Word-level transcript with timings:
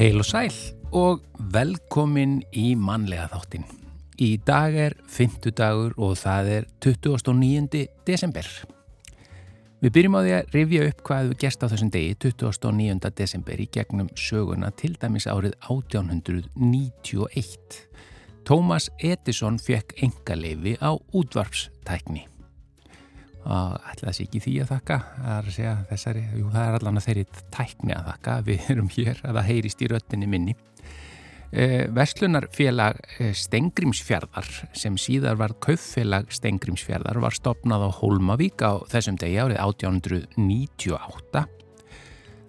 Heil 0.00 0.16
og 0.16 0.24
sæl 0.24 0.54
og 0.96 1.20
velkomin 1.52 2.38
í 2.56 2.72
mannlega 2.72 3.26
þáttin. 3.34 3.66
Í 4.16 4.30
dag 4.48 4.72
er 4.72 4.96
50 5.12 5.52
dagur 5.60 5.92
og 6.00 6.16
það 6.16 6.52
er 6.56 6.68
29. 6.80 7.84
desember. 8.08 8.48
Við 9.80 9.94
byrjum 9.94 10.12
á 10.12 10.20
því 10.20 10.32
að 10.36 10.50
rifja 10.52 10.84
upp 10.90 10.98
hvað 11.08 11.30
við 11.30 11.38
gerst 11.40 11.62
á 11.64 11.72
þessum 11.72 11.88
degi 11.94 12.12
29. 12.20 13.08
desember 13.16 13.56
í 13.56 13.64
gegnum 13.72 14.12
söguna 14.12 14.68
til 14.76 14.92
dæmis 15.00 15.24
árið 15.24 15.56
1891. 15.72 17.88
Thomas 18.44 18.92
Edison 19.00 19.56
fekk 19.56 19.96
engaleifi 20.04 20.76
á 20.84 21.00
útvarpstækni 21.16 22.28
og 23.48 23.80
ætla 23.88 24.10
þessi 24.10 24.26
ekki 24.26 24.40
því 24.44 24.52
að 24.60 24.68
þakka 24.74 24.96
að 25.32 25.48
segja, 25.56 25.72
þessari, 25.88 26.28
jú 26.36 26.52
það 26.52 26.64
er 26.66 26.76
allan 26.76 27.00
að 27.00 27.06
þeirri 27.06 27.24
tækni 27.56 27.92
að 27.96 28.04
þakka, 28.10 28.32
við 28.50 28.58
erum 28.74 28.90
hér 28.98 29.16
að 29.24 29.32
það 29.38 29.48
heyrist 29.48 29.80
í 29.80 29.88
röttinni 29.88 30.28
minni 30.28 30.52
e, 31.52 31.86
Verslunarfélag 31.94 32.98
e, 33.18 33.30
Stengrimsfjörðar 33.36 34.48
sem 34.76 34.96
síðar 35.00 35.38
var 35.40 35.54
kauffélag 35.62 36.30
Stengrimsfjörðar 36.34 37.20
var 37.22 37.36
stopnað 37.36 37.86
á 37.86 37.90
Holmavík 38.00 38.62
á 38.62 38.82
þessum 38.90 39.18
degi 39.20 39.40
árið 39.42 39.58
1898 39.62 41.46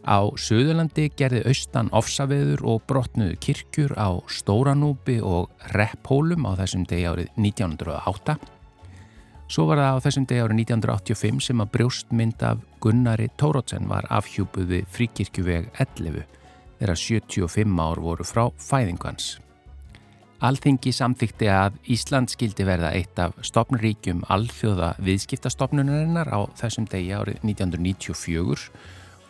Á 0.02 0.20
Suðurlandi 0.34 1.12
gerði 1.14 1.44
austan 1.52 1.92
ofsaveður 1.94 2.64
og 2.66 2.82
brotnuðu 2.90 3.36
kirkjur 3.46 3.94
á 3.94 4.18
Stóranúbi 4.26 5.20
og 5.22 5.52
Repphólum 5.76 6.48
á 6.50 6.58
þessum 6.64 6.88
degi 6.90 7.06
árið 7.06 7.30
1908 7.38 8.40
Svo 9.52 9.66
var 9.68 9.82
það 9.84 9.98
á 10.00 10.04
þessum 10.08 10.26
degi 10.30 10.42
árið 10.46 10.60
1985 10.64 11.42
sem 11.50 11.62
að 11.62 11.74
brjóstmynd 11.76 12.46
af 12.48 12.62
Gunnari 12.82 13.28
Tórótsen 13.38 13.90
var 13.92 14.08
afhjúpuð 14.10 14.70
við 14.72 14.94
fríkirkjuveg 14.96 15.68
11 15.84 16.41
þegar 16.82 16.98
75 16.98 17.80
ár 17.86 18.02
voru 18.02 18.26
frá 18.26 18.48
fæðingans. 18.58 19.38
Alþingi 20.42 20.90
samþykti 20.90 21.50
að 21.54 21.76
Ísland 21.94 22.32
skildi 22.34 22.66
verða 22.66 22.90
eitt 22.98 23.20
af 23.22 23.36
stopnuríkjum 23.46 24.24
alþjóða 24.34 24.96
viðskiptastofnunarinnar 25.06 26.32
á 26.34 26.50
þessum 26.58 26.88
degi 26.90 27.14
árið 27.14 27.44
1994 27.46 28.72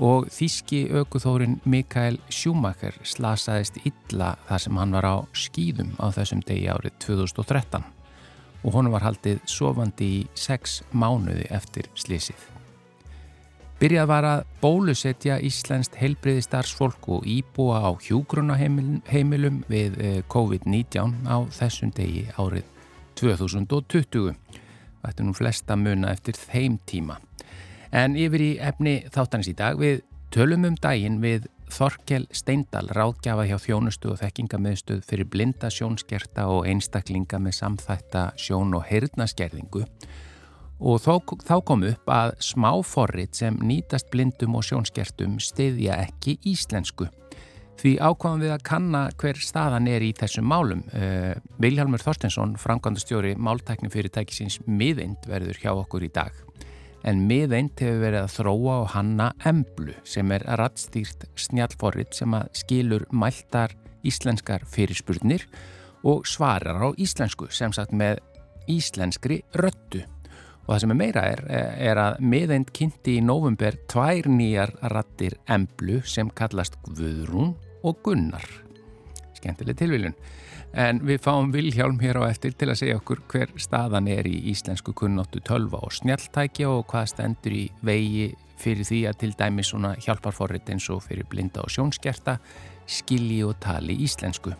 og 0.01 0.29
þíski 0.31 0.85
aukuþórin 0.95 1.59
Mikael 1.67 2.15
Schumacher 2.31 2.95
slasaðist 3.03 3.81
illa 3.83 4.37
þar 4.47 4.63
sem 4.63 4.79
hann 4.79 4.95
var 4.95 5.09
á 5.11 5.15
skýðum 5.35 5.91
á 5.99 6.07
þessum 6.15 6.45
degi 6.47 6.71
árið 6.71 6.95
2013 7.03 7.83
og 8.63 8.73
honum 8.77 8.95
var 8.95 9.03
haldið 9.03 9.43
sofandi 9.49 10.09
í 10.21 10.25
sex 10.37 10.79
mánuði 10.95 11.49
eftir 11.51 11.91
slísið. 11.99 12.60
Byrjað 13.81 14.09
var 14.11 14.25
að 14.29 14.41
bólusetja 14.61 15.39
Íslenskt 15.41 15.95
heilbriði 15.97 16.43
starfsfólk 16.45 17.07
og 17.15 17.23
íbúa 17.25 17.79
á 17.81 17.89
hjúgrunaheimilum 18.05 19.63
við 19.73 19.97
eh, 19.97 20.19
COVID-19 20.29 21.25
á 21.25 21.41
þessum 21.49 21.89
degi 21.97 22.27
árið 22.37 22.67
2020. 23.17 24.37
Þetta 25.01 25.15
er 25.15 25.25
nú 25.25 25.33
flesta 25.33 25.79
muna 25.81 26.13
eftir 26.13 26.37
þeim 26.37 26.77
tíma. 26.85 27.17
En 27.89 28.13
yfir 28.13 28.45
í 28.45 28.51
efni 28.61 28.99
þáttanis 29.09 29.49
í 29.49 29.57
dag 29.57 29.81
við 29.81 30.03
tölum 30.29 30.69
um 30.69 30.77
daginn 30.77 31.17
við 31.25 31.49
Þorkel 31.73 32.27
Steindal 32.37 32.85
ráðgjafa 32.93 33.49
hjá 33.49 33.57
þjónustu 33.65 34.13
og 34.13 34.21
þekkingamiðstöð 34.21 35.07
fyrir 35.09 35.25
blinda 35.25 35.73
sjónskerta 35.73 36.51
og 36.53 36.67
einstaklinga 36.69 37.41
með 37.41 37.63
samþætta 37.63 38.29
sjón- 38.37 38.77
og 38.77 38.85
heyrnaskerðingu 38.91 39.87
og 40.81 41.01
þó, 41.03 41.37
þá 41.45 41.55
kom 41.65 41.85
upp 41.87 42.11
að 42.11 42.35
smáforrit 42.43 43.37
sem 43.37 43.57
nýtast 43.61 44.09
blindum 44.13 44.57
og 44.57 44.65
sjónskertum 44.65 45.37
stiðja 45.41 46.01
ekki 46.07 46.39
íslensku. 46.51 47.07
Því 47.81 47.95
ákváðum 47.97 48.43
við 48.43 48.53
að 48.53 48.65
kanna 48.67 49.01
hver 49.21 49.39
staðan 49.41 49.87
er 49.89 50.03
í 50.05 50.11
þessum 50.17 50.45
málum. 50.45 50.83
Uh, 50.93 51.33
Viljalmur 51.61 52.03
Þorstensson, 52.03 52.53
framkvæmdastjóri 52.61 53.33
máltækni 53.41 53.89
fyrirtækisins 53.93 54.59
miðind 54.67 55.25
verður 55.29 55.61
hjá 55.63 55.71
okkur 55.73 56.05
í 56.05 56.11
dag 56.13 56.35
en 57.07 57.23
miðeint 57.25 57.81
hefur 57.81 58.01
verið 58.03 58.25
að 58.25 58.33
þróa 58.35 58.75
og 58.83 58.89
hanna 58.93 59.31
emblu 59.49 59.95
sem 60.07 60.31
er 60.35 60.45
rattstýrt 60.59 61.25
snjálforrit 61.39 62.13
sem 62.17 62.33
að 62.37 62.49
skilur 62.61 63.07
mæltar 63.09 63.73
íslenskar 64.07 64.65
fyrirspurnir 64.69 65.45
og 66.07 66.25
svarar 66.29 66.81
á 66.81 66.89
íslensku 66.97 67.49
sem 67.53 67.73
sagt 67.73 67.93
með 67.93 68.21
íslenskri 68.69 69.41
röttu. 69.57 70.03
Og 70.71 70.77
það 70.77 70.83
sem 70.85 70.91
er 70.93 70.97
meira 71.01 71.21
er, 71.27 71.39
er 71.83 71.99
að 71.99 72.21
miðeint 72.23 72.69
kynnti 72.71 73.17
í 73.19 73.23
november 73.27 73.75
tvær 73.91 74.29
nýjar 74.31 74.71
rattir 74.93 75.33
emblu 75.51 75.97
sem 76.07 76.29
kallast 76.31 76.77
Guðrún 76.85 77.49
og 77.83 77.99
Gunnar. 78.05 78.47
Skemmtileg 79.35 79.75
tilviljun. 79.81 80.15
En 80.71 81.03
við 81.03 81.19
fáum 81.25 81.51
Vilhjálm 81.51 81.99
hér 81.99 82.21
á 82.23 82.31
eftir 82.31 82.55
til 82.55 82.71
að 82.71 82.79
segja 82.85 83.01
okkur 83.01 83.19
hver 83.27 83.51
staðan 83.59 84.07
er 84.07 84.31
í 84.31 84.37
íslensku 84.53 84.95
kunnáttu 84.95 85.43
tölva 85.43 85.83
og 85.83 85.91
snjaltækja 85.91 86.71
og 86.71 86.87
hvað 86.87 87.11
stendur 87.17 87.59
í 87.59 87.67
vegi 87.83 88.31
fyrir 88.55 88.87
því 88.87 89.03
að 89.11 89.21
til 89.25 89.35
dæmi 89.43 89.67
svona 89.67 89.97
hjálparforrið 89.99 90.71
eins 90.71 90.87
og 90.95 91.03
fyrir 91.03 91.27
blinda 91.27 91.67
og 91.67 91.75
sjónskerta 91.75 92.39
skilji 92.87 93.43
og 93.43 93.59
tali 93.59 93.99
íslensku. 94.07 94.55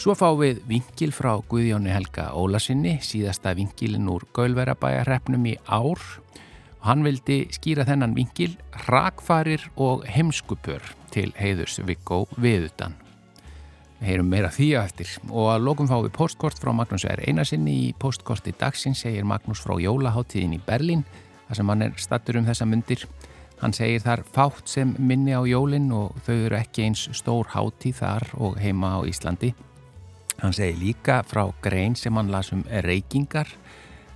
Svo 0.00 0.14
fáum 0.16 0.38
við 0.40 0.62
vingil 0.64 1.10
frá 1.12 1.34
Guðjónu 1.44 1.90
Helga 1.92 2.30
Ólasinni, 2.32 2.94
síðasta 3.04 3.50
vingilin 3.52 4.08
úr 4.08 4.22
Gaulverabæjarreppnum 4.32 5.44
í 5.50 5.52
ár 5.68 6.00
og 6.00 6.86
hann 6.86 7.04
vildi 7.04 7.42
skýra 7.52 7.84
þennan 7.84 8.14
vingil 8.16 8.54
rakfarir 8.86 9.66
og 9.76 10.06
heimskupör 10.08 10.80
til 11.12 11.34
heiðurs 11.36 11.82
Viggo 11.84 12.22
Viðutan. 12.40 12.96
Við 14.00 14.08
heyrum 14.08 14.32
meira 14.32 14.48
því 14.48 14.72
að 14.80 14.88
eftir 14.88 15.14
og 15.28 15.52
að 15.52 15.68
lokum 15.68 15.92
fáum 15.92 16.08
við 16.08 16.16
postkort 16.16 16.64
frá 16.64 16.72
Magnús 16.72 17.04
R. 17.04 17.20
Einarsinni 17.28 17.78
í 17.82 17.86
postkorti 17.92 18.56
dagsins 18.56 19.04
segir 19.04 19.28
Magnús 19.28 19.60
frá 19.60 19.76
jólaháttíðin 19.84 20.56
í 20.56 20.64
Berlín 20.64 21.04
þar 21.44 21.60
sem 21.60 21.76
hann 21.76 21.90
er 21.90 21.96
stattur 22.00 22.40
um 22.40 22.48
þessa 22.48 22.64
myndir. 22.64 23.04
Hann 23.60 23.76
segir 23.76 24.00
þar 24.00 24.24
fátt 24.24 24.78
sem 24.78 24.96
minni 24.96 25.36
á 25.36 25.44
jólinn 25.44 25.92
og 25.92 26.16
þau 26.24 26.38
eru 26.38 26.64
ekki 26.64 26.88
eins 26.88 27.10
stór 27.12 27.52
háttíð 27.52 28.00
þar 28.00 28.32
og 28.40 28.56
heima 28.64 28.96
á 28.96 29.04
Íslandi. 29.04 29.52
Hann 30.40 30.54
segir 30.56 30.78
líka 30.80 31.20
frá 31.28 31.44
grein 31.60 31.94
sem 31.96 32.16
hann 32.16 32.30
lasum 32.32 32.62
reykingar 32.86 33.48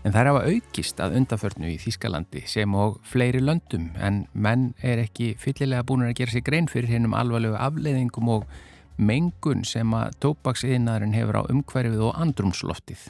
en 0.05 0.13
þær 0.13 0.31
hafa 0.31 0.45
aukist 0.49 1.01
að 1.01 1.19
undaförnu 1.21 1.69
í 1.73 1.79
Þískalandi 1.81 2.45
sem 2.49 2.75
og 2.77 2.97
fleiri 3.09 3.43
löndum 3.45 3.91
en 4.01 4.25
menn 4.33 4.71
er 4.85 5.03
ekki 5.05 5.35
fyllilega 5.41 5.85
búin 5.85 6.07
að 6.07 6.17
gera 6.21 6.33
sig 6.33 6.45
grein 6.47 6.69
fyrir 6.69 6.93
hennum 6.93 7.17
alvarlegu 7.17 7.57
afleiðingum 7.61 8.31
og 8.39 8.47
mengun 8.97 9.65
sem 9.69 9.93
að 9.97 10.17
tópaksiðinarinn 10.25 11.17
hefur 11.17 11.41
á 11.41 11.51
umhverfið 11.51 12.05
og 12.09 12.21
andrumsloftið. 12.21 13.09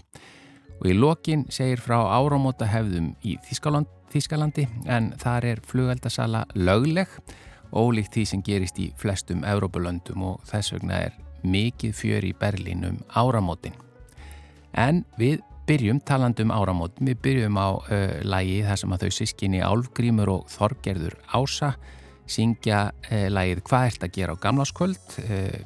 Og 0.80 0.88
í 0.90 0.94
lokin 0.96 1.44
segir 1.54 1.82
frá 1.82 1.98
áramóta 2.16 2.66
hefðum 2.70 3.12
í 3.22 3.36
Þískaland, 3.46 3.90
Þískalandi 4.14 4.68
en 4.90 5.12
þar 5.18 5.46
er 5.52 5.62
flugaldasala 5.66 6.44
lögleg 6.54 7.10
ólíkt 7.74 8.14
því 8.14 8.26
sem 8.30 8.42
gerist 8.46 8.78
í 8.78 8.92
flestum 8.98 9.42
Európulöndum 9.46 10.22
og 10.22 10.42
þess 10.50 10.74
vegna 10.76 11.00
er 11.08 11.23
mikið 11.44 11.96
fjör 11.96 12.26
í 12.28 12.32
Berlín 12.38 12.84
um 12.88 13.00
áramótin. 13.14 13.76
En 14.74 15.04
við 15.20 15.42
byrjum 15.68 16.00
talandum 16.04 16.52
áramótin, 16.52 17.08
við 17.08 17.20
byrjum 17.24 17.58
á 17.60 17.68
uh, 17.72 18.16
lægi 18.26 18.62
þar 18.66 18.80
sem 18.80 18.96
að 18.96 19.04
þau 19.04 19.18
sískinni 19.18 19.62
Álfgrímur 19.64 20.32
og 20.32 20.48
Þorgerður 20.52 21.16
Ása 21.32 21.74
syngja 22.28 22.88
uh, 22.90 23.28
lægið 23.32 23.62
Hvað 23.68 23.88
ert 23.90 24.08
að 24.08 24.16
gera 24.18 24.36
á 24.36 24.42
gamláskvöld 24.44 25.18
uh, 25.24 25.60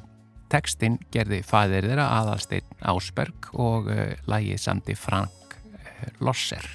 Tekstinn 0.49 0.97
gerði 1.13 1.43
fæðir 1.45 1.91
þeirra 1.91 2.07
aðalsteinn 2.19 2.77
Ásberg 2.89 3.51
og 3.53 3.91
lægið 4.25 4.63
samti 4.63 4.95
Frank 4.97 5.59
Losser. 6.25 6.65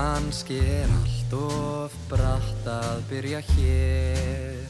Kanski 0.00 0.56
er 0.56 0.88
allt 0.88 1.32
of 1.36 1.92
bratt 2.08 2.64
að 2.72 3.02
byrja 3.10 3.40
hér. 3.50 4.64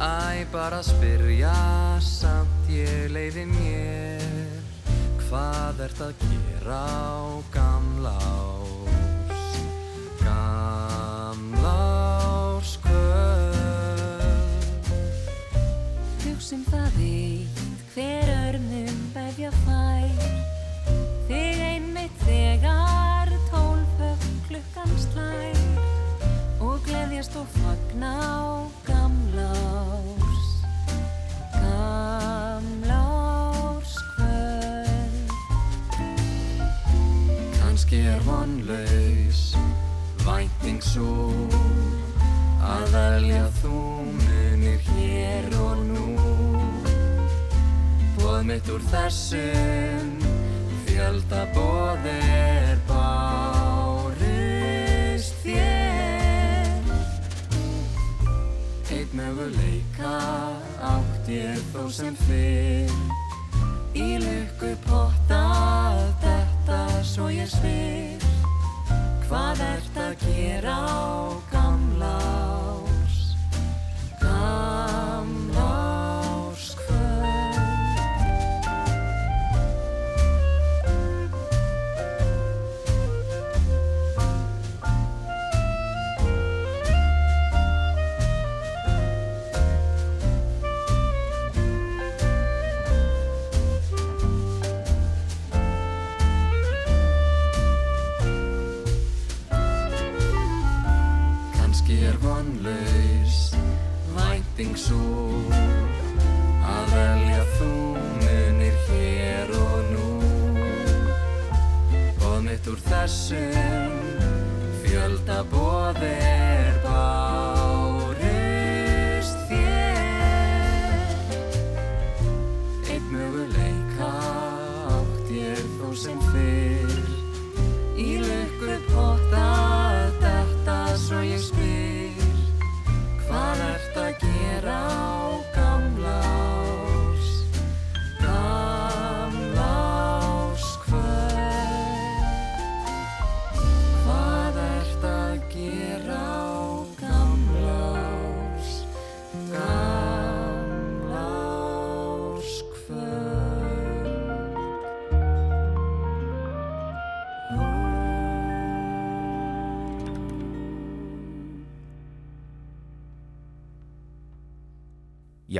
Æ, 0.00 0.48
bara 0.48 0.80
spyrja 0.80 1.52
samt 2.00 2.70
ég 2.72 3.12
leiði 3.12 3.44
mér. 3.50 4.24
Hvað 5.26 5.76
ert 5.88 6.00
að 6.06 6.12
gera 6.24 6.88
á 6.88 7.44
gamlás, 7.52 9.44
gamlás 10.24 11.50
kvöld? 12.88 14.32
Hugsun 16.24 16.64
það 16.72 16.96
eitt, 17.12 17.60
hver 17.92 18.28
örnum 18.48 18.96
vefja 19.12 19.52
fær, 19.66 20.11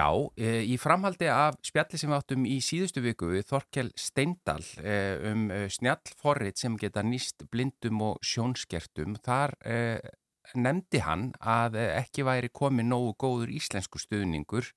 Já, 0.02 0.08
e, 0.36 0.62
í 0.66 0.78
framhaldi 0.80 1.28
af 1.30 1.58
spjalli 1.62 1.98
sem 2.00 2.10
við 2.10 2.16
áttum 2.16 2.46
í 2.48 2.56
síðustu 2.64 3.02
viku 3.04 3.28
við 3.30 3.44
Þorkel 3.50 3.90
Steindal 3.98 4.62
e, 4.80 4.96
um 5.30 5.44
e, 5.52 5.60
snjallforrið 5.70 6.56
sem 6.58 6.78
geta 6.80 7.04
nýst 7.06 7.44
blindum 7.52 8.00
og 8.08 8.24
sjónskertum, 8.26 9.14
þar 9.22 9.54
e, 9.62 10.00
nefndi 10.58 11.04
hann 11.04 11.28
að 11.38 11.78
e, 11.78 11.84
ekki 12.00 12.26
væri 12.26 12.50
komið 12.50 12.88
nógu 12.88 13.12
góður 13.20 13.52
íslensku 13.54 14.00
stuðningur 14.02 14.72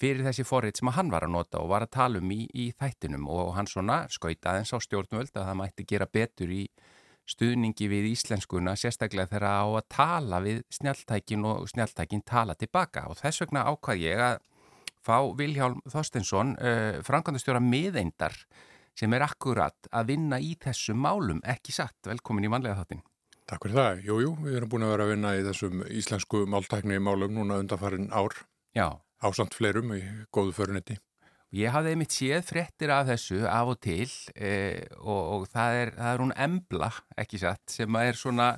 fyrir 0.00 0.26
þessi 0.26 0.48
forrið 0.48 0.80
sem 0.80 0.92
hann 0.96 1.14
var 1.14 1.28
að 1.28 1.36
nota 1.36 1.62
og 1.62 1.70
var 1.70 1.86
að 1.86 1.94
tala 2.00 2.24
um 2.24 2.34
í, 2.34 2.42
í 2.50 2.66
þættinum. 2.74 3.28
Og 3.30 3.54
hann 3.56 3.70
svona 3.70 4.02
skautaði 4.10 4.64
eins 4.64 4.74
á 4.74 4.82
stjórnvöld 4.82 5.30
að 5.36 5.46
það 5.46 5.60
mætti 5.62 5.88
gera 5.94 6.10
betur 6.10 6.50
í 6.50 6.64
stuðningi 7.26 7.86
við 7.90 8.10
íslenskuna, 8.16 8.74
sérstaklega 8.78 9.30
þegar 9.30 9.62
á 9.62 9.66
að 9.68 9.88
tala 9.94 10.42
við 10.42 10.60
snjáltækin 10.74 11.46
og 11.46 11.70
snjáltækin 11.70 12.26
tala 12.26 12.58
tilbaka 12.58 13.06
og 13.10 13.18
þess 13.22 13.42
vegna 13.42 13.66
ákvað 13.70 14.04
ég 14.04 14.26
að 14.26 14.44
fá 15.06 15.18
Viljálm 15.38 15.82
Þorstensson, 15.90 16.56
uh, 16.58 16.98
framkvæmdastjóra 17.06 17.62
miðeindar 17.62 18.34
sem 18.96 19.12
er 19.12 19.26
akkurat 19.26 19.90
að 19.92 20.12
vinna 20.14 20.40
í 20.40 20.54
þessum 20.60 20.98
málum, 21.04 21.42
ekki 21.44 21.74
satt. 21.76 21.98
Velkomin 22.08 22.48
í 22.48 22.52
manlega 22.52 22.80
þáttin. 22.80 23.04
Takk 23.46 23.66
fyrir 23.66 23.78
það. 23.78 23.98
Jújú, 24.08 24.22
jú, 24.24 24.30
við 24.42 24.56
erum 24.58 24.70
búin 24.72 24.84
að 24.86 24.92
vera 24.94 25.04
að 25.06 25.10
vinna 25.12 25.34
í 25.36 25.42
þessum 25.46 25.82
íslensku 26.00 26.46
máltækni 26.50 26.96
málum 26.98 27.36
núna 27.36 27.60
undanfarin 27.62 28.08
ár 28.10 28.34
Já. 28.74 28.98
ásamt 29.22 29.54
fleirum 29.54 29.92
í 29.94 30.00
góðu 30.34 30.56
förunetti. 30.56 30.96
Ég 31.54 31.70
hafði 31.70 31.92
einmitt 31.94 32.14
séð 32.16 32.42
fréttir 32.48 32.90
af 32.90 33.06
þessu 33.06 33.44
af 33.46 33.70
og 33.70 33.78
til 33.84 34.08
eh, 34.34 34.82
og, 34.98 35.20
og 35.36 35.44
það, 35.52 35.76
er, 35.82 35.92
það 35.94 36.10
er 36.10 36.24
hún 36.24 36.34
embla, 36.48 36.90
ekki 37.22 37.38
satt, 37.44 37.62
sem 37.70 38.00
er 38.00 38.18
svona, 38.18 38.48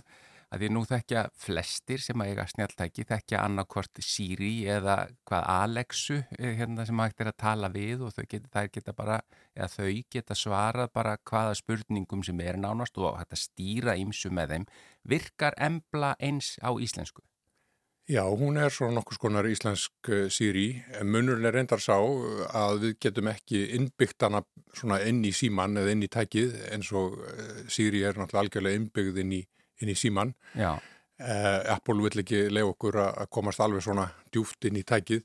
að 0.49 0.62
því 0.62 0.69
nú 0.73 0.83
þekkja 0.89 1.23
flestir 1.37 2.03
sem 2.03 2.23
að 2.23 2.33
eiga 2.33 2.47
snjáltæki, 2.49 3.05
þekkja 3.09 3.43
annarkvort 3.45 4.00
Siri 4.05 4.53
eða 4.71 4.97
hvað 5.29 5.49
Alexu, 5.55 6.19
eh, 6.39 6.55
hérna 6.59 6.87
sem 6.89 7.03
hægt 7.03 7.21
er 7.21 7.33
að 7.33 7.40
tala 7.45 7.69
við 7.73 8.05
og 8.07 8.14
þau 8.17 8.25
geta, 8.25 8.67
geta 8.73 8.95
bara, 8.97 9.21
eða 9.57 9.69
þau 9.76 10.02
geta 10.11 10.37
svarað 10.38 10.93
bara 10.95 11.17
hvaða 11.19 11.57
spurningum 11.61 12.25
sem 12.25 12.40
er 12.40 12.57
nánast 12.57 12.97
og 12.99 13.19
hægt 13.19 13.37
að 13.37 13.45
stýra 13.45 13.97
ýmsu 14.00 14.33
með 14.33 14.55
þeim. 14.55 14.69
Virkar 15.05 15.59
embla 15.59 16.14
eins 16.19 16.57
á 16.64 16.73
íslensku? 16.73 17.23
Já, 18.09 18.25
hún 18.25 18.57
er 18.57 18.73
svona 18.73 18.95
nokkus 18.97 19.19
konar 19.21 19.45
íslensk 19.45 20.09
uh, 20.09 20.31
Siri. 20.33 20.81
Munurinn 21.05 21.45
er 21.45 21.52
reyndar 21.52 21.83
sá 21.85 21.99
að 22.00 22.78
við 22.87 22.95
getum 23.05 23.28
ekki 23.28 23.67
innbyggt 23.76 24.25
hana 24.25 24.40
svona 24.73 25.02
inn 25.05 25.21
í 25.28 25.33
síman 25.37 25.76
eða 25.76 25.93
inn 25.93 26.07
í 26.07 26.09
tækið 26.09 26.57
eins 26.73 26.88
og 26.97 27.21
Siri 27.69 28.00
er 28.09 28.17
náttúrulega 28.17 28.47
algjörlega 28.47 28.81
innbyggð 28.81 29.21
inn 29.21 29.35
í, 29.37 29.43
inn 29.82 29.92
í 29.92 29.99
síman. 29.99 30.35
Uh, 31.18 31.75
Apple 31.75 31.99
vill 32.04 32.23
ekki 32.23 32.44
leið 32.52 32.73
okkur 32.73 33.00
að 33.02 33.30
komast 33.35 33.62
alveg 33.62 33.82
svona 33.82 34.06
djúft 34.30 34.68
inn 34.68 34.78
í 34.78 34.85
tækið. 34.87 35.25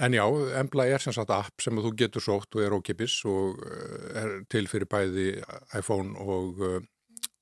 En 0.00 0.12
já, 0.12 0.24
Embla 0.60 0.84
er 0.92 1.00
sem 1.00 1.14
sagt 1.16 1.32
app 1.32 1.62
sem 1.64 1.76
þú 1.80 1.92
getur 1.96 2.24
sótt 2.24 2.56
og 2.56 2.64
er 2.64 2.74
ókipis 2.76 3.16
og 3.28 3.62
er 4.12 4.42
til 4.52 4.66
fyrir 4.68 4.88
bæði 4.92 5.30
iPhone 5.78 6.12
og, 6.20 6.60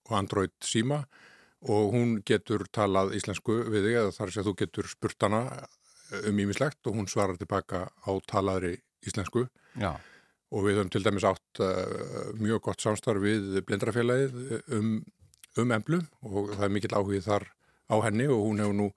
og 0.06 0.12
Android 0.14 0.54
síma 0.62 1.00
og 1.64 1.94
hún 1.96 2.18
getur 2.26 2.66
talað 2.74 3.14
íslensku 3.18 3.56
við 3.72 3.88
þig 3.88 3.98
eða 4.02 4.14
þar 4.14 4.32
að 4.34 4.48
þú 4.50 4.54
getur 4.60 4.90
spurt 4.90 5.26
hana 5.26 5.42
um 6.28 6.40
ímislegt 6.44 6.86
og 6.86 6.98
hún 6.98 7.08
svarar 7.10 7.38
tilbaka 7.40 7.88
á 7.90 8.10
talaðri 8.28 8.76
íslensku 9.08 9.46
Já. 9.80 9.96
og 10.52 10.66
við 10.66 10.78
höfum 10.78 10.92
til 10.92 11.04
dæmis 11.04 11.26
átt 11.26 11.62
uh, 11.64 12.30
mjög 12.38 12.68
gott 12.68 12.84
samstarf 12.84 13.22
við 13.24 13.62
blindrafélagið 13.66 14.36
um, 14.76 14.98
um 15.62 15.72
emblu 15.76 16.00
og 16.26 16.52
það 16.56 16.66
er 16.66 16.74
mikill 16.74 16.96
áhugið 16.96 17.28
þar 17.28 17.48
á 17.90 17.96
henni 18.06 18.26
og 18.30 18.42
hún 18.48 18.62
hefur 18.62 18.76
nú 18.78 18.90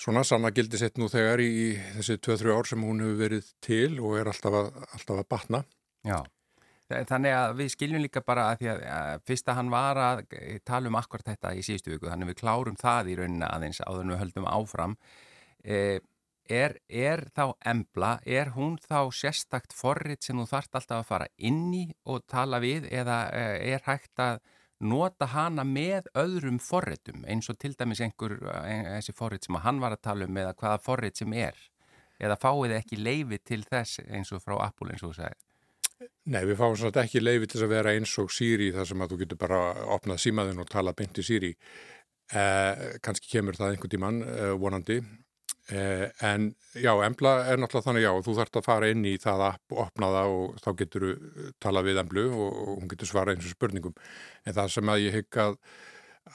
svona 0.00 0.24
sanna 0.26 0.50
gildi 0.54 0.78
sett 0.80 0.98
nú 0.98 1.08
þegar 1.10 1.42
í 1.44 1.74
þessi 1.96 2.18
2-3 2.26 2.54
ár 2.54 2.68
sem 2.68 2.84
hún 2.84 3.02
hefur 3.04 3.20
verið 3.20 3.50
til 3.64 3.98
og 4.00 4.16
er 4.20 4.30
alltaf 4.30 4.56
að, 4.60 4.70
alltaf 4.96 5.20
að 5.20 5.28
batna. 5.30 5.62
Já. 6.04 6.18
Þannig 6.84 7.32
að 7.32 7.54
við 7.58 7.70
skiljum 7.72 8.02
líka 8.04 8.20
bara 8.20 8.50
að 8.52 8.58
því 8.60 8.70
að, 8.74 8.80
að 8.94 9.22
fyrst 9.30 9.46
að 9.48 9.56
hann 9.58 9.70
var 9.72 10.00
að 10.04 10.18
tala 10.68 10.90
um 10.90 10.98
akkur 10.98 11.22
þetta 11.24 11.54
í 11.56 11.62
síðustu 11.64 11.94
viku, 11.94 12.10
þannig 12.10 12.28
að 12.28 12.32
við 12.34 12.40
klárum 12.42 12.76
það 12.80 13.08
í 13.08 13.14
rauninna 13.20 13.52
aðeins 13.54 13.80
áður 13.86 14.02
en 14.02 14.12
við 14.12 14.20
höldum 14.20 14.48
áfram. 14.50 14.96
Eh, 15.64 15.96
er, 16.52 16.76
er 16.88 17.24
þá 17.32 17.54
embla, 17.72 18.18
er 18.26 18.52
hún 18.58 18.76
þá 18.82 19.08
sérstakt 19.16 19.72
forrið 19.72 20.20
sem 20.26 20.42
þú 20.42 20.46
þart 20.50 20.76
alltaf 20.76 21.00
að 21.00 21.08
fara 21.08 21.30
inn 21.38 21.64
í 21.72 21.86
og 22.04 22.20
tala 22.28 22.60
við 22.60 22.90
eða 22.92 23.22
er 23.32 23.80
hægt 23.88 24.20
að 24.20 24.42
nota 24.80 25.28
hana 25.30 25.64
með 25.64 26.10
öðrum 26.18 26.58
forritum 26.62 27.24
eins 27.30 27.48
og 27.50 27.58
til 27.62 27.74
dæmis 27.78 28.02
einhver 28.04 28.36
þessi 28.40 29.14
forrit 29.16 29.46
sem 29.46 29.60
hann 29.62 29.80
var 29.82 29.94
að 29.94 30.04
tala 30.08 30.28
um 30.28 30.42
eða 30.42 30.54
hvaða 30.58 30.82
forrit 30.82 31.20
sem 31.20 31.32
er. 31.32 31.56
Eða 32.22 32.38
fáið 32.38 32.76
ekki 32.78 33.00
leifi 33.00 33.40
til 33.42 33.64
þess 33.66 34.04
eins 34.06 34.30
og 34.32 34.42
frá 34.44 34.54
Apple 34.68 34.94
eins 34.94 35.02
og 35.02 35.14
þú 35.14 35.18
segir 35.22 35.42
Nei, 36.28 36.42
við 36.44 36.58
fáum 36.58 36.74
svolítið 36.76 37.02
ekki 37.04 37.20
leifi 37.22 37.48
til 37.52 37.60
að 37.64 37.72
vera 37.72 37.92
eins 37.94 38.12
og 38.20 38.30
Siri 38.32 38.70
þar 38.74 38.88
sem 38.90 39.02
að 39.04 39.12
þú 39.12 39.18
getur 39.22 39.40
bara 39.40 39.60
opnað 39.94 40.22
símaðin 40.24 40.62
og 40.62 40.70
tala 40.72 40.92
í 40.92 41.24
Siri. 41.24 41.52
Eh, 42.32 42.98
kannski 43.04 43.30
kemur 43.30 43.56
það 43.56 43.74
einhvern 43.74 43.92
tíman 43.92 44.22
eh, 44.24 44.52
vonandi 44.58 44.98
eh, 45.70 46.10
en 46.26 46.50
já, 46.74 46.92
Embla 47.06 47.36
er 47.48 47.60
náttúrulega 47.60 47.88
þannig 47.88 48.06
já, 48.06 48.12
þú 48.26 48.36
þarfst 48.40 48.60
að 48.60 48.68
fara 48.68 48.90
inn 48.92 49.06
í 49.08 49.16
það 49.22 49.46
app 49.48 49.74
og 49.74 49.82
opna 49.86 50.12
það 50.18 50.36
og 50.36 50.60
þá 50.64 50.70
getur 50.82 51.08
þú 51.08 51.48
tala 51.62 51.84
við 51.86 52.02
Emblu 52.04 52.28
og, 52.32 52.60
og 52.66 52.78
hún 52.78 52.92
getur 52.92 53.10
svara 53.10 53.34
eins 53.34 53.48
og 53.48 53.56
spurningum. 53.56 53.98
En 54.44 54.56
það 54.56 54.72
sem 54.76 54.94
að 54.94 55.04
ég 55.06 55.20
hygg 55.20 55.42
að 55.46 55.58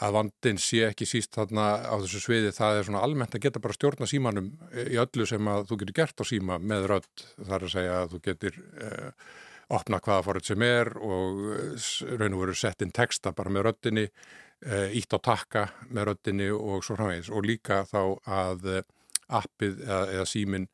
að 0.06 0.14
vandin 0.14 0.60
sé 0.62 0.84
ekki 0.86 1.08
síst 1.10 1.34
þarna 1.34 1.66
á 1.82 1.96
þessu 1.98 2.22
sviði 2.22 2.52
það 2.54 2.78
er 2.78 2.88
svona 2.88 3.02
almennt 3.04 3.34
að 3.36 3.42
geta 3.48 3.62
bara 3.64 3.74
stjórna 3.74 4.08
símanum 4.08 4.52
í 4.86 5.00
öllu 5.02 5.26
sem 5.28 5.48
að 5.50 5.66
þú 5.72 5.80
getur 5.82 5.98
gert 5.98 6.22
á 6.22 6.26
síma 6.30 6.60
með 6.62 6.86
rödd. 6.94 7.24
Þar 7.42 7.66
að 7.66 7.74
segja 7.74 7.96
að 8.04 8.14
þú 8.14 8.20
getur 8.28 8.60
eh, 8.86 9.32
opna 9.76 10.00
hvaða 10.02 10.26
fórið 10.26 10.52
sem 10.52 10.66
er 10.66 10.94
og 10.98 11.42
eh, 11.56 11.90
raun 12.18 12.38
og 12.38 12.44
veru 12.46 12.56
sett 12.58 12.86
inn 12.86 12.94
texta 12.96 13.34
bara 13.36 13.54
með 13.54 13.68
röddinni, 13.70 14.06
eh, 14.66 14.96
ítt 14.98 15.14
á 15.14 15.20
takka 15.22 15.66
með 15.90 16.12
röddinni 16.12 16.50
og 16.54 16.86
svo 16.86 16.98
framvegis. 16.98 17.32
Og 17.34 17.46
líka 17.46 17.84
þá 17.90 18.02
að 18.26 18.72
eh, 18.76 18.88
appið 19.30 19.84
eða, 19.86 20.04
eða 20.18 20.26
símin 20.30 20.68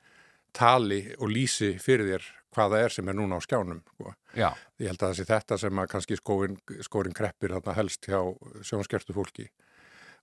tali 0.56 1.02
og 1.20 1.30
lýsi 1.32 1.76
fyrir 1.82 2.14
þér 2.14 2.32
hvaða 2.56 2.82
er 2.86 2.96
sem 2.96 3.10
er 3.12 3.18
núna 3.18 3.40
á 3.40 3.44
skjánum. 3.44 3.82
Sko. 3.96 4.16
Ég 4.36 4.88
held 4.88 5.02
að 5.02 5.10
það 5.10 5.18
sé 5.18 5.28
þetta 5.28 5.58
sem 5.60 5.82
að 5.82 5.92
kannski 5.92 6.18
skórin, 6.20 6.58
skórin 6.88 7.16
kreppir 7.16 7.56
þarna 7.56 7.76
helst 7.76 8.08
hjá 8.08 8.20
sjónskertu 8.64 9.16
fólki 9.16 9.50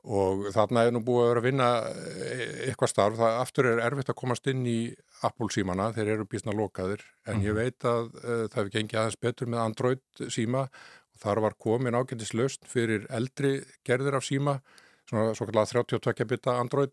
og 0.02 0.48
þarna 0.50 0.82
er 0.86 0.94
nú 0.94 1.02
búið 1.06 1.22
að 1.22 1.28
vera 1.28 1.40
að 1.40 1.46
vinna 1.46 1.66
e, 1.86 2.46
eitthvað 2.66 2.90
starf. 2.90 3.18
Það 3.20 3.36
aftur 3.38 3.68
er 3.70 3.82
erfitt 3.84 4.10
að 4.10 4.18
komast 4.18 4.48
inn 4.50 4.64
í 4.66 4.78
Apple 5.22 5.46
símana, 5.54 5.92
þeir 5.94 6.16
eru 6.16 6.26
bísna 6.26 6.54
lokaðir 6.58 7.04
en 7.26 7.36
mm 7.36 7.40
-hmm. 7.40 7.46
ég 7.46 7.52
mhm. 7.52 7.60
veit 7.60 7.84
að 7.84 8.02
uh, 8.24 8.48
það 8.48 8.58
hefur 8.58 8.74
gengið 8.76 8.98
aðeins 8.98 9.20
betur 9.20 9.46
með 9.46 9.62
Android 9.62 10.02
síma 10.28 10.62
og 10.66 11.22
þar 11.22 11.40
var 11.40 11.54
komin 11.54 11.94
ágændis 11.94 12.34
löst 12.34 12.66
fyrir 12.66 13.06
eldri 13.10 13.62
gerðir 13.84 14.18
af 14.18 14.24
síma, 14.24 14.60
svona 15.06 15.34
svo 15.34 15.46
kallega 15.46 15.66
32 15.70 16.24
bita 16.26 16.58
Android 16.58 16.90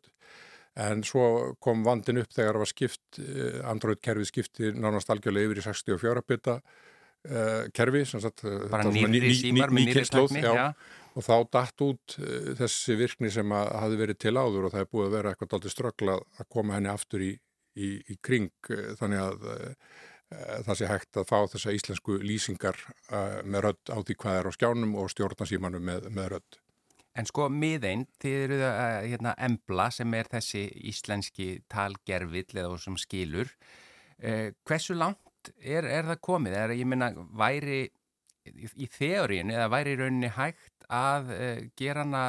en 0.79 1.01
svo 1.07 1.55
kom 1.63 1.83
vandin 1.85 2.21
upp 2.21 2.31
þegar 2.33 2.55
það 2.55 2.63
var 2.63 2.71
skipt, 2.71 3.19
eh, 3.23 3.59
Android-kerfið 3.69 4.29
skipti 4.29 4.71
nánast 4.75 5.11
algjörlega 5.11 5.49
yfir 5.49 5.61
í 5.61 5.65
64 5.65 6.23
bita 6.27 6.59
uh, 7.27 7.65
kerfi 7.75 8.05
sagt, 8.07 8.45
bara 8.71 8.87
nýri 8.87 9.33
símar 9.37 9.73
með 9.75 9.91
nýri 9.91 10.05
takmi 10.07 10.43
og 11.17 11.25
þá 11.25 11.33
dætt 11.57 11.83
út 11.83 12.19
uh, 12.21 12.51
þessi 12.59 12.95
virkni 12.99 13.31
sem 13.33 13.55
að 13.55 13.73
hafi 13.81 13.99
verið 13.99 14.21
til 14.23 14.35
áður 14.37 14.69
og 14.69 14.75
það 14.75 14.85
er 14.85 14.93
búið 14.93 15.09
að 15.09 15.17
vera 15.17 15.33
eitthvað 15.33 15.57
aldrei 15.57 15.73
ströggla 15.73 16.19
að 16.19 16.51
koma 16.55 16.77
henni 16.77 16.93
aftur 16.93 17.25
í, 17.25 17.33
í, 17.75 17.89
í 17.99 18.19
kring 18.23 18.53
uh, 18.71 18.93
þannig 19.01 19.25
að 19.25 19.51
það 20.29 20.75
sé 20.77 20.85
hægt 20.85 21.17
að 21.17 21.23
fá 21.25 21.37
þessa 21.49 21.71
íslensku 21.73 22.19
lýsingar 22.21 22.77
með 23.49 23.63
rödd 23.65 23.89
á 23.89 23.97
því 23.97 24.15
hvað 24.21 24.35
er 24.37 24.45
á 24.45 24.51
skjánum 24.53 24.91
og 25.01 25.07
stjórnarsímanum 25.09 25.81
með, 25.81 26.05
með 26.13 26.27
rödd 26.35 26.59
En 27.17 27.27
sko 27.27 27.47
miðeinn, 27.51 28.05
þið 28.21 28.35
eru 28.45 28.57
það 28.61 28.97
hérna, 29.09 29.35
embla 29.47 29.87
sem 29.91 30.13
er 30.15 30.29
þessi 30.29 30.65
íslenski 30.91 31.47
talgerfill 31.71 32.61
eða 32.61 32.77
sem 32.81 32.97
skilur. 33.01 33.49
Eh, 34.19 34.51
hversu 34.67 34.95
langt 34.97 35.53
er, 35.57 35.87
er 35.87 36.05
það 36.11 36.21
komið? 36.27 36.57
Er, 36.59 36.75
ég 36.77 36.89
minna, 36.89 37.09
væri 37.39 37.87
í, 38.49 38.87
þeorín 38.93 39.53
eða 39.53 39.69
væri 39.73 39.95
í 39.95 39.99
rauninni 39.99 40.31
hægt 40.35 40.85
að 40.89 41.33
eh, 41.35 41.59
gera 41.77 42.05
hana 42.05 42.23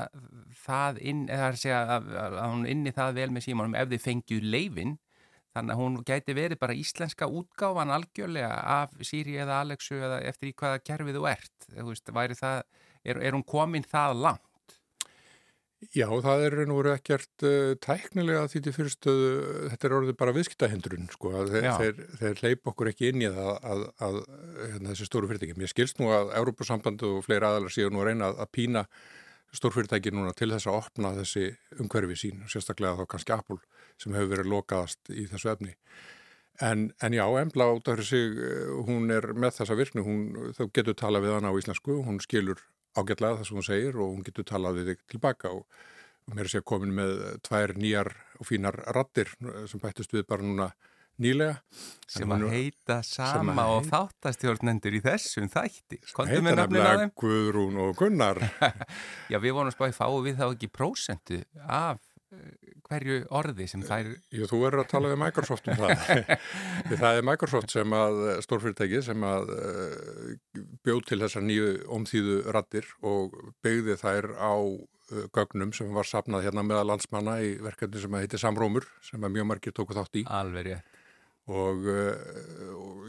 það 0.65 1.01
inn, 1.13 1.23
eða 1.29 1.53
að 1.53 1.61
segja 1.63 1.85
að, 1.97 2.11
að 2.21 2.41
hún 2.45 2.67
inni 2.71 2.97
það 2.97 3.15
vel 3.21 3.31
með 3.37 3.47
símanum 3.47 3.79
ef 3.79 3.89
þið 3.93 4.05
fengju 4.05 4.43
leifin, 4.45 4.99
þannig 5.57 5.75
að 5.75 5.81
hún 5.81 5.97
gæti 6.07 6.37
verið 6.37 6.61
bara 6.61 6.77
íslenska 6.79 7.27
útgáfan 7.27 7.93
algjörlega 7.95 8.53
af 8.81 8.93
Siri 9.07 9.39
eða 9.43 9.63
Alexu 9.65 9.99
eða 9.99 10.21
eftir 10.29 10.53
í 10.53 10.55
hvaða 10.55 10.85
kerfið 10.87 11.19
þú 11.19 11.27
ert. 11.31 11.57
Þú 11.73 11.89
veist, 11.89 12.13
það, 12.39 12.63
er, 13.03 13.19
er 13.19 13.35
hún 13.35 13.47
komin 13.47 13.87
það 13.87 14.21
langt? 14.27 14.50
Já, 15.81 16.05
það 16.21 16.43
er 16.45 16.55
nú 16.69 16.75
verið 16.77 16.93
ekkert 16.99 17.45
uh, 17.49 17.71
tæknilega 17.81 18.43
því 18.53 18.61
til 18.67 18.73
fyrirstöðu, 18.77 19.31
þetta 19.73 19.87
er 19.89 19.95
orðið 19.97 20.19
bara 20.21 20.35
viðskiptahindrun, 20.37 21.07
sko, 21.15 21.33
þeir, 21.49 21.69
þeir, 21.81 22.03
þeir 22.21 22.43
leip 22.45 22.69
okkur 22.69 22.91
ekki 22.91 23.09
inn 23.09 23.25
í 23.25 23.31
það 23.33 23.49
að, 23.49 23.63
að, 23.65 23.87
að 24.05 24.19
hérna, 24.61 24.91
þessi 24.91 25.09
stóru 25.09 25.31
fyrirtæki. 25.31 25.57
Mér 25.57 25.73
skilst 25.73 26.03
nú 26.03 26.11
að 26.13 26.35
Európa-sambandu 26.37 27.15
og 27.17 27.25
fleiri 27.25 27.49
aðalar 27.49 27.73
séu 27.73 27.89
nú 27.89 28.03
að 28.05 28.11
reyna 28.11 28.29
að, 28.29 28.43
að 28.45 28.53
pína 28.59 28.85
stórfyrirtæki 29.57 30.13
núna 30.15 30.35
til 30.37 30.51
þess 30.53 30.69
að 30.69 30.79
opna 30.79 31.13
þessi 31.17 31.47
umhverfi 31.81 32.19
sín, 32.19 32.43
sérstaklega 32.51 33.01
þá 33.01 33.11
kannski 33.15 33.35
Apple 33.35 33.59
sem 34.01 34.15
hefur 34.15 34.35
verið 34.35 34.51
lokaðast 34.53 35.11
í 35.11 35.25
þessu 35.31 35.51
efni. 35.55 35.75
En, 36.61 36.91
en 37.01 37.17
já, 37.17 37.25
Embla 37.41 37.71
út 37.73 37.89
af 37.89 38.03
þessi, 38.03 38.21
hún 38.85 39.09
er 39.15 39.31
með 39.33 39.63
þessa 39.63 39.79
virkni, 39.79 40.05
hún, 40.05 40.53
þá 40.57 40.63
getur 40.77 40.99
tala 40.99 41.23
við 41.25 41.39
hana 41.39 41.51
á 41.51 41.57
íslensku, 41.57 42.03
hún 42.05 42.21
skilur 42.23 42.61
ágætlega 42.99 43.41
það 43.41 43.49
sem 43.49 43.61
hún 43.61 43.67
segir 43.67 43.99
og 43.99 44.13
hún 44.15 44.27
getur 44.27 44.47
talað 44.49 44.81
við 44.81 44.93
þig 44.93 45.03
tilbaka 45.15 45.55
og, 45.55 45.67
mér 46.31 46.47
er 46.47 46.53
sér 46.53 46.63
komin 46.67 46.95
með 46.95 47.17
tvær 47.47 47.75
nýjar 47.81 48.13
og 48.39 48.47
fínar 48.47 48.77
rattir 48.95 49.33
sem 49.71 49.83
bættist 49.83 50.13
við 50.15 50.29
bara 50.31 50.47
núna 50.47 50.69
nýlega. 51.21 51.57
Sem 52.11 52.33
að 52.33 52.47
heita 52.55 53.01
sama 53.07 53.55
að 53.65 53.75
og 53.77 53.89
þáttastjórnendur 53.91 54.97
í 54.97 55.03
þessum 55.05 55.49
þætti. 55.53 56.01
Sem 56.09 56.31
heita 56.31 56.57
nefnilega 56.63 57.11
Guðrún 57.19 57.81
og 57.85 57.99
Gunnar. 57.99 58.41
Já, 59.33 59.39
við 59.43 59.57
vonum 59.59 59.75
spáði 59.75 59.97
fáið 59.97 60.23
við 60.29 60.41
þá 60.41 60.47
ekki 60.49 60.71
prósentu 60.73 61.43
af 61.67 62.01
hverju 62.87 63.25
orði 63.35 63.67
sem 63.71 63.83
þær... 63.87 64.13
Jú, 64.35 64.47
þú 64.51 64.61
verður 64.63 64.85
að 64.85 64.91
tala 64.93 65.11
við 65.11 65.19
Microsoft 65.23 65.67
um 65.71 65.81
það. 65.81 66.05
það 67.03 67.19
er 67.19 67.27
Microsoft 67.27 67.75
sem 67.75 67.97
að, 67.97 68.21
stórfyrirtæki 68.47 69.03
sem 69.07 69.27
að 69.27 69.51
uh, 69.57 70.63
bjóð 70.87 71.03
til 71.09 71.21
þessar 71.25 71.45
nýju 71.47 71.73
omþýðu 71.99 72.39
rattir 72.57 72.89
og 73.03 73.35
byggði 73.65 73.99
þær 74.05 74.31
á 74.39 74.55
gögnum 75.35 75.73
sem 75.75 75.91
var 75.91 76.07
sapnað 76.07 76.45
hérna 76.47 76.63
meða 76.63 76.87
landsmanna 76.87 77.41
í 77.43 77.57
verkefni 77.59 77.99
sem 77.99 78.15
heitir 78.15 78.39
Samrómur 78.39 78.87
sem 79.03 79.27
að 79.27 79.35
mjög 79.35 79.49
margir 79.51 79.75
tóku 79.75 79.97
þátt 79.99 80.23
í. 80.23 80.25
Alveg 80.31 80.69
rétt. 80.69 80.97
Og 81.51 81.87
uh, 81.91 82.15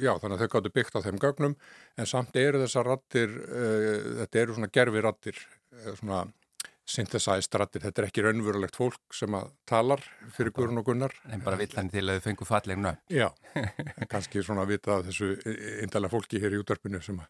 já, 0.01 0.15
þannig 0.17 0.39
að 0.39 0.41
þau 0.41 0.53
gáttu 0.55 0.73
byggt 0.73 0.97
á 0.97 1.05
þeim 1.05 1.21
gögnum 1.21 1.57
en 1.93 2.09
samt 2.09 2.37
eru 2.41 2.63
þessar 2.63 2.89
rattir, 2.89 3.33
þetta 4.23 4.41
eru 4.41 4.55
svona 4.57 4.71
gerfi 4.73 5.03
rattir, 5.05 5.43
svona 5.99 6.23
synthesized 6.91 7.57
rattir, 7.59 7.83
þetta 7.85 8.03
er 8.03 8.09
ekki 8.09 8.25
raunverulegt 8.25 8.77
fólk 8.77 9.15
sem 9.15 9.33
að 9.37 9.49
talar 9.69 10.03
fyrir 10.35 10.53
Guðrun 10.55 10.83
og 10.83 10.87
Gunnar. 10.89 11.15
En 11.31 11.43
bara 11.45 11.59
vill 11.59 11.71
hann 11.77 11.91
til 11.93 12.05
að 12.07 12.19
þau 12.19 12.27
fengu 12.29 12.47
fallegna. 12.47 12.95
Já, 13.11 13.29
kannski 14.11 14.43
svona 14.45 14.65
að 14.65 14.75
vita 14.75 15.01
þessu 15.07 15.33
indala 15.85 16.11
fólki 16.11 16.41
hér 16.43 16.57
í 16.57 16.61
útvarpinu 16.61 17.03
sem 17.03 17.19
að 17.23 17.29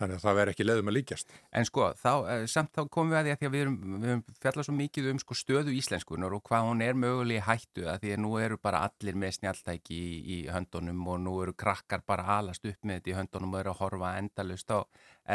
þannig 0.00 0.16
að 0.16 0.24
það 0.24 0.36
verð 0.38 0.52
ekki 0.54 0.66
leðum 0.66 0.90
að 0.90 0.96
líkjast. 0.96 1.34
En 1.56 1.66
sko, 1.68 1.86
þá, 2.00 2.12
eh, 2.32 2.44
samt 2.48 2.72
þá 2.76 2.80
komum 2.88 3.12
við 3.12 3.18
að 3.18 3.26
því 3.26 3.32
að, 3.32 3.38
því 3.40 3.48
að 3.48 3.54
við 3.54 3.64
erum, 3.64 3.76
erum 4.00 4.22
fjallað 4.40 4.66
svo 4.66 4.74
mikið 4.78 5.10
um 5.10 5.20
sko, 5.20 5.36
stöðu 5.36 5.74
íslenskunar 5.76 6.36
og 6.36 6.42
hvað 6.48 6.68
hún 6.68 6.82
er 6.86 6.98
mögulega 7.02 7.46
hættu 7.48 7.86
að 7.90 8.00
því 8.04 8.14
að 8.14 8.22
nú 8.24 8.32
eru 8.40 8.58
bara 8.62 8.82
allir 8.88 9.20
með 9.20 9.36
snjáltæki 9.38 10.00
í, 10.00 10.18
í 10.36 10.38
höndunum 10.54 11.06
og 11.12 11.20
nú 11.26 11.36
eru 11.44 11.56
krakkar 11.64 12.04
bara 12.06 12.38
alast 12.38 12.64
upp 12.64 12.80
með 12.80 13.00
þetta 13.00 13.12
í 13.12 13.18
höndunum 13.20 13.54
og 13.54 13.60
eru 13.60 13.74
að 13.74 13.80
horfa 13.84 14.16
endalust 14.22 14.72
á 14.72 14.78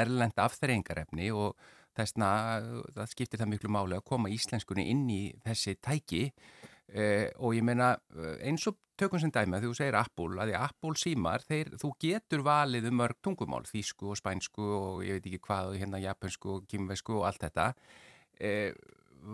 erlend 0.01 0.45
afþreyingarefni 0.47 1.31
og 1.35 1.53
þessna 1.97 2.29
það 2.95 3.11
skiptir 3.11 3.41
það 3.41 3.51
miklu 3.53 3.73
máli 3.75 3.97
að 3.97 4.07
koma 4.11 4.31
íslenskunni 4.33 4.87
inn 4.91 5.05
í 5.11 5.21
þessi 5.45 5.77
tæki. 5.83 6.23
Eh, 6.85 7.31
og 7.41 7.55
ég 7.57 7.65
meina 7.65 7.95
eh, 8.13 8.35
eins 8.45 8.67
og 8.69 8.77
tökum 8.95 9.19
sem 9.19 9.31
dæma 9.33 9.57
þegar 9.57 9.71
þú 9.71 9.77
segir 9.79 9.97
Apple 9.99 10.41
að 10.41 10.51
því 10.51 10.57
Apple 10.59 10.99
símar, 11.01 11.43
þeir, 11.43 11.71
þú 11.81 11.91
getur 11.99 12.45
valið 12.45 12.89
um 12.91 12.99
mörg 13.01 13.17
tungumál, 13.25 13.65
þýsku 13.67 14.11
og 14.13 14.19
spænsku 14.19 14.67
og 14.77 15.01
ég 15.03 15.17
veit 15.17 15.29
ekki 15.31 15.41
hvað, 15.47 15.73
hérna 15.81 16.03
japansku 16.03 16.53
og 16.59 16.67
kymvesku 16.69 17.17
og 17.17 17.25
allt 17.31 17.47
þetta. 17.47 17.71
Eh, 18.37 18.69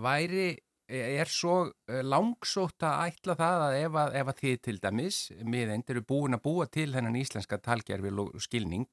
væri 0.01 0.49
er 0.91 1.29
svo 1.31 1.55
eh, 1.87 2.01
langsótt 2.03 2.83
að 2.83 3.11
ætla 3.11 3.35
það 3.39 3.65
að 3.65 3.77
ef 3.79 3.97
að, 4.01 4.15
ef 4.19 4.31
að 4.31 4.41
þið 4.41 4.57
til 4.65 4.77
dæmis 4.83 5.19
miðend 5.47 5.93
eru 5.93 6.03
búin 6.07 6.35
að 6.35 6.43
búa 6.47 6.67
til 6.71 6.89
hennan 6.95 7.17
íslenska 7.19 7.61
talgerfi 7.63 8.11
og 8.11 8.41
skilning 8.43 8.87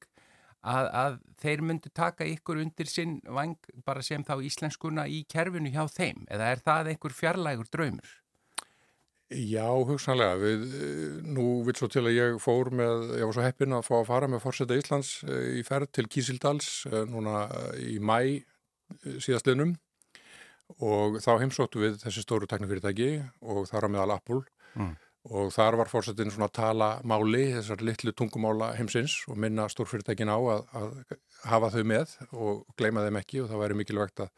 að, 0.61 0.87
að 1.01 1.19
þeir 1.39 1.61
myndu 1.65 1.91
taka 1.95 2.27
ykkur 2.27 2.61
undir 2.63 2.89
sinn 2.89 3.19
vang 3.25 3.57
bara 3.87 4.03
sem 4.05 4.23
þá 4.27 4.39
íslenskuna 4.43 5.07
í 5.07 5.23
kerfinu 5.31 5.71
hjá 5.73 5.85
þeim 5.91 6.25
eða 6.27 6.49
er 6.53 6.63
það 6.65 6.91
einhver 6.93 7.15
fjarlægur 7.15 7.69
draumur? 7.71 8.15
Já, 9.29 9.67
hugsanlega. 9.85 10.39
Við, 10.41 10.63
nú 11.29 11.59
vil 11.67 11.75
svo 11.77 11.85
til 11.91 12.01
að 12.07 12.15
ég 12.15 12.39
fór 12.41 12.71
með, 12.73 13.11
ég 13.19 13.27
var 13.29 13.35
svo 13.37 13.43
heppin 13.45 13.75
að 13.77 13.83
fá 13.85 13.93
að 13.99 14.07
fara 14.07 14.29
með 14.31 14.41
fórseta 14.41 14.77
Íslands 14.79 15.11
eh, 15.27 15.59
í 15.59 15.65
ferð 15.67 15.91
til 15.93 16.07
Kísildals 16.09 16.71
eh, 16.89 17.03
núna 17.05 17.43
í 17.77 17.99
mæ 18.01 18.17
eh, 18.25 19.19
síðastliðnum 19.21 19.75
og 20.81 21.19
þá 21.21 21.31
heimsóttu 21.43 21.81
við 21.81 22.01
þessi 22.01 22.25
stóru 22.25 22.49
teknifyrirtæki 22.49 23.11
og 23.45 23.69
þar 23.69 23.85
á 23.85 23.93
meðal 23.93 24.17
Apple 24.17 24.41
mm 24.73 24.97
og 25.27 25.51
þar 25.51 25.77
var 25.81 25.89
fórsetin 25.91 26.31
svona 26.31 26.47
að 26.47 26.55
tala 26.55 26.87
máli, 27.07 27.49
þessar 27.57 27.83
litlu 27.83 28.13
tungumála 28.15 28.71
heimsins 28.77 29.17
og 29.27 29.39
minna 29.41 29.67
stórfyrirtækin 29.71 30.31
á 30.31 30.39
að, 30.39 30.61
að 30.79 31.17
hafa 31.49 31.71
þau 31.75 31.83
með 31.91 32.13
og 32.31 32.61
gleima 32.79 33.03
þeim 33.03 33.19
ekki. 33.19 33.41
Og 33.43 33.49
það 33.51 33.63
væri 33.65 33.79
mikilvægt 33.81 34.23
að, 34.23 34.31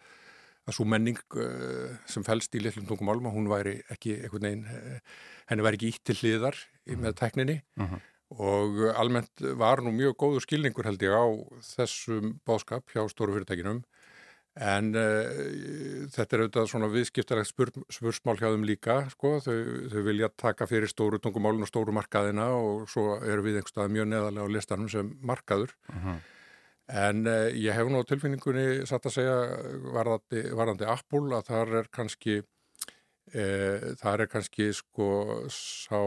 að 0.65 0.77
svo 0.77 0.87
menning 0.89 1.21
uh, 1.37 1.93
sem 2.09 2.25
fælst 2.25 2.57
í 2.57 2.63
litlum 2.63 2.87
tungumálum 2.89 3.29
og 3.29 3.37
hún 3.37 3.51
væri 3.51 3.77
ekki 3.93 4.17
einhvern 4.23 4.47
veginn, 4.47 4.65
uh, 4.65 5.19
henni 5.51 5.67
væri 5.67 5.79
ekki 5.79 5.91
ítt 5.93 6.05
til 6.09 6.17
hliðar 6.17 6.57
með 6.97 7.17
tekninni 7.21 7.59
mm 7.77 7.85
-hmm. 7.85 8.01
og 8.41 8.81
almennt 8.97 9.43
var 9.61 9.83
nú 9.85 9.93
mjög 9.93 10.17
góður 10.17 10.43
skilningur 10.43 10.89
held 10.89 11.03
ég 11.03 11.13
á 11.13 11.25
þessum 11.61 12.39
bóðskap 12.45 12.89
hjá 12.89 13.05
stórfyrirtækinum 13.07 13.83
En 14.59 14.89
uh, 14.99 16.07
þetta 16.11 16.35
er 16.35 16.41
auðvitað 16.43 16.65
svona 16.67 16.89
viðskiptarlegt 16.91 17.49
spur, 17.53 17.69
spursmál 17.87 18.35
hjá 18.35 18.49
þeim 18.49 18.65
líka, 18.67 18.97
sko, 19.13 19.37
þau, 19.45 19.55
þau 19.93 20.01
vilja 20.09 20.27
taka 20.35 20.67
fyrir 20.67 20.91
stóru 20.91 21.21
tungumálun 21.23 21.63
og 21.63 21.71
stóru 21.71 21.95
markaðina 21.95 22.49
og 22.57 22.89
svo 22.91 23.15
eru 23.23 23.45
við 23.45 23.61
einhverstað 23.61 23.93
mjög 23.95 24.09
neðarlega 24.11 24.51
á 24.51 24.55
listanum 24.57 24.89
sem 24.91 25.13
markaður. 25.23 25.71
Uh 25.87 26.03
-huh. 26.03 26.17
En 26.91 27.27
uh, 27.27 27.47
ég 27.55 27.71
hef 27.71 27.87
nú 27.87 28.03
tilfinningunni 28.03 28.85
satt 28.85 29.05
að 29.05 29.15
segja 29.15 29.37
varðandi, 29.95 30.43
varðandi 30.51 30.89
Apple 30.97 31.37
að 31.37 31.47
það 31.47 31.77
er 31.79 31.87
kannski 31.91 32.41
E, 33.31 33.43
það 33.95 34.23
er 34.25 34.27
kannski 34.27 34.65
sko 34.75 35.07
sá 35.55 35.99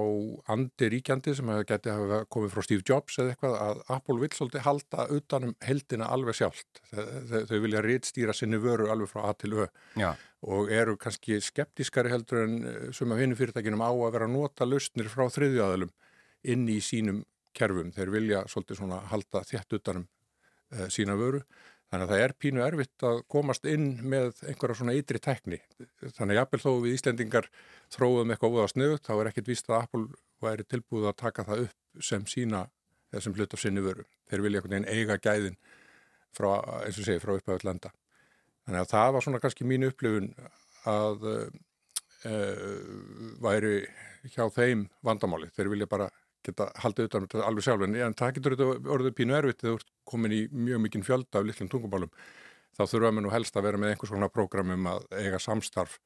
andi 0.53 0.91
ríkjandi 0.93 1.33
sem 1.39 1.49
hefur 1.49 1.67
getið 1.71 1.95
hafa 1.95 2.19
komið 2.29 2.53
frá 2.53 2.65
Steve 2.67 2.85
Jobs 2.85 3.17
eða 3.17 3.33
eitthvað 3.33 3.55
að 3.65 3.81
Apple 3.97 4.17
vil 4.21 4.31
svolítið 4.37 4.65
halda 4.67 5.07
utanum 5.17 5.55
heldina 5.65 6.11
alveg 6.13 6.37
sjálft. 6.37 6.83
Þau, 6.91 7.39
þau 7.49 7.57
vilja 7.65 7.85
rítstýra 7.87 8.37
sinni 8.37 8.61
vöru 8.61 8.91
alveg 8.93 9.09
frá 9.09 9.23
A 9.31 9.33
til 9.41 9.55
Ö 9.57 9.69
Já. 9.97 10.11
og 10.45 10.73
eru 10.73 10.99
kannski 11.01 11.41
skeptískari 11.41 12.13
heldur 12.13 12.43
en 12.45 12.59
sem 12.93 13.13
að 13.15 13.23
vinnu 13.25 13.39
fyrirtækinum 13.41 13.81
á 13.81 13.89
að 13.89 14.13
vera 14.19 14.29
að 14.29 14.37
nota 14.37 14.69
lausnir 14.69 15.09
frá 15.09 15.25
þriðjaðalum 15.33 15.95
inn 16.45 16.69
í 16.69 16.81
sínum 16.85 17.25
kerfum. 17.57 17.93
Þeir 17.95 18.13
vilja 18.13 18.45
svolítið 18.53 18.83
svona 18.83 19.01
halda 19.09 19.47
þjætt 19.49 19.79
utanum 19.79 20.05
e, 20.69 20.91
sína 20.93 21.17
vöru 21.17 21.41
Þannig 21.95 22.09
að 22.09 22.11
það 22.11 22.23
er 22.25 22.33
pínu 22.43 22.63
erfitt 22.65 23.05
að 23.07 23.19
komast 23.31 23.67
inn 23.71 23.85
með 24.03 24.41
einhverja 24.49 24.75
svona 24.81 24.95
ytri 24.99 25.21
tekni. 25.23 25.61
Þannig 26.03 26.33
að 26.33 26.39
jafnvel 26.41 26.59
þó 26.65 26.71
við 26.83 26.95
Íslendingar 26.97 27.47
þróum 27.95 28.33
eitthvað 28.35 28.57
óða 28.57 28.71
snuðt, 28.73 29.05
þá 29.07 29.13
er 29.15 29.31
ekkit 29.31 29.51
víst 29.53 29.71
að 29.71 29.77
Apple 29.79 30.09
væri 30.43 30.67
tilbúið 30.67 31.07
að 31.13 31.21
taka 31.21 31.45
það 31.47 31.63
upp 31.69 32.03
sem 32.09 32.25
sína 32.27 32.65
þessum 33.15 33.37
hlut 33.39 33.55
af 33.55 33.63
sinni 33.63 33.85
vöru. 33.85 34.09
Þeir 34.27 34.43
vilja 34.43 34.59
einhvern 34.59 34.75
veginn 34.75 34.91
eiga 34.91 35.21
gæðin 35.23 35.61
frá, 36.35 36.51
eins 36.83 36.99
og 36.99 37.07
segi, 37.07 37.23
frá 37.23 37.37
upphæfut 37.37 37.69
landa. 37.69 37.95
Þannig 38.67 38.83
að 38.83 38.91
það 38.97 39.15
var 39.15 39.27
svona 39.29 39.43
kannski 39.45 39.69
mínu 39.71 39.93
upplifun 39.93 40.33
að 40.91 41.31
uh, 41.31 41.47
væri 43.47 43.75
hjá 44.35 44.49
þeim 44.51 44.89
vandamáli. 45.07 45.53
Þeir 45.55 45.71
vilja 45.77 45.91
bara 45.95 46.11
geta 46.47 46.71
haldið 46.83 47.11
utan 47.11 47.29
um 47.29 47.45
alveg 47.49 47.67
sjálf. 47.67 47.85
En 47.89 48.17
það 48.19 48.35
getur 48.39 48.57
þetta 48.57 48.95
orðið 48.97 49.17
pínu 49.19 49.37
erfitt 49.39 49.63
þegar 49.63 49.75
þú 49.75 49.81
ert 49.81 49.93
komin 50.11 50.37
í 50.37 50.43
mjög 50.53 50.83
mikinn 50.85 51.07
fjölda 51.07 51.41
af 51.41 51.49
litlum 51.49 51.71
tungumálum. 51.73 52.13
Þá 52.75 52.83
þurfum 52.91 53.21
við 53.21 53.25
nú 53.27 53.33
helst 53.35 53.57
að 53.57 53.69
vera 53.69 53.81
með 53.81 53.95
einhvers 53.95 54.15
konar 54.15 54.35
prógramum 54.35 54.91
að 54.91 55.07
eiga 55.15 55.41
samstarf 55.43 56.01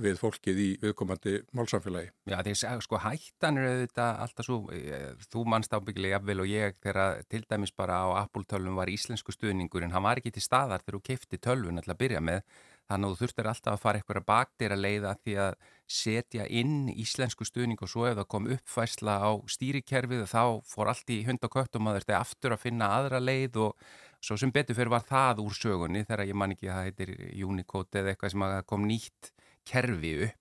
við 0.00 0.16
fólkið 0.20 0.60
í 0.60 0.68
viðkomandi 0.80 1.34
málsamfélagi. 1.52 2.12
Já, 2.30 2.38
því 2.40 2.54
sko 2.80 3.00
hættan 3.02 3.58
er 3.60 3.68
auðvitað 3.68 4.20
alltaf 4.24 4.46
svo, 4.46 4.58
eh, 4.72 5.12
þú 5.28 5.44
mannst 5.44 5.72
ábyggilega 5.72 6.16
jafnvel 6.16 6.40
og 6.40 6.48
ég 6.48 6.76
þegar 6.80 7.22
til 7.28 7.42
dæmis 7.44 7.74
bara 7.76 8.00
á 8.00 8.24
Apple 8.24 8.44
tölvun 8.44 8.76
var 8.76 8.88
íslensku 8.88 9.32
stuðningur 9.32 9.84
en 9.84 9.92
hann 9.92 10.02
var 10.02 10.16
ekki 10.16 10.32
til 10.32 10.42
staðar 10.42 10.80
þegar 10.80 10.96
þú 10.98 11.02
kefti 11.02 11.38
tölvun 11.38 11.76
alltaf 11.76 11.94
að 11.94 11.98
byrja 11.98 12.20
með. 12.20 12.40
Þannig 12.88 13.06
að 13.06 13.12
þú 13.12 13.20
þurftir 13.20 13.48
alltaf 13.52 13.72
að 13.72 13.82
fara 13.82 13.98
eitthvað 13.98 14.26
baktir 14.26 14.72
að 14.72 14.84
leiða 14.84 15.16
því 15.22 15.36
að 15.36 15.54
setja 15.92 16.46
inn 16.48 16.88
íslensku 16.92 17.46
stuðning 17.46 17.80
og 17.84 17.90
svo 17.90 18.06
ef 18.08 18.16
það 18.18 18.28
kom 18.34 18.48
uppfæsla 18.54 19.18
á 19.20 19.30
stýrikerfið 19.54 20.24
þá 20.30 20.42
fór 20.68 20.92
allt 20.92 21.12
í 21.12 21.22
hund 21.28 21.44
og 21.44 21.52
kött 21.52 21.76
og 21.76 21.84
maður 21.84 22.02
þurfti 22.02 22.18
aftur 22.18 22.56
að 22.56 22.64
finna 22.64 22.90
aðra 22.96 23.20
leið 23.22 23.58
og 23.66 23.86
svo 24.22 24.38
sem 24.40 24.52
betur 24.54 24.78
fyrir 24.78 24.92
var 24.94 25.04
það 25.06 25.42
úr 25.44 25.56
sögunni 25.58 26.04
þegar 26.06 26.28
ég 26.30 26.38
man 26.38 26.54
ekki 26.54 26.70
að 26.70 26.78
það 26.78 26.88
heitir 26.88 27.12
Unicode 27.48 28.00
eða 28.00 28.14
eitthvað 28.14 28.34
sem 28.34 28.46
kom 28.72 28.86
nýtt 28.88 29.32
kerfi 29.68 30.14
upp. 30.28 30.38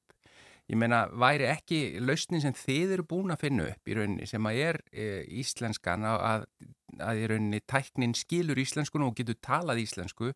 Ég 0.72 0.80
meina, 0.80 1.02
væri 1.20 1.50
ekki 1.52 1.80
lausnin 2.00 2.44
sem 2.44 2.54
þið 2.56 2.94
eru 2.96 3.06
búin 3.10 3.34
að 3.34 3.42
finna 3.42 3.66
upp 3.74 3.90
í 3.90 3.96
rauninni 3.98 4.28
sem 4.30 4.46
að 4.48 4.60
er 4.70 4.78
e, 4.94 5.08
íslenskan 5.42 6.06
að, 6.08 6.46
að 7.02 7.24
í 7.24 7.26
rauninni 7.28 7.60
tæknin 7.68 8.16
skilur 8.16 8.62
íslenskunum 8.62 9.12
og 9.12 9.18
getur 9.18 9.36
talað 9.44 9.82
íslensku 9.84 10.32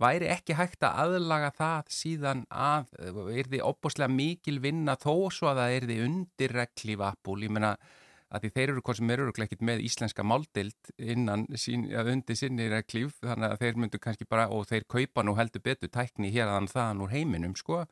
væri 0.00 0.28
ekki 0.32 0.56
hægt 0.58 0.84
að 0.86 1.00
aðlaga 1.04 1.50
það 1.56 1.90
síðan 1.94 2.44
að, 2.48 2.92
er 3.36 3.50
því 3.52 3.62
opboslega 3.68 4.12
mikil 4.12 4.58
vinna 4.64 4.96
þó 5.00 5.28
svo 5.32 5.50
að 5.50 5.62
það 5.62 5.74
er 5.76 5.88
því 5.90 5.98
undirregli 6.06 6.96
vapul, 7.00 7.40
ég 7.44 7.52
menna 7.52 7.74
að 8.30 8.44
því 8.44 8.50
þeir 8.54 8.70
eru 8.70 8.84
hvort 8.86 9.00
sem 9.00 9.10
eru 9.10 9.28
ekkert 9.30 9.64
með 9.66 9.82
íslenska 9.88 10.24
máldild 10.26 10.92
innan 11.02 11.46
sín, 11.58 11.88
undir 11.90 12.38
sinni 12.38 12.68
reglíf, 12.70 13.18
þannig 13.24 13.48
að 13.48 13.64
þeir 13.64 13.80
myndu 13.82 14.00
kannski 14.02 14.28
bara, 14.30 14.46
og 14.54 14.68
þeir 14.70 14.86
kaupa 14.86 15.24
nú 15.26 15.34
heldur 15.38 15.64
betur 15.64 15.90
tækni 15.90 16.30
hér 16.30 16.50
að 16.52 16.70
þann 16.70 17.02
úr 17.02 17.10
heiminum, 17.10 17.56
sko, 17.58 17.82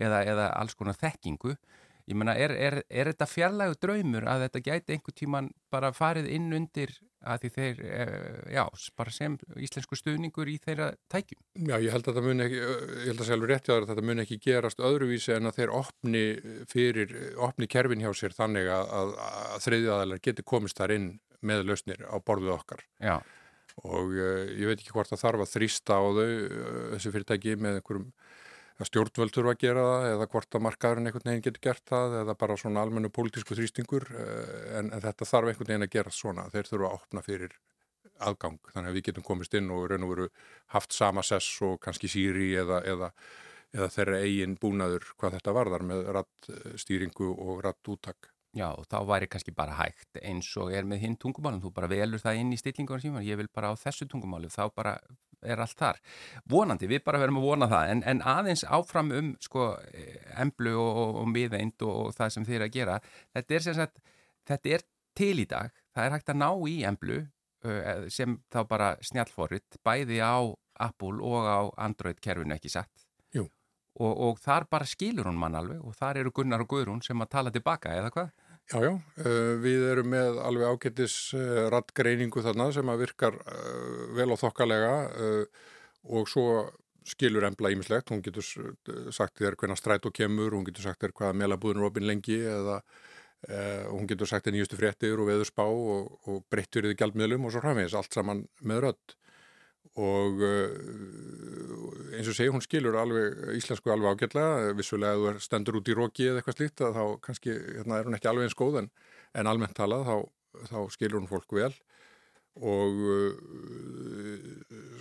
eða, 0.00 0.22
eða 0.24 0.48
alls 0.56 0.76
konar 0.78 0.96
þekkingu. 0.96 1.56
Ég 2.08 2.18
menna, 2.18 2.34
er, 2.34 2.54
er, 2.56 2.80
er 2.90 3.12
þetta 3.12 3.28
fjarlægu 3.30 3.76
draumur 3.84 4.26
að 4.26 4.46
þetta 4.46 4.64
gæti 4.64 4.96
einhver 4.96 5.14
tíman 5.14 5.52
bara 5.70 5.92
farið 5.94 6.30
inn 6.34 6.48
undir 6.56 6.96
að 7.22 7.44
því 7.44 7.50
þeir, 7.56 7.82
eh, 7.86 8.38
já, 8.54 8.62
bara 8.98 9.14
sem 9.14 9.36
íslensku 9.56 9.98
stuðningur 9.98 10.50
í 10.50 10.56
þeirra 10.62 10.92
tækjum? 11.12 11.40
Já, 11.68 11.76
ég 11.78 11.92
held 11.94 12.08
að 12.08 12.18
það 12.18 12.28
mun 12.28 12.44
ekki, 12.46 12.60
ég 12.62 13.10
held 13.10 13.22
að 13.22 13.28
sjálfur 13.30 13.52
rétti 13.52 13.74
að 13.74 13.86
þetta 13.90 14.06
mun 14.08 14.24
ekki 14.24 14.40
gerast 14.42 14.82
öðruvísi 14.82 15.36
en 15.36 15.50
að 15.50 15.58
þeir 15.60 15.74
opni 15.78 16.24
fyrir, 16.70 17.14
opni 17.48 17.68
kerfin 17.70 18.02
hjá 18.02 18.10
sér 18.16 18.36
þannig 18.36 18.70
að, 18.72 18.90
að, 19.00 19.14
að 19.28 19.62
þriðjaðalar 19.68 20.24
geti 20.26 20.46
komist 20.46 20.80
þar 20.80 20.96
inn 20.96 21.08
með 21.42 21.64
lausnir 21.70 22.04
á 22.06 22.16
borðuð 22.22 22.56
okkar. 22.58 22.84
Já. 23.02 23.16
Og 23.82 24.12
uh, 24.12 24.44
ég 24.52 24.68
veit 24.68 24.78
ekki 24.78 24.92
hvort 24.92 25.10
það 25.10 25.24
þarf 25.24 25.44
að 25.46 25.52
þrýsta 25.56 25.96
á 25.96 26.02
þau, 26.04 26.28
uh, 26.28 26.80
þessi 26.94 27.12
fyrirtæki 27.14 27.56
með 27.56 27.80
einhverjum 27.80 28.10
að 28.80 28.88
stjórnvöld 28.88 29.34
þurfa 29.34 29.54
að 29.54 29.60
gera 29.62 29.84
það 29.88 30.06
eða 30.12 30.28
hvort 30.32 30.56
að 30.56 30.64
markaðurinn 30.66 31.10
einhvern 31.10 31.28
veginn 31.30 31.44
getur 31.46 31.64
gert 31.68 31.84
það 31.88 32.16
eða 32.22 32.38
bara 32.40 32.56
svona 32.60 32.84
almennu 32.84 33.12
pólitísku 33.12 33.58
þrýstingur 33.58 34.08
eh, 34.16 34.78
en, 34.78 34.90
en 34.92 35.04
þetta 35.04 35.28
þarf 35.28 35.52
einhvern 35.52 35.72
veginn 35.72 35.86
að 35.88 35.94
gera 35.96 36.14
svona 36.14 36.48
þeir 36.54 36.70
þurfa 36.70 36.90
að 36.90 36.98
opna 37.00 37.24
fyrir 37.26 37.56
aðgang 38.22 38.58
þannig 38.72 38.90
að 38.90 38.98
við 38.98 39.06
getum 39.08 39.26
komist 39.26 39.56
inn 39.58 39.70
og 39.74 39.88
raun 39.90 40.06
og 40.06 40.12
veru 40.14 40.28
haft 40.74 40.94
sama 40.96 41.24
sess 41.26 41.62
og 41.66 41.80
kannski 41.82 42.10
síri 42.10 42.52
eða, 42.60 42.82
eða, 42.88 43.10
eða 43.74 43.88
þeirra 43.96 44.20
eigin 44.26 44.58
búnaður 44.60 45.08
hvað 45.16 45.38
þetta 45.38 45.56
varðar 45.56 45.86
með 45.88 46.04
rattstýringu 46.18 47.32
og 47.32 47.64
rattúttak. 47.66 48.30
Já, 48.52 48.68
og 48.76 48.84
þá 48.84 48.98
væri 49.08 49.30
kannski 49.32 49.54
bara 49.56 49.78
hægt 49.78 50.18
eins 50.20 50.50
og 50.60 50.74
er 50.76 50.84
með 50.84 51.06
hinn 51.06 51.16
tungumálum, 51.16 51.62
þú 51.64 51.70
bara 51.72 51.88
velur 51.88 52.20
það 52.20 52.42
inn 52.42 52.52
í 52.52 52.58
stillingunum 52.60 53.00
síma, 53.00 53.24
ég 53.24 53.40
vil 53.40 53.48
bara 53.48 53.72
á 53.72 53.74
þessu 53.80 54.04
tungumálu, 54.12 54.50
þá 54.52 54.66
bara 54.76 54.98
er 55.42 55.62
allt 55.62 55.78
þar. 55.78 56.00
Vonandi, 56.50 56.88
við 56.90 57.04
bara 57.06 57.20
verðum 57.22 57.42
að 57.42 57.46
vona 57.48 57.68
það, 57.70 57.92
en, 57.94 58.02
en 58.12 58.24
aðeins 58.32 58.64
áfram 58.68 59.12
um 59.18 59.34
sko 59.42 59.68
emblu 60.40 60.74
og, 60.78 61.02
og, 61.04 61.20
og 61.22 61.30
miðeind 61.34 61.86
og, 61.86 61.94
og 62.06 62.16
það 62.16 62.34
sem 62.36 62.48
er 62.48 62.66
að 62.66 62.74
gera, 62.78 62.98
þetta 63.36 63.58
er 63.58 63.66
sem 63.66 63.78
sagt, 63.78 64.02
þetta 64.48 64.76
er 64.78 64.86
til 65.18 65.36
í 65.42 65.46
dag, 65.48 65.72
það 65.92 66.08
er 66.08 66.16
hægt 66.16 66.32
að 66.32 66.42
ná 66.42 66.50
í 66.68 66.76
emblu 66.88 67.22
sem 68.10 68.36
þá 68.50 68.62
bara 68.66 68.94
snjálfórit, 69.06 69.78
bæði 69.86 70.18
á 70.18 70.50
Apple 70.82 71.22
og 71.22 71.46
á 71.46 71.60
Android 71.84 72.18
kerfinu 72.22 72.56
ekki 72.56 72.72
satt. 72.72 73.04
Jú. 73.36 73.46
Og 74.02 74.40
þar 74.42 74.66
bara 74.72 74.88
skilur 74.88 75.28
hún 75.28 75.38
mann 75.38 75.54
alveg 75.54 75.82
og 75.84 75.94
þar 75.94 76.22
eru 76.22 76.32
Gunnar 76.34 76.64
og 76.64 76.70
Guðrún 76.72 77.02
sem 77.04 77.20
að 77.22 77.30
tala 77.36 77.52
tilbaka, 77.54 77.92
eða 77.94 78.10
hvað? 78.14 78.32
Já, 78.70 78.78
já, 78.80 78.92
uh, 78.94 79.54
við 79.60 79.82
erum 79.90 80.12
með 80.14 80.38
alveg 80.40 80.70
ágættis 80.70 81.16
uh, 81.36 81.66
rattgreiningu 81.72 82.44
þarna 82.44 82.70
sem 82.72 82.88
að 82.88 83.02
virkar 83.04 83.36
uh, 83.42 84.12
vel 84.16 84.30
og 84.32 84.40
þokkalega 84.40 84.92
og 86.12 86.30
svo 86.30 86.46
skilur 87.06 87.44
embla 87.46 87.72
ímislegt, 87.74 88.10
hún 88.14 88.22
getur 88.22 88.46
sagt 89.14 89.40
þér 89.40 89.56
hvernig 89.58 89.78
stræt 89.78 90.06
og 90.06 90.14
kemur, 90.14 90.54
hún 90.54 90.64
getur 90.66 90.86
sagt 90.86 91.02
þér 91.02 91.14
hvaða 91.18 91.36
meilabúðin 91.38 91.82
er 91.82 91.88
opinn 91.88 92.06
lengi 92.06 92.38
eða 92.46 92.78
hún 93.90 94.06
getur 94.10 94.30
sagt 94.30 94.46
þér 94.46 94.54
nýjustu 94.56 94.78
fréttir 94.78 95.18
og 95.18 95.26
veðurspá 95.26 95.66
og, 95.66 96.12
og 96.30 96.44
breyttur 96.50 96.86
í 96.90 96.94
gjaldmiðlum 96.98 97.48
og 97.48 97.54
svo 97.54 97.62
hraðvegs, 97.64 97.96
allt 97.98 98.14
saman 98.14 98.44
með 98.62 98.84
rödd 98.86 99.16
og 100.00 100.40
uh, 100.40 102.12
eins 102.16 102.28
og 102.30 102.36
segi 102.36 102.52
hún 102.52 102.64
skilur 102.64 102.96
alveg 102.96 103.56
íslensku 103.58 103.92
alveg 103.92 104.14
ágætlega. 104.16 104.72
Vissulega 104.78 105.18
að 105.18 105.24
þú 105.40 105.44
stendur 105.44 105.80
út 105.80 105.90
í 105.92 105.96
róki 105.96 106.28
eða 106.28 106.40
eitthvað 106.40 106.58
slíkt 106.58 106.84
þá 106.84 107.02
kannski 107.24 107.56
hérna, 107.56 107.98
er 107.98 108.08
hún 108.08 108.16
ekki 108.16 108.30
alveg 108.30 108.48
eins 108.48 108.58
góð 108.58 108.82
en, 108.82 108.92
en 109.36 109.50
almennt 109.50 109.76
talað 109.76 110.06
þá, 110.08 110.16
þá 110.70 110.78
skilur 110.96 111.20
hún 111.20 111.30
fólk 111.30 111.56
vel. 111.58 111.72
Og 112.62 113.04
uh, 113.08 113.32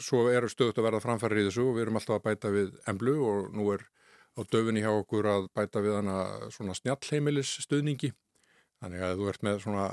svo 0.04 0.26
eru 0.32 0.52
stöðut 0.52 0.80
að 0.80 0.88
verða 0.90 1.04
framfæri 1.04 1.44
í 1.44 1.48
þessu. 1.50 1.70
Og 1.70 1.78
við 1.78 1.88
erum 1.88 2.02
alltaf 2.02 2.20
að 2.20 2.28
bæta 2.28 2.52
við 2.54 2.76
emblu 2.92 3.16
og 3.28 3.56
nú 3.56 3.70
er 3.76 3.88
á 4.36 4.42
döfinni 4.48 4.84
hjá 4.84 4.92
okkur 4.92 5.28
að 5.28 5.48
bæta 5.56 5.84
við 5.84 5.98
hana 6.00 6.20
svona 6.56 6.76
snjallheimilis 6.78 7.58
stöðningi 7.66 8.14
Þannig 8.82 9.04
að 9.06 9.20
þú 9.20 9.26
ert 9.30 9.44
með 9.46 9.58
svona 9.62 9.86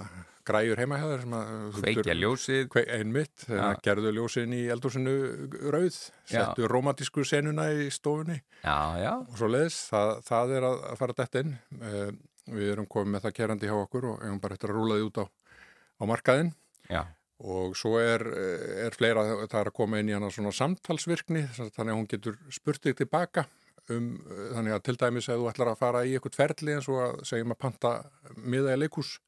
græjur 0.48 0.80
heima 0.80 0.98
hjá 1.00 1.06
þér 1.10 1.24
sem 1.24 1.34
að... 1.38 1.50
Kveikja 1.78 2.16
ljósið. 2.16 2.62
Kveik, 2.72 2.88
einmitt, 2.96 3.44
að 3.52 3.82
gerðu 3.84 4.12
ljósin 4.16 4.54
í 4.56 4.62
eldúsinu 4.72 5.14
rauð, 5.74 5.98
settu 6.28 6.64
já. 6.64 6.70
romantísku 6.72 7.26
senuna 7.28 7.68
í 7.74 7.90
stofunni. 7.94 8.40
Já, 8.62 8.78
já. 9.02 9.12
Og 9.20 9.36
svo 9.40 9.50
leiðis, 9.52 9.78
það, 9.92 10.14
það 10.30 10.56
er 10.56 10.68
að 10.70 10.80
fara 11.02 11.18
dætt 11.20 11.38
inn. 11.42 11.54
Uh, 11.82 12.10
við 12.48 12.72
erum 12.72 12.88
komið 12.88 13.14
með 13.14 13.26
það 13.26 13.36
kerandi 13.42 13.68
hjá 13.70 13.76
okkur 13.76 14.08
og 14.08 14.24
hefum 14.24 14.42
bara 14.42 14.56
eftir 14.56 14.72
að 14.72 14.80
rúla 14.80 14.98
því 14.98 15.06
út 15.10 15.22
á, 15.22 15.24
á 15.28 16.02
markaðin. 16.08 16.52
Já. 16.88 17.02
Og 17.38 17.76
svo 17.78 18.00
er, 18.02 18.24
er 18.88 18.96
fleira, 18.96 19.22
það 19.44 19.60
er 19.60 19.70
að 19.70 19.76
koma 19.76 20.00
inn 20.00 20.10
í 20.10 20.16
hana 20.16 20.32
svona 20.34 20.50
samtalsvirkni, 20.56 21.44
þannig 21.54 21.92
að 21.92 21.98
hún 22.00 22.08
getur 22.10 22.38
spurt 22.50 22.82
þig 22.82 22.96
tilbaka 23.04 23.44
um, 23.94 24.10
þannig 24.54 24.74
að 24.74 24.84
til 24.88 24.96
dæmis 25.00 25.28
ef 25.30 25.40
þú 25.40 25.48
ætlar 25.50 25.72
að 25.72 25.80
fara 25.80 26.04
í 26.06 26.14
eitthvað 26.16 26.38
ferli 26.38 26.76
eins 26.76 26.88
og 26.90 27.00
að 27.04 27.24
segjum 27.30 27.54
að 27.54 27.60
panta 27.64 27.94
miða 28.36 28.74
í 28.76 28.82
leikús 28.82 29.16
Já. 29.16 29.27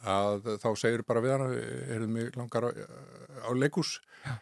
Að 0.00 0.54
þá 0.62 0.68
segir 0.80 1.04
bara 1.06 1.22
við 1.24 1.34
hana 1.36 1.48
erum 1.96 2.20
við 2.20 2.38
langar 2.38 2.68
á, 2.68 2.70
á 3.44 3.50
leikús 3.52 3.98
Já. 4.24 4.38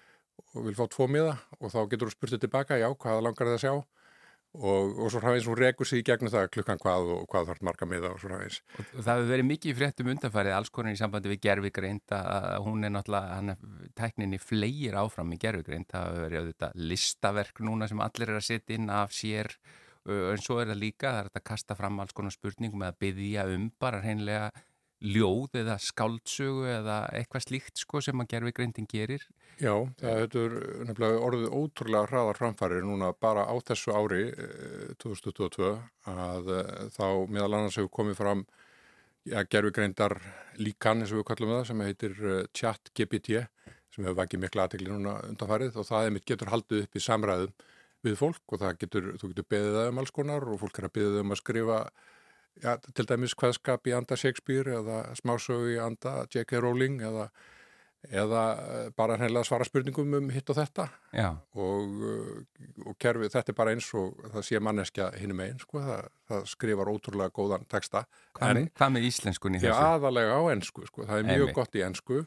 og 0.55 0.69
vil 0.69 0.77
fá 0.79 0.85
tvo 0.91 1.09
miða 1.11 1.39
og 1.59 1.73
þá 1.73 1.81
getur 1.91 2.11
þú 2.11 2.17
spurtið 2.17 2.45
tilbaka 2.47 2.79
já, 2.81 2.89
hvaða 2.91 3.25
langar 3.27 3.51
það 3.51 3.59
að 3.59 3.65
sjá 3.65 3.75
og, 4.55 4.97
og 4.99 5.11
svo 5.13 5.21
hafins 5.23 5.47
hún 5.47 5.59
rekur 5.59 5.87
sér 5.87 6.01
í 6.01 6.07
gegnum 6.07 6.33
það 6.33 6.49
klukkan 6.55 6.81
hvað 6.83 7.11
og 7.15 7.27
hvað 7.31 7.51
þarf 7.51 7.67
marga 7.67 7.87
miða 7.89 8.13
og 8.15 8.23
svo 8.23 8.33
hafins. 8.35 8.61
Og 8.81 9.05
það 9.05 9.21
hefur 9.21 9.29
verið 9.31 9.47
mikið 9.51 9.77
fréttum 9.79 10.11
undanfarið, 10.15 10.55
alls 10.57 10.73
konar 10.75 10.97
í 10.97 10.99
sambandi 10.99 11.31
við 11.31 11.43
gerfigreind 11.47 12.17
að 12.17 12.57
hún 12.67 12.87
er 12.87 12.95
náttúrulega, 12.95 13.37
hann 13.39 13.55
er 13.55 13.93
tækninni 14.01 14.41
fleir 14.43 14.99
áfram 14.99 15.37
í 15.37 15.39
gerfigreind, 15.45 15.87
það 15.93 16.09
hefur 16.09 16.27
verið 16.27 16.43
auðvitað 16.43 16.83
listaverk 16.91 17.63
núna 17.67 17.91
sem 17.91 18.03
allir 18.03 18.33
er 18.33 18.41
að 18.41 18.49
setja 18.49 18.79
inn 18.79 18.91
af 18.95 19.15
sér, 19.15 19.53
en 20.11 20.43
svo 20.43 20.59
er 20.59 20.73
það 20.73 20.83
líka, 20.83 21.13
það 21.13 21.23
er 21.23 21.31
að 21.31 21.47
kasta 21.53 21.79
fram 21.79 22.03
alls 22.03 22.17
konar 22.17 22.35
spurningum 22.35 22.83
eða 22.83 22.99
byggja 23.05 23.47
um 23.55 23.71
bara 23.79 24.03
hreinlega 24.03 24.51
ljóð 25.01 25.57
eða 25.63 25.77
skáldsögu 25.81 26.67
eða 26.69 26.97
eitthvað 27.17 27.47
slíkt 27.47 27.81
sko 27.81 28.03
sem 28.05 28.21
að 28.21 28.35
gerfigreindin 28.35 28.89
gerir. 28.91 29.25
Já, 29.61 29.73
það 30.01 30.19
hefur 30.23 30.57
nefnilega 30.89 31.23
orðið 31.27 31.55
ótrúlega 31.57 32.09
hraðar 32.11 32.41
framfærir 32.41 32.85
núna 32.85 33.11
bara 33.17 33.47
á 33.49 33.55
þessu 33.65 33.95
ári 33.97 34.23
2022 35.01 35.67
eh, 35.71 35.83
að 36.13 36.53
eh, 36.57 36.71
þá 36.97 37.07
meðal 37.33 37.53
annars 37.59 37.81
hefur 37.81 37.93
komið 37.97 38.21
fram 38.21 38.45
ja, 39.29 39.43
gerfigreindar 39.43 40.17
líkan 40.61 41.03
eins 41.03 41.13
og 41.13 41.23
við 41.23 41.29
kallum 41.33 41.57
það 41.57 41.67
sem 41.71 41.85
heitir 41.87 42.17
eh, 42.21 42.47
chat 42.57 42.93
GPT 42.97 43.43
sem 43.91 44.05
hefur 44.05 44.21
vakið 44.23 44.45
miklu 44.45 44.65
aðtegli 44.65 44.93
núna 44.93 45.19
undanfærið 45.29 45.81
og 45.81 45.89
það 45.89 46.07
er 46.07 46.17
mitt 46.17 46.29
getur 46.29 46.53
haldið 46.53 46.87
upp 46.87 46.97
í 46.97 47.05
samræðum 47.05 47.69
við 48.05 48.17
fólk 48.17 48.55
og 48.55 48.63
það 48.63 48.79
getur, 48.85 49.13
þú 49.21 49.33
getur 49.33 49.51
beðið 49.53 49.77
það 49.77 49.91
um 49.91 50.01
alls 50.01 50.15
konar 50.17 50.49
og 50.49 50.61
fólk 50.63 50.81
er 50.81 50.89
að 50.89 50.97
beðið 50.97 51.21
um 51.25 51.35
að 51.35 51.41
skrifa 51.41 51.81
ja, 52.63 52.77
til 52.95 53.07
dæmis 53.09 53.37
hvaðskap 53.39 53.89
í 53.89 53.95
anda 53.97 54.19
Shakespeare 54.19 54.77
eða 54.81 55.01
smásögu 55.19 55.75
í 55.75 55.81
anda 55.83 56.25
J.K. 56.31 56.61
Rowling 56.63 57.01
eða, 57.07 57.27
eða 58.09 58.45
eh, 58.65 58.89
bara 58.97 59.19
hennilega 59.21 59.49
svara 59.49 59.67
spurningum 59.69 60.17
um 60.19 60.31
hitt 60.35 60.51
og 60.53 60.59
þetta. 60.59 60.89
Og, 61.55 62.07
eh, 62.11 62.73
og 62.87 62.99
kerfið, 63.03 63.33
þetta 63.37 63.55
er 63.55 63.59
bara 63.61 63.77
eins 63.77 63.91
og 63.99 64.19
það 64.35 64.49
sé 64.49 64.63
manneskja 64.63 65.11
hinnum 65.21 65.45
einn 65.45 65.61
sko, 65.63 65.85
það, 65.87 66.11
það 66.33 66.51
skrifar 66.55 66.93
ótrúlega 66.93 67.37
góðan 67.37 67.69
texta. 67.71 68.05
Hvað, 68.39 68.51
en, 68.65 68.67
með, 68.71 68.97
með 68.97 69.09
íslenskunni 69.11 69.63
þessu? 69.63 69.73
Já, 69.73 69.95
aðalega 69.95 70.41
á 70.41 70.43
ennsku, 70.57 70.89
sko, 70.91 71.07
það 71.09 71.23
er 71.23 71.31
mjög 71.31 71.47
Emi. 71.49 71.57
gott 71.61 71.79
í 71.81 71.87
ennsku 71.87 72.25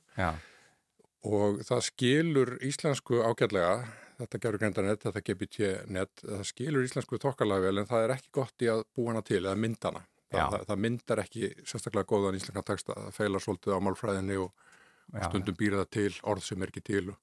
og 1.24 1.62
það 1.64 1.86
skilur 1.88 2.58
íslensku 2.68 3.22
ágætlega. 3.24 3.84
Þetta 4.14 4.40
gerur 4.40 4.62
greindarnett, 4.62 5.02
þetta 5.02 5.22
GPT-net, 5.26 6.22
það 6.22 6.44
skilur 6.46 6.84
íslensku 6.86 7.18
þokkarlega 7.20 7.64
vel 7.66 7.82
en 7.82 7.88
það 7.90 8.04
er 8.06 8.12
ekki 8.14 8.30
gott 8.38 8.64
í 8.64 8.68
að 8.70 8.84
búa 8.94 9.10
hana 9.10 9.24
til 9.26 9.40
eða 9.42 9.56
myndana 9.58 10.04
það, 10.04 10.13
það, 10.34 10.66
það 10.70 10.82
myndar 10.86 11.24
ekki 11.24 11.52
sérstaklega 11.64 12.10
góðan 12.10 12.40
íslenska 12.40 12.66
texta, 12.68 12.98
það 13.08 13.20
feilar 13.20 13.44
svolítið 13.44 13.78
á 13.78 13.80
málfræðinni 13.86 14.40
og 14.44 14.52
Já. 15.14 15.28
stundum 15.28 15.60
býra 15.60 15.84
það 15.84 15.94
til 15.98 16.10
orð 16.34 16.48
sem 16.48 16.64
er 16.64 16.74
ekki 16.74 16.86
til 16.90 17.06
og 17.14 17.22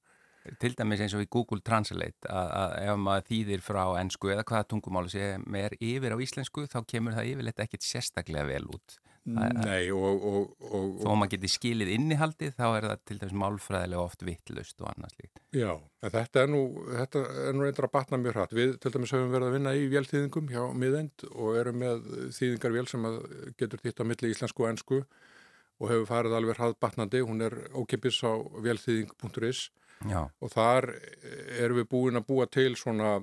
Til 0.57 0.73
dæmis 0.73 1.01
eins 1.03 1.13
og 1.13 1.21
í 1.21 1.27
Google 1.29 1.61
Translate 1.61 2.25
að, 2.25 2.47
að 2.57 2.71
ef 2.81 2.95
maður 2.97 3.25
þýðir 3.27 3.61
frá 3.61 3.81
ennsku 3.99 4.31
eða 4.33 4.45
hvaða 4.49 4.67
tungumáli 4.71 5.11
sem 5.13 5.57
er 5.59 5.75
yfir 5.77 6.15
á 6.15 6.23
íslensku 6.25 6.63
þá 6.65 6.79
kemur 6.89 7.13
það 7.13 7.29
yfirleitt 7.35 7.61
ekkit 7.61 7.85
sérstaklega 7.85 8.47
vel 8.49 8.63
út. 8.73 8.95
Nei 9.29 9.91
og, 9.93 10.23
og, 10.25 10.53
og, 10.65 10.85
Þó 11.03 11.11
maður 11.13 11.35
geti 11.35 11.49
skilið 11.53 11.91
innihaldið 11.93 12.55
þá 12.57 12.63
er 12.67 12.87
það 12.87 13.01
til 13.05 13.17
dæmis 13.21 13.35
málfræðilega 13.37 14.01
oft 14.01 14.23
vittlust 14.25 14.81
og 14.81 14.87
annars 14.89 15.13
líkt. 15.19 15.41
Já, 15.53 15.75
þetta 16.07 16.41
er 16.41 16.49
nú, 16.49 16.61
þetta 16.89 17.21
er 17.43 17.53
nú 17.53 17.67
reyndar 17.67 17.87
að 17.87 17.93
batna 17.93 18.19
mjög 18.21 18.37
hratt. 18.39 18.55
Við 18.57 18.73
til 18.81 18.93
dæmis 18.95 19.13
höfum 19.13 19.35
verið 19.35 19.49
að 19.51 19.57
vinna 19.57 19.75
í 19.77 19.83
vélþýðingum 19.91 20.49
hjá 20.49 20.63
miðend 20.83 21.27
og 21.35 21.59
erum 21.61 21.77
með 21.83 22.07
þýðingarvél 22.39 22.87
sem 22.89 23.05
getur 23.61 23.83
þýtt 23.85 24.01
á 24.01 24.09
milli 24.09 24.33
íslensku 24.33 24.65
og 24.65 24.71
ennsku 24.71 25.01
og 25.01 25.93
hefur 25.93 26.09
farið 26.09 26.37
alveg 26.39 26.57
hraðbatnandi. 26.57 27.21
Hún 27.27 27.45
er 27.45 27.59
ókipis 27.77 28.23
á 28.25 28.33
vélþýðing.is 28.65 29.67
og 30.41 30.49
þar 30.49 30.87
erum 31.61 31.77
við 31.77 31.91
búin 31.91 32.17
að 32.17 32.25
búa 32.31 32.47
til 32.49 32.73
svona 32.79 33.19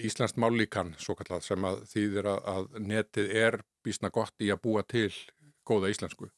Íslandst 0.00 0.38
mállíkan 0.40 0.94
svo 1.00 1.16
kallat 1.18 1.44
sem 1.44 1.64
að 1.68 1.82
þýðir 1.90 2.28
að, 2.32 2.40
að 2.54 2.80
netið 2.80 3.34
er 3.42 3.58
bísna 3.84 4.10
gott 4.14 4.34
í 4.40 4.48
að 4.52 4.62
búa 4.64 4.82
til 4.88 5.10
góða 5.68 5.90
íslensku. 5.92 6.30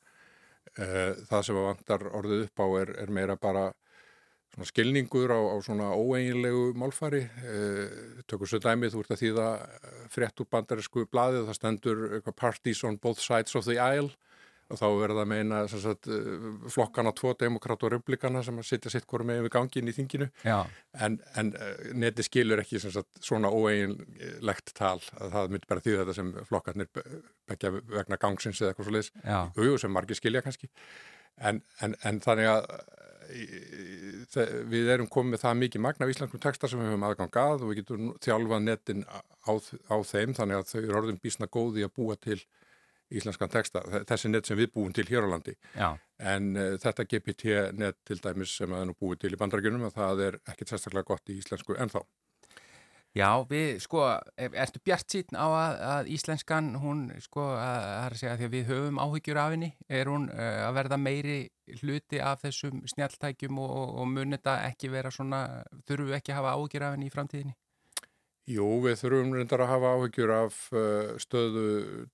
Eh, 0.74 1.14
það 1.28 1.46
sem 1.46 1.58
að 1.60 1.68
vantar 1.68 2.06
orðið 2.10 2.46
upp 2.48 2.62
á 2.64 2.66
er, 2.80 2.94
er 3.04 3.12
meira 3.14 3.36
bara 3.38 3.64
skilningur 4.64 5.32
á, 5.34 5.38
á 5.38 5.56
svona 5.66 5.92
óeinlegu 5.94 6.72
málfari. 6.78 7.24
Eh, 7.46 8.22
tökur 8.30 8.50
svo 8.50 8.62
dæmið, 8.62 8.94
þú 8.94 9.04
ert 9.04 9.14
að 9.14 9.22
þýða 9.22 9.48
frétt 10.14 10.42
úr 10.42 10.50
bandarísku 10.50 11.06
bladið, 11.10 11.48
það 11.48 11.58
stendur 11.60 12.04
parties 12.34 12.84
on 12.86 12.98
both 13.02 13.22
sides 13.22 13.54
of 13.54 13.66
the 13.68 13.78
aisle 13.78 14.14
og 14.72 14.81
þá 14.81 14.85
verður 14.87 15.18
það 15.18 15.22
að 15.22 15.31
meina 15.31 15.61
sagt, 15.68 16.09
eh, 16.09 16.46
flokkana 16.72 17.12
tvo, 17.16 17.35
demokrat 17.38 17.85
og 17.85 17.92
republikana 17.92 18.42
sem 18.46 18.59
að 18.59 18.68
sitja 18.68 18.92
sitt 18.92 19.07
hverju 19.11 19.29
meginn 19.29 19.46
við 19.46 19.55
gangin 19.57 19.90
í 19.90 19.94
þinginu. 19.96 20.31
En, 21.07 21.18
en 21.37 21.53
eh, 21.59 21.90
neti 21.92 22.24
skilur 22.24 22.62
ekki 22.62 22.81
sagt, 22.83 23.20
svona 23.24 23.53
óeinlegt 23.53 24.74
tal 24.79 25.00
að 25.20 25.37
það 25.37 25.55
myndi 25.55 25.70
bara 25.70 25.85
því 25.85 25.98
þetta 26.00 26.16
sem 26.16 26.33
flokkarnir 26.48 26.90
begja 27.50 27.74
vegna 27.77 28.20
gangsins 28.20 28.62
eða 28.62 28.72
eitthvað 28.72 28.88
svo 28.88 28.96
leiðis, 28.96 29.12
sem 29.85 29.94
margir 29.94 30.20
skilja 30.20 30.44
kannski. 30.44 30.70
En, 31.44 31.61
en, 31.83 31.96
en 32.07 32.20
þannig 32.22 32.53
að 32.53 32.68
við 34.70 34.90
erum 34.94 35.09
komið 35.11 35.42
það 35.44 35.61
mikið 35.62 35.83
magna 35.85 36.07
af 36.07 36.12
íslenskum 36.12 36.42
texta 36.42 36.68
sem 36.68 36.81
við 36.81 36.92
höfum 36.92 37.07
aðgang 37.09 37.38
að 37.40 37.64
og 37.64 37.70
við 37.70 37.81
getum 37.81 38.11
þjálfað 38.22 38.66
netin 38.66 39.05
á, 39.09 39.20
á 39.50 39.96
þeim 40.05 40.35
þannig 40.37 40.61
að 40.61 40.68
þau 40.70 40.81
eru 40.83 40.98
orðin 41.00 41.20
bísna 41.22 41.48
góði 41.50 41.87
að 41.87 41.94
búa 41.96 42.16
til 42.20 42.38
íslenskan 43.12 43.52
texta, 43.52 43.82
þessi 44.08 44.30
net 44.32 44.48
sem 44.48 44.58
við 44.58 44.72
búum 44.74 44.92
til 44.94 45.06
hér 45.08 45.26
á 45.26 45.32
landi 45.34 45.54
Já. 45.74 45.94
en 46.18 46.52
uh, 46.56 46.74
þetta 46.82 47.08
GPT 47.10 47.56
net 47.76 48.00
til 48.06 48.20
dæmis 48.24 48.56
sem 48.58 48.72
að 48.72 48.88
nú 48.90 48.98
búið 48.98 49.24
til 49.24 49.34
í 49.36 49.40
bandarækjunum 49.40 49.88
að 49.90 49.96
það 49.98 50.26
er 50.28 50.38
ekkert 50.44 50.74
sérstaklega 50.74 51.10
gott 51.12 51.32
í 51.32 51.38
íslensku 51.40 51.78
ennþá 51.78 52.04
Já, 53.14 53.28
við, 53.46 53.76
sko, 53.78 54.00
ertu 54.42 54.80
bjart 54.82 55.06
síðan 55.14 55.36
á 55.38 55.46
að, 55.46 55.74
að 55.86 56.08
íslenskan, 56.16 56.72
hún, 56.82 57.04
sko, 57.22 57.44
að, 57.54 57.84
að 58.00 58.16
segja 58.18 58.32
því 58.40 58.48
að 58.48 58.56
við 58.56 58.64
höfum 58.72 58.98
áhyggjur 59.04 59.38
af 59.38 59.52
henni, 59.54 59.68
er 59.86 60.10
hún 60.10 60.24
uh, 60.32 60.64
að 60.66 60.78
verða 60.80 60.98
meiri 60.98 61.36
hluti 61.78 62.18
af 62.18 62.42
þessum 62.42 62.80
snjáltækjum 62.90 63.60
og, 63.62 63.76
og 64.02 64.08
mun 64.10 64.34
þetta 64.34 64.56
ekki 64.66 64.90
vera 64.90 65.14
svona, 65.14 65.44
þurfum 65.86 66.10
við 66.10 66.18
ekki 66.18 66.34
að 66.34 66.40
hafa 66.40 66.56
áhyggjur 66.58 66.86
af 66.88 66.96
henni 66.96 67.06
í 67.06 67.14
framtíðinni? 67.14 67.54
Jú, 68.44 68.64
við 68.85 68.98
þurfum 69.00 69.30
reyndar 69.33 69.62
að 69.64 69.70
hafa 69.70 69.90
áhyggjur 69.96 70.30
af 70.35 70.57
uh, 70.76 71.14
stöðu 71.22 71.68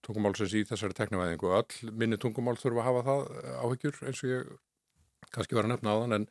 tungumálsins 0.06 0.52
í 0.54 0.62
þessari 0.68 0.94
teknivæðingu. 0.94 1.50
All 1.56 1.94
minni 1.98 2.20
tungumál 2.22 2.54
þurfa 2.60 2.84
að 2.84 2.86
hafa 2.86 3.02
það 3.08 3.22
uh, 3.24 3.56
áhyggjur 3.64 3.98
eins 4.06 4.22
og 4.22 4.30
ég 4.30 4.52
kannski 5.34 5.58
var 5.58 5.66
að 5.66 5.74
nefna 5.74 5.96
á 5.98 6.00
þann 6.04 6.16
en, 6.20 6.28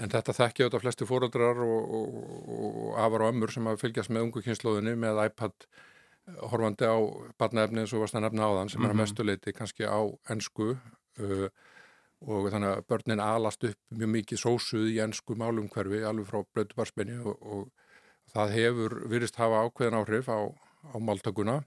en 0.00 0.14
þetta 0.14 0.36
þekkja 0.38 0.64
auðvitað 0.64 0.84
flesti 0.86 1.08
fóröldrar 1.10 1.60
og, 1.66 1.92
og, 1.98 2.16
og 2.54 2.96
afar 3.04 3.26
og 3.26 3.34
ömmur 3.34 3.52
sem 3.52 3.68
að 3.68 3.84
fylgjast 3.84 4.14
með 4.16 4.26
ungu 4.30 4.44
kynnslóðinni 4.48 4.96
með 5.04 5.22
iPad 5.26 5.68
uh, 5.68 6.40
horfandi 6.54 6.88
á 6.88 6.96
barnaefni 7.36 7.84
eins 7.84 7.92
og 7.92 8.06
varst 8.06 8.16
að 8.16 8.24
nefna 8.30 8.48
á 8.48 8.56
þann 8.62 8.72
sem 8.72 8.80
mm 8.80 8.86
-hmm. 8.86 8.88
er 8.88 8.96
að 8.96 8.96
mhm. 8.96 9.04
mestuleiti 9.04 9.56
kannski 9.60 9.84
á 9.84 10.00
ennsku 10.32 10.72
uh, 10.72 11.48
og 12.24 12.48
þannig 12.48 12.70
að 12.72 12.84
börnin 12.88 13.20
alast 13.20 13.64
upp 13.68 13.80
mjög 13.92 14.16
mikið 14.16 14.40
sósuð 14.40 14.88
í 14.88 15.00
ennsku 15.04 15.36
málumhverfi 15.36 16.00
alveg 16.08 16.30
frá 16.32 16.40
blödu 16.48 16.76
barspenni 16.78 17.20
og, 17.20 17.36
og 17.44 17.68
það 18.34 18.56
hefur 18.58 18.96
virist 19.12 19.38
hafa 19.40 19.62
ákveðin 19.66 19.98
áhrif 20.00 20.28
á, 20.30 20.40
á 20.90 20.96
máltökuna 20.98 21.60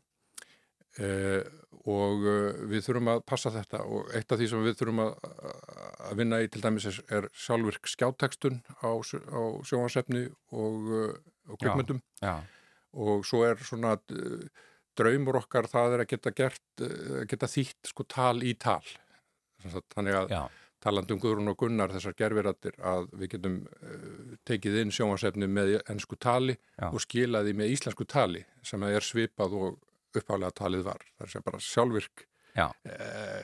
eh, 1.00 1.46
og 1.88 2.26
eh, 2.28 2.60
við 2.68 2.84
þurfum 2.88 3.12
að 3.14 3.24
passa 3.30 3.52
þetta. 3.54 3.82
Og 3.88 4.12
eitt 4.18 4.32
af 4.32 4.42
því 4.42 4.50
sem 4.52 4.66
við 4.66 4.78
þurfum 4.82 5.04
að, 5.06 5.16
að 6.10 6.22
vinna 6.22 6.42
í 6.44 6.52
til 6.52 6.64
dæmis 6.64 6.88
er, 6.90 7.00
er 7.20 7.30
sjálfvirk 7.46 7.92
skjáttekstun 7.94 8.62
á, 8.84 8.92
á 8.92 9.42
sjóansefni 9.68 10.28
og, 10.52 10.94
eh, 11.00 11.18
og 11.48 11.60
kjökmyndum 11.64 12.04
og 12.98 13.26
svo 13.28 13.44
er 13.48 13.60
svona 13.64 13.96
eh, 14.12 14.48
draumur 14.98 15.40
okkar 15.44 15.70
það 15.70 15.96
er 15.96 16.04
að 16.04 16.14
geta 16.16 16.34
gert, 16.34 16.86
geta 17.30 17.50
þýtt 17.52 17.92
sko 17.92 18.08
tal 18.10 18.40
í 18.42 18.56
tal. 18.58 18.82
Þannig 19.94 20.16
að 20.18 20.32
Já 20.34 20.42
talandum 20.84 21.20
Guðrún 21.22 21.52
og 21.52 21.58
Gunnar 21.60 21.94
þessar 21.94 22.16
gerfirættir 22.18 22.78
að 22.86 23.10
við 23.18 23.34
getum 23.36 23.58
uh, 23.66 24.38
tekið 24.48 24.80
inn 24.84 24.94
sjónvarsefni 24.94 25.50
með 25.50 25.78
ennsku 25.90 26.20
tali 26.22 26.58
Já. 26.58 26.90
og 26.92 27.02
skilaði 27.04 27.56
með 27.58 27.74
íslensku 27.76 28.08
tali 28.10 28.46
sem 28.66 28.84
er 28.88 29.06
svipað 29.06 29.58
og 29.58 29.80
upphálega 30.18 30.56
talið 30.58 30.86
var. 30.88 31.04
Það 31.18 31.28
er 31.28 31.34
sem 31.34 31.46
bara 31.46 31.64
sjálfvirk 31.64 32.28
uh, 32.58 33.42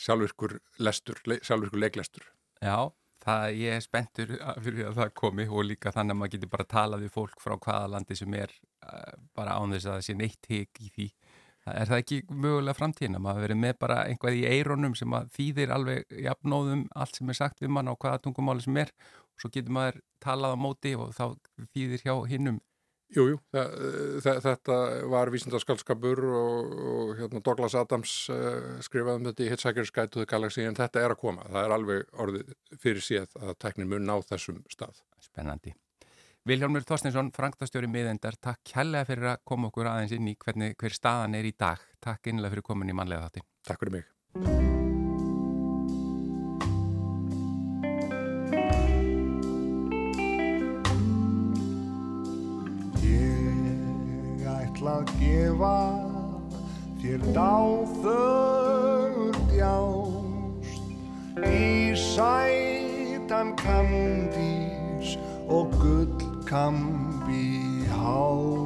sjálfvirkur 0.00 0.58
lestur, 0.84 1.20
le, 1.28 1.40
sjálfvirkur 1.44 1.82
leiklestur. 1.82 2.28
Já, 2.64 2.88
það, 3.24 3.46
ég 3.60 3.76
er 3.76 3.84
spenntur 3.84 4.32
fyrir 4.64 4.90
að 4.90 5.00
það 5.00 5.14
komi 5.20 5.48
og 5.48 5.68
líka 5.68 5.92
þannig 5.94 6.16
að 6.16 6.20
maður 6.22 6.34
getur 6.36 6.52
bara 6.54 6.70
talað 6.76 7.06
við 7.06 7.14
fólk 7.16 7.42
frá 7.42 7.56
hvaða 7.56 7.92
landi 7.96 8.16
sem 8.18 8.36
er 8.38 8.52
uh, 8.86 9.16
bara 9.36 9.58
án 9.60 9.76
þess 9.76 9.88
að 9.88 9.98
það 9.98 10.06
sé 10.08 10.18
neitt 10.20 10.50
heg 10.52 10.82
í 10.84 10.92
því 10.94 11.08
Er 11.66 11.88
það 11.90 12.02
ekki 12.02 12.20
mögulega 12.30 12.78
framtíðin 12.78 13.18
að 13.18 13.24
maður 13.24 13.44
verið 13.46 13.60
með 13.64 13.78
bara 13.82 13.96
einhvað 14.06 14.38
í 14.38 14.44
eironum 14.46 14.94
sem 14.98 15.16
að 15.18 15.32
þýðir 15.34 15.72
alveg 15.74 16.20
jafnóðum 16.26 16.84
allt 16.94 17.18
sem 17.18 17.32
er 17.32 17.38
sagt 17.40 17.62
við 17.64 17.72
mann 17.74 17.90
á 17.90 17.94
hvaða 17.94 18.22
tungumáli 18.22 18.62
sem 18.62 18.78
er 18.84 18.92
og 18.92 19.42
svo 19.42 19.50
getur 19.50 19.74
maður 19.74 20.00
talað 20.22 20.54
á 20.54 20.58
móti 20.62 20.94
og 20.94 21.10
þá 21.16 21.26
þýðir 21.74 22.06
hjá 22.06 22.14
hinnum? 22.30 22.60
Jújú, 23.14 23.36
þetta 23.54 24.76
var 25.06 25.30
vísindarskaldskapur 25.30 26.24
og, 26.26 26.72
og 26.90 27.12
hérna, 27.20 27.42
Douglas 27.46 27.76
Adams 27.78 28.14
uh, 28.34 28.80
skrifaði 28.82 29.20
um 29.20 29.28
þetta 29.28 29.44
í 29.44 29.50
Hitchhiker's 29.52 29.94
Guide 29.94 30.10
to 30.10 30.24
the 30.24 30.26
Galaxy 30.26 30.66
en 30.66 30.74
þetta 30.74 31.04
er 31.04 31.14
að 31.14 31.20
koma. 31.22 31.46
Það 31.46 31.62
er 31.62 31.76
alveg 31.76 32.20
orðið 32.26 32.54
fyrir 32.82 33.06
síð 33.06 33.38
að 33.38 33.54
teknin 33.62 33.92
mun 33.94 34.10
ná 34.10 34.16
þessum 34.26 34.58
stað. 34.72 35.04
Spennandi. 35.22 35.76
Viljálmur 36.46 36.84
Þorstinsson, 36.86 37.32
Frankstastjóri 37.34 37.88
miðendar, 37.90 38.36
takk 38.38 38.60
kærlega 38.70 39.08
fyrir 39.08 39.32
að 39.32 39.40
koma 39.50 39.66
okkur 39.66 39.88
aðeins 39.90 40.12
inn 40.14 40.28
í 40.30 40.36
hvernig, 40.38 40.76
hver 40.78 40.94
staðan 40.94 41.34
er 41.34 41.42
í 41.48 41.50
dag. 41.58 41.82
Takk 41.98 42.30
innlega 42.30 42.54
fyrir 42.54 42.62
komin 42.68 42.92
í 42.92 42.94
manlega 42.94 43.26
þátti. 43.26 43.42
Takk 43.66 43.82
fyrir 43.82 43.94
mig. 43.96 44.06
Ég 53.02 54.46
ætla 54.54 54.92
að 55.00 55.10
gefa 55.18 55.74
þér 57.02 57.20
dáþögur 57.40 59.34
djást 59.50 60.78
í 61.42 61.90
sætan 62.06 63.50
kandís 63.58 65.18
og 65.50 65.74
gullkambi 65.80 66.15
come 66.46 67.24
behold. 67.26 68.65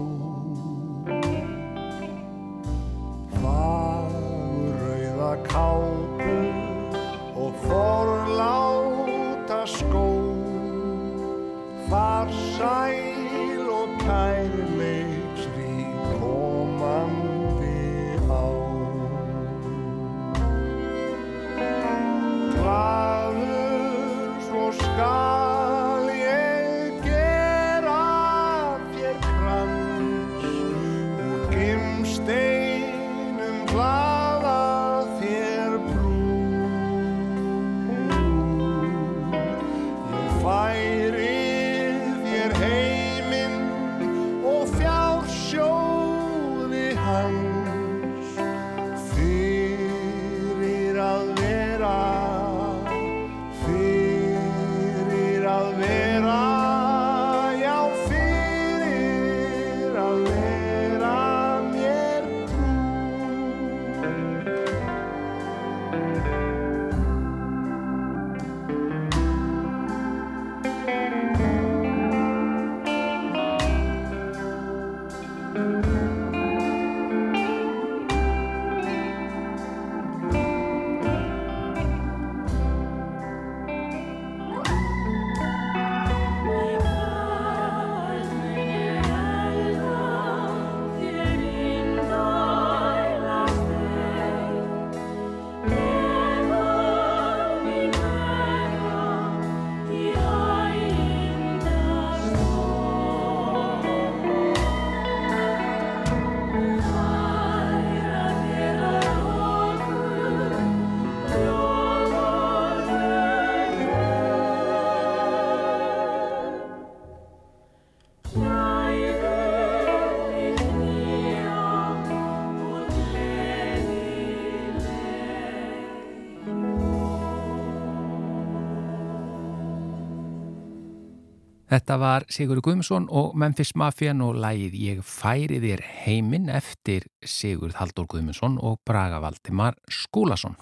Þetta 131.70 131.96
var 132.02 132.24
Sigurður 132.26 132.64
Guðmusson 132.66 133.04
og 133.14 133.37
Memphis 133.38 133.76
Mafian 133.78 134.24
og 134.26 134.40
lægið 134.42 134.72
Ég 134.74 135.02
færi 135.06 135.61
þér 135.62 135.85
heiminn 136.02 136.48
eftir 136.50 137.04
Sigurð 137.22 137.76
Haldur 137.78 138.09
Guðmusson 138.11 138.56
og 138.59 138.80
Braga 138.83 139.20
Valdimar 139.22 139.78
Skúlason. 139.87 140.56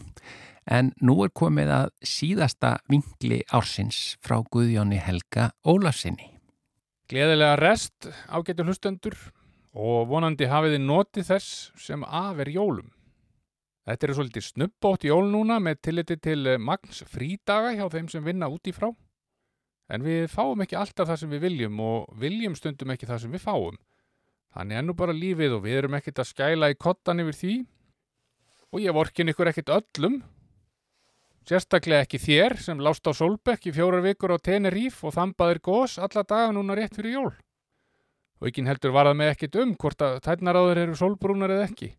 En 0.68 0.90
nú 1.00 1.16
er 1.24 1.32
komið 1.32 1.72
að 1.72 1.94
síðasta 2.04 2.74
vingli 2.92 3.40
ársins 3.56 4.18
frá 4.20 4.36
Guðjóni 4.52 5.00
Helga 5.00 5.48
Ólafsinni. 5.64 6.28
Gleðilega 7.08 7.56
rest 7.56 8.10
ágættu 8.28 8.68
hlustendur 8.68 9.16
og 9.72 10.12
vonandi 10.12 10.52
hafið 10.52 10.76
þið 10.76 10.86
notið 10.92 11.28
þess 11.32 11.58
sem 11.88 12.04
af 12.04 12.44
er 12.44 12.52
jólum. 12.52 12.92
Þetta 13.88 14.04
er 14.04 14.16
svolítið 14.18 14.50
snubbótt 14.52 15.08
jól 15.08 15.24
núna 15.32 15.56
með 15.56 15.80
tilliti 15.88 16.20
til 16.20 16.58
magns 16.60 17.00
frídaga 17.08 17.72
hjá 17.72 17.86
þeim 17.96 18.12
sem 18.12 18.28
vinna 18.28 18.52
út 18.52 18.68
í 18.68 18.76
frá. 18.76 18.92
En 19.88 20.05
við 20.05 20.27
fáum 20.29 20.61
ekki 20.61 20.77
alltaf 20.77 21.09
það 21.09 21.20
sem 21.22 21.31
við 21.33 21.44
viljum 21.46 21.79
og 21.81 22.09
viljum 22.20 22.57
stundum 22.59 22.92
ekki 22.92 23.09
það 23.09 23.22
sem 23.24 23.33
við 23.33 23.44
fáum. 23.44 23.79
Þannig 24.53 24.81
ennú 24.81 24.94
bara 24.96 25.16
lífið 25.16 25.55
og 25.57 25.62
við 25.64 25.79
erum 25.81 25.96
ekkert 25.98 26.20
að 26.22 26.31
skæla 26.33 26.70
í 26.72 26.77
kottan 26.77 27.22
yfir 27.24 27.38
því. 27.38 27.55
Og 28.72 28.83
ég 28.85 28.96
vorkin 28.96 29.33
ykkur 29.33 29.51
ekkert 29.53 29.72
öllum. 29.79 30.18
Sérstaklega 31.48 32.05
ekki 32.05 32.20
þér 32.20 32.59
sem 32.61 32.81
lást 32.85 33.09
á 33.09 33.12
Solbekk 33.16 33.70
í 33.70 33.72
fjórar 33.72 34.05
vikur 34.05 34.35
á 34.37 34.38
Teneríf 34.44 35.01
og 35.09 35.14
þambaðir 35.16 35.62
gós 35.64 35.96
alla 35.96 36.24
daga 36.24 36.53
núna 36.53 36.77
rétt 36.77 36.98
fyrir 36.98 37.16
jól. 37.16 37.33
Og 38.38 38.51
ekki 38.51 38.66
heldur 38.68 38.92
varað 38.92 39.16
með 39.16 39.33
ekkert 39.33 39.57
um 39.62 39.72
hvort 39.81 40.05
að 40.05 40.20
tætnaráður 40.29 40.83
eru 40.85 40.98
sólbrúnar 41.01 41.55
eða 41.57 41.70
ekki. 41.70 41.94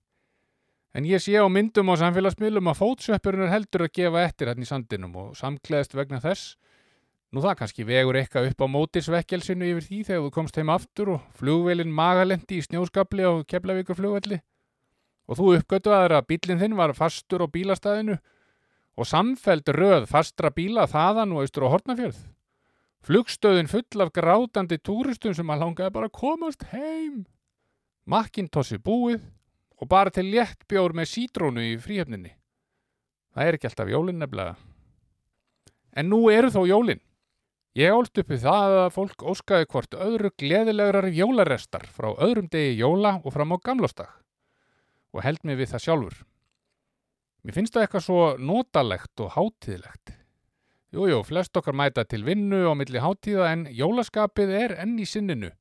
En 0.93 1.05
ég 1.09 1.21
sé 1.21 1.33
á 1.37 1.45
myndum 1.49 1.89
á 1.89 2.01
samfélagsmiðlum 2.01 2.69
að 2.69 2.79
fótsveppurinn 2.83 3.47
er 3.47 3.53
heldur 3.53 3.85
að 3.85 3.95
gefa 3.97 4.23
eftir 4.25 4.49
hann 4.49 4.61
í 4.61 4.69
sandinum 4.69 5.17
og 5.21 5.33
samkleðast 5.37 5.97
vegna 5.97 6.21
þess 6.21 6.55
Nú 7.29 7.43
það 7.45 7.57
kannski 7.59 7.85
vegur 7.85 8.17
eitthvað 8.17 8.47
upp 8.49 8.63
á 8.65 8.67
mótisvekkjelsinu 8.73 9.67
yfir 9.69 9.85
því 9.85 9.99
þegar 10.07 10.23
þú 10.23 10.29
komst 10.33 10.55
heim 10.57 10.71
aftur 10.73 11.11
og 11.13 11.25
flugvelin 11.37 11.91
magalendi 11.93 12.57
í 12.57 12.63
snjóskapli 12.65 13.21
á 13.21 13.45
Keflavíkur 13.45 13.99
flugvelli 13.99 14.39
og 15.29 15.37
þú 15.37 15.51
uppgötuðaður 15.59 16.15
að 16.17 16.27
bílinn 16.31 16.61
þinn 16.63 16.77
var 16.79 16.95
fastur 16.97 17.43
á 17.45 17.47
bílastæðinu 17.53 18.15
og 18.99 19.07
samfeld 19.07 19.69
röð 19.77 20.07
fastra 20.09 20.49
bíla 20.51 20.87
þaðan 20.89 21.35
og 21.35 21.43
austur 21.45 21.67
á 21.69 21.71
Hortnafjörð. 21.71 22.17
Flugstöðin 23.05 23.69
full 23.71 24.03
af 24.03 24.11
grátandi 24.11 24.79
túristum 24.81 25.35
sem 25.37 25.53
að 25.53 25.61
langaði 25.63 25.93
bara 25.95 26.09
að 26.09 26.17
komast 26.17 26.65
heim. 26.73 27.27
Makkintossi 28.09 28.79
búið 28.81 29.21
og 29.79 29.87
bara 29.87 30.11
til 30.11 30.25
létt 30.33 30.65
bjór 30.67 30.97
með 30.97 31.13
sítrónu 31.13 31.63
í 31.63 31.77
fríhefninni. 31.79 32.33
Það 33.37 33.45
er 33.45 33.55
ekki 33.55 33.69
alltaf 33.69 33.93
jólinn 33.93 34.19
nefnilega. 34.19 34.57
En 35.95 36.09
nú 36.11 36.25
eru 36.33 36.49
þó 36.51 36.65
jólinn. 36.67 37.03
Ég 37.77 37.93
álst 37.93 38.17
uppi 38.17 38.39
það 38.41 38.75
að 38.79 38.93
fólk 38.95 39.23
óskaði 39.29 39.67
hvort 39.69 39.93
öðru 39.93 40.31
gleðilegrar 40.41 41.05
jólarestar 41.13 41.85
frá 41.93 42.07
öðrum 42.17 42.47
degi 42.49 42.79
jóla 42.79 43.19
og 43.21 43.35
fram 43.35 43.53
á 43.53 43.57
gamlastag 43.61 44.09
og 45.13 45.21
held 45.21 45.45
mig 45.45 45.59
við 45.59 45.69
það 45.73 45.83
sjálfur. 45.85 46.17
Mér 47.45 47.55
finnst 47.55 47.75
það 47.75 47.85
eitthvað 47.85 48.05
svo 48.05 48.23
notalegt 48.41 49.21
og 49.21 49.31
hátíðlegt. 49.37 50.15
Jújú, 50.89 51.21
flest 51.21 51.55
okkar 51.61 51.77
mæta 51.77 52.03
til 52.09 52.23
vinnu 52.25 52.65
á 52.65 52.73
milli 52.73 53.01
hátíða 53.01 53.53
en 53.53 53.67
jólaskapið 53.69 54.53
er 54.63 54.75
enn 54.81 54.97
í 54.97 55.05
sinninu 55.05 55.53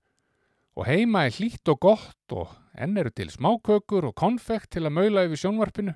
og 0.79 0.87
heima 0.89 1.27
er 1.27 1.35
hlýtt 1.37 1.69
og 1.69 1.81
gott 1.83 2.33
og 2.33 2.57
enn 2.73 2.97
eru 2.97 3.13
til 3.13 3.29
smákökur 3.35 4.09
og 4.09 4.17
konfekt 4.17 4.73
til 4.77 4.87
að 4.87 4.95
maula 4.97 5.27
yfir 5.27 5.43
sjónvarpinu. 5.45 5.93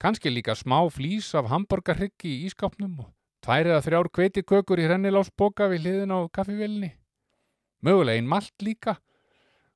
Kanski 0.00 0.32
líka 0.32 0.56
smá 0.56 0.80
flís 0.88 1.34
af 1.36 1.50
hamburgarhryggi 1.50 2.30
í 2.38 2.44
ískapnum 2.48 3.02
og 3.04 3.10
tvær 3.44 3.70
eða 3.70 3.84
þrjár 3.84 4.10
kveitikökur 4.16 4.80
í 4.82 4.88
hrennilásboka 4.88 5.68
við 5.72 5.86
hliðin 5.86 6.16
á 6.16 6.18
kaffivélinni. 6.32 6.90
Mögulega 7.80 8.20
einn 8.20 8.28
malt 8.28 8.54
líka 8.64 8.98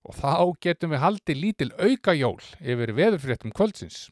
og 0.05 0.18
þá 0.18 0.53
getum 0.61 0.92
við 0.92 1.03
haldið 1.05 1.40
lítil 1.40 1.70
auka 1.81 2.14
jól 2.16 2.40
yfir 2.61 2.92
veðurfréttum 2.96 3.55
kvöldsins. 3.57 4.11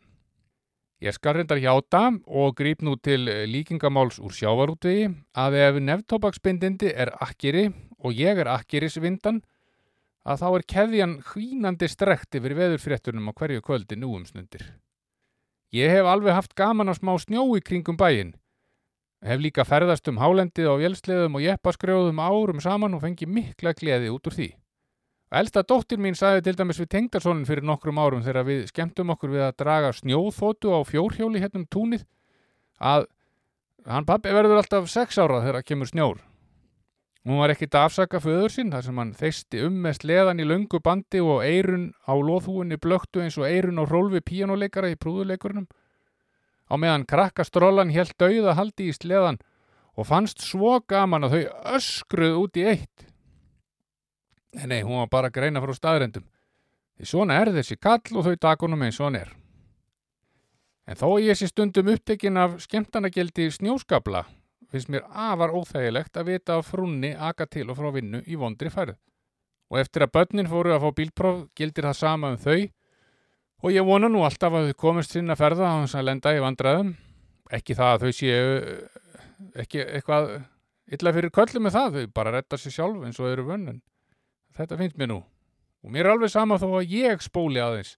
Ég 1.03 1.17
skal 1.17 1.35
reyndar 1.35 1.59
hjáta 1.59 2.13
og 2.31 2.55
grýp 2.57 2.85
nú 2.87 2.95
til 2.97 3.27
líkingamáls 3.51 4.21
úr 4.23 4.33
sjávarútvegi 4.37 5.09
að 5.35 5.57
ef 5.59 5.81
nefntobaksbindindi 5.83 6.93
er 6.95 7.11
akkeri 7.19 7.67
og 7.99 8.15
ég 8.15 8.39
er 8.39 8.51
akkerisvindan 8.53 9.43
að 10.23 10.45
þá 10.45 10.47
er 10.51 10.65
keðjan 10.73 11.17
hvínandi 11.27 11.89
strekt 11.91 12.39
yfir 12.39 12.55
veðurfréttunum 12.55 13.29
á 13.29 13.33
hverju 13.35 13.65
kvöldi 13.67 13.99
nú 13.99 14.15
um 14.15 14.25
snundir. 14.27 14.63
Ég 15.75 15.91
hef 15.91 16.07
alveg 16.07 16.37
haft 16.37 16.55
gaman 16.55 16.93
á 16.93 16.95
smá 16.95 17.17
snjó 17.19 17.49
í 17.57 17.65
kringum 17.65 17.99
bæinn. 17.99 18.37
Hef 19.23 19.39
líka 19.39 19.63
ferðast 19.63 20.09
um 20.11 20.19
hálendið 20.19 20.67
á 20.67 20.75
vélsleðum 20.81 21.39
og 21.39 21.45
jeppaskrjóðum 21.45 22.19
árum 22.19 22.63
saman 22.63 22.97
og 22.97 23.05
fengi 23.05 23.29
mikla 23.31 23.71
gleði 23.79 24.11
út 24.11 24.27
úr 24.27 24.35
því. 24.35 24.49
Elsta 25.33 25.63
dóttir 25.63 26.01
mín 26.03 26.17
sagði 26.19 26.43
til 26.49 26.57
dæmis 26.59 26.81
við 26.83 26.91
tengdarsónin 26.93 27.47
fyrir 27.49 27.65
nokkrum 27.65 28.01
árum 28.03 28.25
þegar 28.25 28.45
við 28.49 28.67
skemmtum 28.69 29.15
okkur 29.15 29.31
við 29.33 29.45
að 29.47 29.55
draga 29.63 29.93
snjóþótu 29.97 30.75
á 30.75 30.81
fjórhjóli 30.85 31.41
hérna 31.41 31.63
um 31.63 31.69
túnið 31.71 32.03
að 32.83 33.07
hann 33.87 34.09
pappi 34.11 34.35
verður 34.35 34.59
alltaf 34.61 34.91
sex 34.91 35.17
ára 35.23 35.41
þegar 35.47 35.65
kemur 35.71 35.89
snjór. 35.89 36.21
Hún 37.23 37.39
var 37.39 37.55
ekkit 37.55 37.79
að 37.79 37.87
afsaka 37.87 38.19
föður 38.19 38.51
sinn 38.51 38.75
þar 38.75 38.85
sem 38.89 38.99
hann 38.99 39.15
þeisti 39.15 39.63
um 39.69 39.79
með 39.85 40.01
sleðan 40.01 40.43
í 40.43 40.47
löngu 40.51 40.83
bandi 40.83 41.23
og 41.23 41.45
eirun 41.47 41.93
á 42.03 42.19
loðhúinni 42.19 42.81
blöktu 42.83 43.23
eins 43.23 43.39
og 43.39 43.47
eirun 43.47 43.79
á 43.79 43.87
rólfi 43.87 44.19
píjánuleikara 44.27 44.91
í 44.91 44.99
prúðuleikurnum. 44.99 45.69
Á 46.73 46.75
meðan 46.81 47.05
krakkastrólan 47.05 47.93
helt 47.93 48.17
dauða 48.17 48.55
haldi 48.57 48.89
í 48.89 48.97
sleðan 48.97 49.37
og 49.93 50.09
fannst 50.09 50.41
svo 50.41 50.79
gaman 50.89 51.29
að 51.29 51.35
þau 51.35 51.75
öskruð 51.77 52.39
út 52.41 52.57
í 52.57 52.65
eitt. 52.71 53.05
Nei, 54.57 54.67
nei, 54.67 54.81
hún 54.81 55.03
var 55.03 55.11
bara 55.13 55.29
að 55.29 55.37
greina 55.37 55.61
frá 55.61 55.75
staðrendum. 55.77 56.25
Því 56.97 57.09
svona 57.09 57.37
er 57.41 57.53
þessi 57.53 57.77
kall 57.77 58.17
og 58.17 58.25
þau 58.25 58.37
takunum 58.41 58.85
eins 58.85 59.01
og 59.01 59.11
hann 59.11 59.21
er. 59.21 59.31
En 60.89 60.99
þó 60.99 61.21
ég 61.21 61.37
sé 61.39 61.49
stundum 61.51 61.93
upptekinn 61.93 62.41
af 62.41 62.57
skemmtanageldi 62.65 63.51
snjóskabla, 63.53 64.25
finnst 64.73 64.91
mér 64.93 65.05
afar 65.13 65.53
óþægilegt 65.53 66.17
að 66.17 66.33
vita 66.33 66.57
af 66.59 66.73
frunni 66.73 67.13
aka 67.13 67.47
til 67.47 67.69
og 67.69 67.79
frá 67.79 67.93
vinnu 67.95 68.23
í 68.25 68.39
vondri 68.41 68.73
færð. 68.73 68.97
Og 69.73 69.81
eftir 69.81 70.05
að 70.05 70.15
börnin 70.17 70.49
fóru 70.49 70.73
að 70.73 70.85
fá 70.85 70.97
bílpróf 70.97 71.45
gildir 71.57 71.89
það 71.89 72.01
sama 72.01 72.33
um 72.33 72.41
þau 72.41 72.59
og 73.63 73.71
ég 73.71 73.87
vona 73.87 74.11
nú 74.11 74.25
alltaf 74.27 74.55
að 74.59 74.71
þau 74.71 74.79
komist 74.83 75.15
sinna 75.15 75.37
ferða 75.39 75.71
á 75.71 75.75
þess 75.85 75.99
að 75.99 76.09
lenda 76.09 76.35
í 76.35 76.43
vandraðum. 76.43 76.93
Ekki 77.53 77.77
það 77.79 77.93
að 77.93 78.03
þau 78.03 78.13
séu 78.19 78.53
ekki 79.63 79.83
eitthvað 79.85 80.31
illa 80.93 81.13
fyrir 81.15 81.33
köllu 81.35 81.63
með 81.63 81.77
það, 81.77 81.97
þau 81.97 82.15
bara 82.17 82.35
retta 82.37 82.59
sér 82.59 82.75
sjálf 82.77 83.05
eins 83.07 83.21
og 83.23 83.31
eru 83.31 83.47
vönn, 83.49 83.69
en 83.71 83.83
þetta 84.57 84.79
finnst 84.81 84.99
mér 85.01 85.13
nú. 85.13 85.19
Og 85.83 85.93
mér 85.95 86.07
er 86.07 86.15
alveg 86.17 86.33
sama 86.33 86.59
þó 86.63 86.69
að 86.79 86.95
ég 86.95 87.23
spóli 87.25 87.63
aðeins 87.63 87.97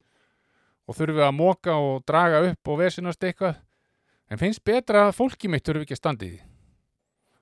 og 0.84 0.98
þurfi 0.98 1.22
að 1.24 1.36
móka 1.36 1.76
og 1.80 2.02
draga 2.04 2.42
upp 2.50 2.68
og 2.68 2.80
vesinast 2.82 3.24
eitthvað, 3.24 3.56
en 4.28 4.40
finnst 4.40 4.64
betra 4.64 5.06
að 5.08 5.16
fólki 5.16 5.48
mitt 5.48 5.64
þurfi 5.64 5.86
ekki 5.86 5.96
að 5.96 6.00
standi 6.02 6.28
því. 6.28 6.42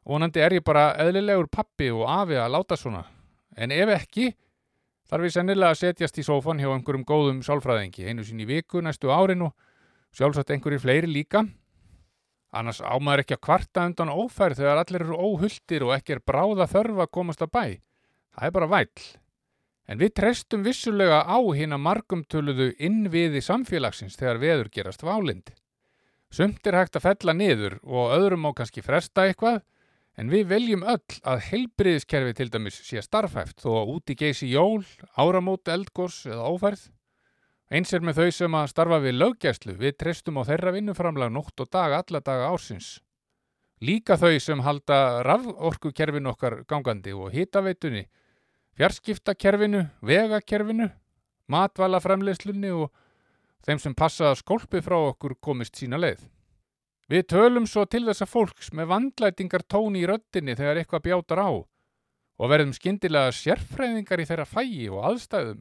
Vonandi 0.06 0.42
er 0.42 0.56
ég 0.58 0.64
bara 0.66 0.92
eðlilegur 1.02 1.48
pappi 1.50 1.90
og 1.94 2.06
afi 2.10 2.38
að 2.38 2.54
láta 2.54 2.78
svona, 2.78 3.02
en 3.58 3.74
ef 3.74 3.90
ekki, 3.96 4.30
þarf 5.12 5.26
ég 5.28 5.32
sennilega 5.34 5.74
að 5.74 5.80
setjast 5.82 6.18
í 6.22 6.22
sófan 6.24 6.60
hjá 6.62 6.70
einhverjum 6.72 7.02
góðum 7.04 7.40
sálfræðingi, 7.44 8.06
einu 8.08 8.24
sín 8.24 8.40
í 8.40 8.46
viku 8.48 8.80
næstu 8.80 9.10
árin 9.12 9.44
og 9.44 9.52
sjálfsagt 10.16 10.54
einhverjir 10.54 10.80
fleiri 10.80 11.10
líka. 11.10 11.42
Annars 12.56 12.80
ámaður 12.80 13.20
ekki 13.20 13.36
að 13.36 13.42
kvarta 13.44 13.84
undan 13.90 14.12
ófærð 14.12 14.62
þegar 14.62 14.80
allir 14.80 15.04
eru 15.04 15.18
óhulltir 15.20 15.84
og 15.84 15.92
ekki 15.98 16.16
er 16.16 16.22
bráða 16.24 16.64
þörfa 16.72 17.04
að 17.04 17.12
komast 17.18 17.44
að 17.44 17.52
bæ. 17.52 17.64
Það 18.32 18.48
er 18.48 18.54
bara 18.56 18.70
væll. 18.72 19.04
En 19.84 20.00
við 20.00 20.14
treystum 20.16 20.64
vissulega 20.64 21.20
á 21.28 21.38
hinn 21.58 21.76
að 21.76 21.84
margumtöluðu 21.84 22.70
innviði 22.80 23.44
samfélagsins 23.44 24.16
þegar 24.16 24.40
veður 24.40 24.72
gerast 24.72 25.04
válind. 25.04 25.52
Sumt 26.32 26.64
er 26.64 26.78
hægt 26.80 26.96
að 26.96 27.10
fella 27.10 27.36
niður 27.36 27.76
og 27.84 28.16
öðrum 28.16 28.46
má 28.46 28.54
kannski 28.56 28.80
fresta 28.80 29.26
eitthvað, 29.28 29.60
en 30.20 30.32
við 30.32 30.48
veljum 30.50 30.82
öll 30.84 31.20
að 31.24 31.44
heilbriðiskerfi 31.48 32.34
til 32.36 32.48
dæmis 32.52 32.80
sé 32.84 33.02
starfhæft 33.04 33.62
þó 33.64 33.70
að 33.82 33.92
úti 33.96 34.16
geysi 34.18 34.50
jól, 34.52 34.82
áramót, 35.16 35.68
eldgós 35.72 36.24
eða 36.28 36.50
ófærð. 36.52 36.88
Eins 37.72 37.92
er 37.96 38.04
með 38.04 38.18
þau 38.20 38.34
sem 38.36 38.56
að 38.58 38.68
starfa 38.68 38.98
við 39.00 39.16
löggæslu, 39.16 39.76
við 39.80 39.96
treystum 39.96 40.40
á 40.40 40.42
þeirra 40.44 40.74
vinnuframlag 40.74 41.32
nótt 41.32 41.62
og 41.64 41.70
dag 41.72 41.94
alla 41.96 42.20
daga 42.20 42.50
ársins. 42.52 42.98
Líka 43.80 44.18
þau 44.20 44.36
sem 44.38 44.60
halda 44.62 45.22
raforkukerfin 45.24 46.28
okkar 46.30 46.60
gangandi 46.68 47.14
og 47.16 47.32
hitaveitunni, 47.32 48.04
fjarskiptakerfinu, 48.76 49.86
vegakerfinu, 50.04 50.90
matvalaframleyslunni 51.50 52.70
og 52.76 52.92
þeim 53.64 53.80
sem 53.80 53.96
passa 53.96 54.28
að 54.30 54.42
skólpi 54.44 54.84
frá 54.84 54.98
okkur 55.08 55.38
komist 55.40 55.80
sína 55.80 55.98
leið. 55.98 56.22
Við 57.10 57.26
tölum 57.32 57.66
svo 57.66 57.84
til 57.90 58.04
þessa 58.06 58.28
fólks 58.28 58.70
með 58.76 58.90
vandlætingar 58.92 59.64
tóni 59.66 60.02
í 60.02 60.08
röttinni 60.08 60.54
þegar 60.58 60.82
eitthvað 60.82 61.04
bjátar 61.08 61.42
á 61.42 61.50
og 62.42 62.50
verðum 62.50 62.72
skyndilega 62.74 63.34
sérfræðingar 63.36 64.22
í 64.22 64.26
þeirra 64.28 64.46
fægi 64.48 64.86
og 64.90 65.04
aðstæðum. 65.10 65.60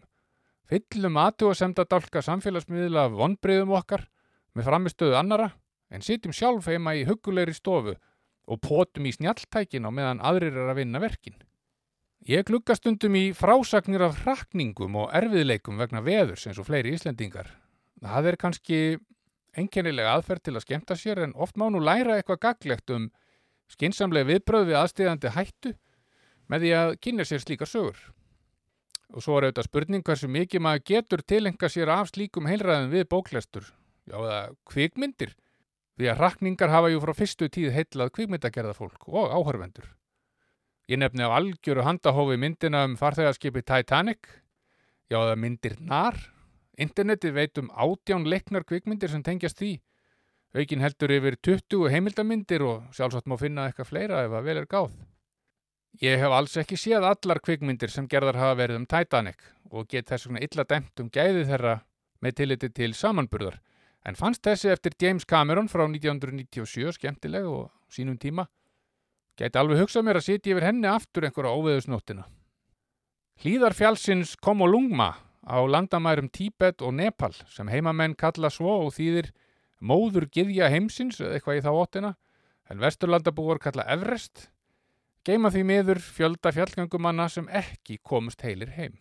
Fyllum 0.71 1.17
aðtú 1.19 1.49
að 1.51 1.59
semda 1.59 1.85
dálka 1.85 2.23
samfélagsmiðla 2.23 3.09
vonbreyðum 3.11 3.73
okkar 3.75 4.05
með 4.55 4.69
framistöðu 4.69 5.17
annara 5.19 5.51
en 5.91 6.05
sitjum 6.05 6.33
sjálf 6.33 6.69
heima 6.71 6.95
í 6.95 7.03
hugulegri 7.09 7.53
stofu 7.57 7.97
og 8.47 8.61
pótum 8.63 9.07
í 9.07 9.13
snjalltækin 9.15 9.85
á 9.87 9.91
meðan 9.91 10.23
aðrir 10.23 10.55
er 10.55 10.71
að 10.71 10.79
vinna 10.81 11.01
verkin. 11.03 11.35
Ég 12.27 12.45
glugga 12.45 12.75
stundum 12.77 13.15
í 13.17 13.31
frásagnir 13.33 14.03
af 14.05 14.21
hrakningum 14.21 14.97
og 15.03 15.13
erfiðleikum 15.17 15.79
vegna 15.81 16.03
veðurs 16.05 16.45
eins 16.47 16.59
og 16.61 16.67
fleiri 16.67 16.93
Íslendingar. 16.93 17.49
Það 18.01 18.29
er 18.29 18.37
kannski 18.41 18.79
enkennilega 19.57 20.15
aðferð 20.15 20.45
til 20.45 20.55
að 20.55 20.65
skemta 20.65 20.97
sér 20.99 21.23
en 21.25 21.35
oft 21.35 21.57
má 21.59 21.67
nú 21.71 21.81
læra 21.83 22.17
eitthvað 22.17 22.41
gaglegt 22.45 22.93
um 22.95 23.09
skinsamlega 23.71 24.29
viðbröð 24.29 24.71
við 24.71 24.79
aðstíðandi 24.79 25.35
hættu 25.35 25.75
með 26.51 26.65
því 26.65 26.73
að 26.79 26.95
kynna 27.03 27.27
sér 27.27 27.43
slíkar 27.43 27.69
sögur. 27.69 27.99
Og 29.11 29.23
svo 29.23 29.37
er 29.37 29.47
auðvitað 29.47 29.67
spurning 29.67 30.03
hversu 30.07 30.27
mikið 30.31 30.63
maður 30.63 30.83
getur 30.87 31.23
tilenga 31.27 31.69
sér 31.71 31.91
af 31.91 32.11
slíkum 32.11 32.47
heilræðum 32.47 32.91
við 32.93 33.07
bóklestur, 33.11 33.65
já 34.07 34.15
eða 34.17 34.41
kvikmyndir, 34.71 35.33
því 35.99 36.11
að 36.11 36.21
hrakningar 36.21 36.71
hafa 36.71 36.91
ju 36.91 37.01
frá 37.03 37.13
fyrstu 37.15 37.49
tíð 37.51 37.73
heillað 37.75 38.13
kvikmyndagerða 38.15 38.75
fólk 38.77 39.07
og 39.11 39.35
áhörvendur. 39.35 39.89
Ég 40.91 40.99
nefni 40.99 41.27
á 41.27 41.31
algjöru 41.31 41.83
handahófi 41.87 42.39
myndina 42.39 42.85
um 42.87 42.97
farþegarskipi 42.99 43.63
Titanic, 43.63 44.27
já 45.11 45.19
eða 45.19 45.35
myndir 45.39 45.77
NAR. 45.79 46.17
Internetið 46.79 47.33
veit 47.35 47.57
um 47.59 47.71
átján 47.71 48.27
leiknar 48.27 48.63
kvikmyndir 48.63 49.11
sem 49.11 49.23
tengjast 49.23 49.59
því. 49.59 49.79
Aukin 50.55 50.83
heldur 50.83 51.11
yfir 51.15 51.37
20 51.39 51.91
heimildamindir 51.91 52.63
og 52.63 52.91
sjálfsagt 52.95 53.27
má 53.27 53.37
finna 53.39 53.67
eitthvað 53.67 53.89
fleira 53.91 54.23
ef 54.25 54.35
að 54.35 54.47
vel 54.47 54.57
er 54.61 54.67
gáð. 54.71 54.93
Ég 55.99 56.19
hef 56.19 56.31
alls 56.31 56.55
ekki 56.59 56.79
séð 56.79 57.05
allar 57.07 57.41
kvikmyndir 57.43 57.91
sem 57.91 58.07
gerðar 58.07 58.39
hafa 58.39 58.57
verið 58.59 58.81
um 58.81 58.87
Titanic 58.87 59.43
og 59.71 59.87
get 59.91 60.07
þess 60.11 60.27
vegna 60.27 60.43
illa 60.43 60.65
dæmt 60.67 61.03
um 61.03 61.11
gæði 61.11 61.45
þeirra 61.49 61.75
með 62.23 62.35
tilliti 62.39 62.69
til 62.69 62.93
samanburðar. 62.95 63.59
En 64.07 64.17
fannst 64.17 64.43
þessi 64.43 64.71
eftir 64.71 64.95
James 64.99 65.27
Cameron 65.27 65.69
frá 65.69 65.83
1997 65.85 66.95
skemmtileg 66.97 67.47
og 67.47 67.69
sínum 67.91 68.17
tíma. 68.17 68.47
Gæti 69.37 69.59
alveg 69.59 69.83
hugsað 69.83 70.07
mér 70.07 70.19
að 70.19 70.27
sitja 70.27 70.55
yfir 70.55 70.67
henni 70.67 70.87
aftur 70.89 71.27
einhverja 71.27 71.53
óveðusnóttina. 71.55 72.25
Hlýðar 73.43 73.75
fjálsins 73.77 74.35
Komolungma 74.41 75.13
á 75.45 75.57
landamærum 75.65 76.29
Tíbet 76.29 76.81
og 76.81 76.93
Nepal 76.93 77.33
sem 77.49 77.69
heimamenn 77.71 78.15
kalla 78.15 78.49
svo 78.53 78.77
og 78.85 78.93
þýðir 78.97 79.31
móður 79.81 80.27
giðja 80.29 80.69
heimsins 80.69 81.21
eða 81.21 81.37
eitthvað 81.37 81.59
í 81.59 81.63
þá 81.65 81.71
óttina 81.73 82.15
en 82.69 82.81
vesturlandabúar 82.81 83.59
kalla 83.61 83.87
Everest 83.89 84.49
geima 85.27 85.51
því 85.53 85.63
miður 85.69 86.01
fjölda 86.01 86.53
fjallgangumanna 86.55 87.27
sem 87.29 87.49
ekki 87.49 87.99
komust 88.01 88.41
heilir 88.45 88.71
heim. 88.77 88.97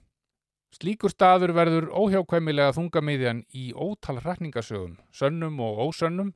Slíkur 0.70 1.10
staður 1.10 1.54
verður 1.56 1.88
óhjákvæmilega 1.90 2.74
þungamiðjan 2.76 3.40
í 3.56 3.70
ótal 3.74 4.20
hrækningasögum, 4.20 4.98
sönnum 5.10 5.58
og 5.64 5.80
ósönnum 5.88 6.34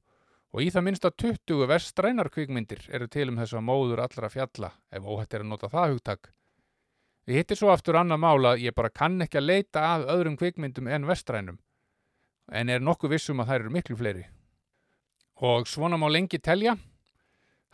og 0.55 0.63
í 0.65 0.71
það 0.75 0.87
minnsta 0.89 1.11
20 1.11 1.69
vestrænar 1.71 2.31
kvikmyndir 2.35 2.83
eru 2.91 3.07
til 3.11 3.29
um 3.31 3.39
þess 3.39 3.55
að 3.55 3.67
móður 3.69 4.03
allra 4.07 4.31
fjalla 4.33 4.73
ef 4.91 5.07
óhætt 5.07 5.37
er 5.37 5.45
að 5.45 5.53
nota 5.53 5.71
það 5.71 5.95
hugtak. 5.95 6.33
Við 7.25 7.41
hittir 7.41 7.57
svo 7.57 7.71
aftur 7.73 7.97
annað 7.97 8.21
mála 8.21 8.55
að 8.55 8.67
ég 8.67 8.75
bara 8.77 8.93
kann 8.93 9.23
ekki 9.25 9.41
að 9.41 9.49
leita 9.49 9.85
að 9.95 10.11
öðrum 10.15 10.37
kvikmyndum 10.41 10.91
en 10.93 11.07
vestrænum 11.09 11.59
en 12.53 12.69
er 12.69 12.83
nokkuð 12.83 13.15
vissum 13.15 13.41
að 13.41 13.51
þær 13.51 13.61
eru 13.63 13.73
miklu 13.73 13.97
fleiri. 13.97 14.25
Og 15.45 15.69
svona 15.69 15.99
má 16.01 16.09
lengi 16.11 16.39
telja. 16.39 16.77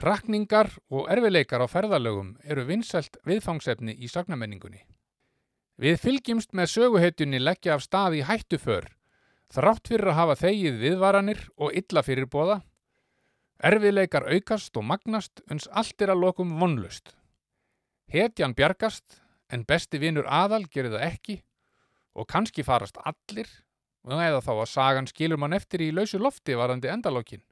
Rakningar 0.01 0.71
og 0.89 1.11
erfileikar 1.13 1.61
á 1.61 1.69
ferðalögum 1.69 2.37
eru 2.45 2.65
vinsælt 2.69 3.19
viðfangsefni 3.27 3.99
í 4.01 4.09
sagnamenningunni. 4.09 4.81
Við 5.81 6.01
fylgjumst 6.01 6.55
með 6.57 6.73
söguhetjunni 6.75 7.41
leggja 7.41 7.77
af 7.77 7.85
stað 7.85 8.21
í 8.21 8.25
hættuför, 8.25 8.87
þrátt 9.53 9.89
fyrir 9.89 10.13
að 10.13 10.19
hafa 10.19 10.37
þegið 10.41 10.81
viðvaranir 10.81 11.47
og 11.57 11.77
illa 11.77 12.05
fyrir 12.05 12.29
bóða. 12.33 12.61
Erfileikar 13.61 14.25
aukast 14.33 14.77
og 14.77 14.87
magnast 14.89 15.43
uns 15.51 15.69
allt 15.69 16.01
er 16.01 16.15
að 16.15 16.25
lokum 16.25 16.57
vonlust. 16.61 17.13
Hetjan 18.09 18.57
bjargast 18.57 19.21
en 19.51 19.65
besti 19.67 19.99
vinur 19.99 20.29
aðal 20.29 20.65
gerir 20.71 20.95
það 20.95 21.07
ekki 21.07 21.37
og 22.15 22.29
kannski 22.31 22.65
farast 22.67 22.99
allir 23.05 23.49
eða 24.09 24.41
þá 24.41 24.53
að 24.55 24.69
sagan 24.71 25.09
skilur 25.11 25.39
mann 25.39 25.53
eftir 25.53 25.83
í 25.85 25.91
lausu 25.93 26.19
lofti 26.19 26.57
varandi 26.57 26.89
endalókin. 26.89 27.43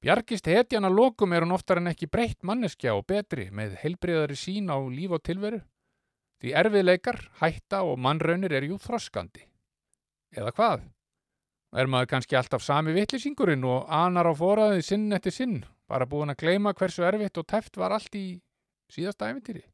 Bjargist 0.00 0.46
hetjan 0.46 0.86
að 0.86 0.98
lokum 1.00 1.32
er 1.32 1.42
hún 1.42 1.54
oftar 1.56 1.80
en 1.80 1.90
ekki 1.90 2.06
breytt 2.06 2.44
manneskja 2.46 2.94
og 2.94 3.06
betri 3.08 3.48
með 3.50 3.78
heilbriðari 3.82 4.36
sín 4.38 4.70
á 4.70 4.78
líf 4.78 5.16
og 5.16 5.24
tilveru. 5.26 5.62
Því 6.38 6.52
erfiðleikar, 6.60 7.18
hætta 7.40 7.80
og 7.82 7.98
mannraunir 7.98 8.52
er 8.52 8.68
jú 8.68 8.76
þroskandi. 8.78 9.46
Eða 10.36 10.52
hvað? 10.52 10.84
Er 11.76 11.88
maður 11.90 12.12
kannski 12.12 12.36
alltaf 12.38 12.62
sami 12.62 12.92
vitlisingurinn 12.94 13.64
og 13.66 13.88
anar 13.92 14.28
á 14.30 14.34
foraðið 14.36 14.84
sinn 14.84 15.08
eftir 15.16 15.34
sinn, 15.34 15.56
bara 15.88 16.06
búin 16.06 16.30
að 16.30 16.44
gleyma 16.44 16.74
hversu 16.76 17.04
erfitt 17.08 17.40
og 17.40 17.48
teft 17.48 17.80
var 17.80 17.96
allt 17.96 18.14
í 18.14 18.26
síðasta 18.92 19.32
æfintýri? 19.32 19.64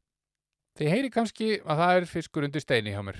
Þið 0.73 0.89
heyri 0.89 1.09
kannski 1.13 1.49
að 1.61 1.81
það 1.83 1.95
er 1.95 2.09
fiskur 2.09 2.45
undir 2.47 2.63
steini 2.63 2.93
hjá 2.93 3.01
mér. 3.05 3.19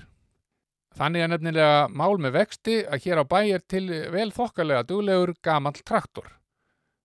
Þannig 0.97 1.23
er 1.23 1.29
nefnilega 1.31 1.81
mál 1.89 2.15
með 2.21 2.35
vexti 2.37 2.77
að 2.85 3.05
hér 3.05 3.21
á 3.21 3.25
bæ 3.25 3.39
er 3.41 3.63
til 3.69 3.85
vel 4.13 4.29
þokkalega 4.33 4.85
duglegur 4.89 5.33
gamall 5.45 5.81
traktor. 5.81 6.27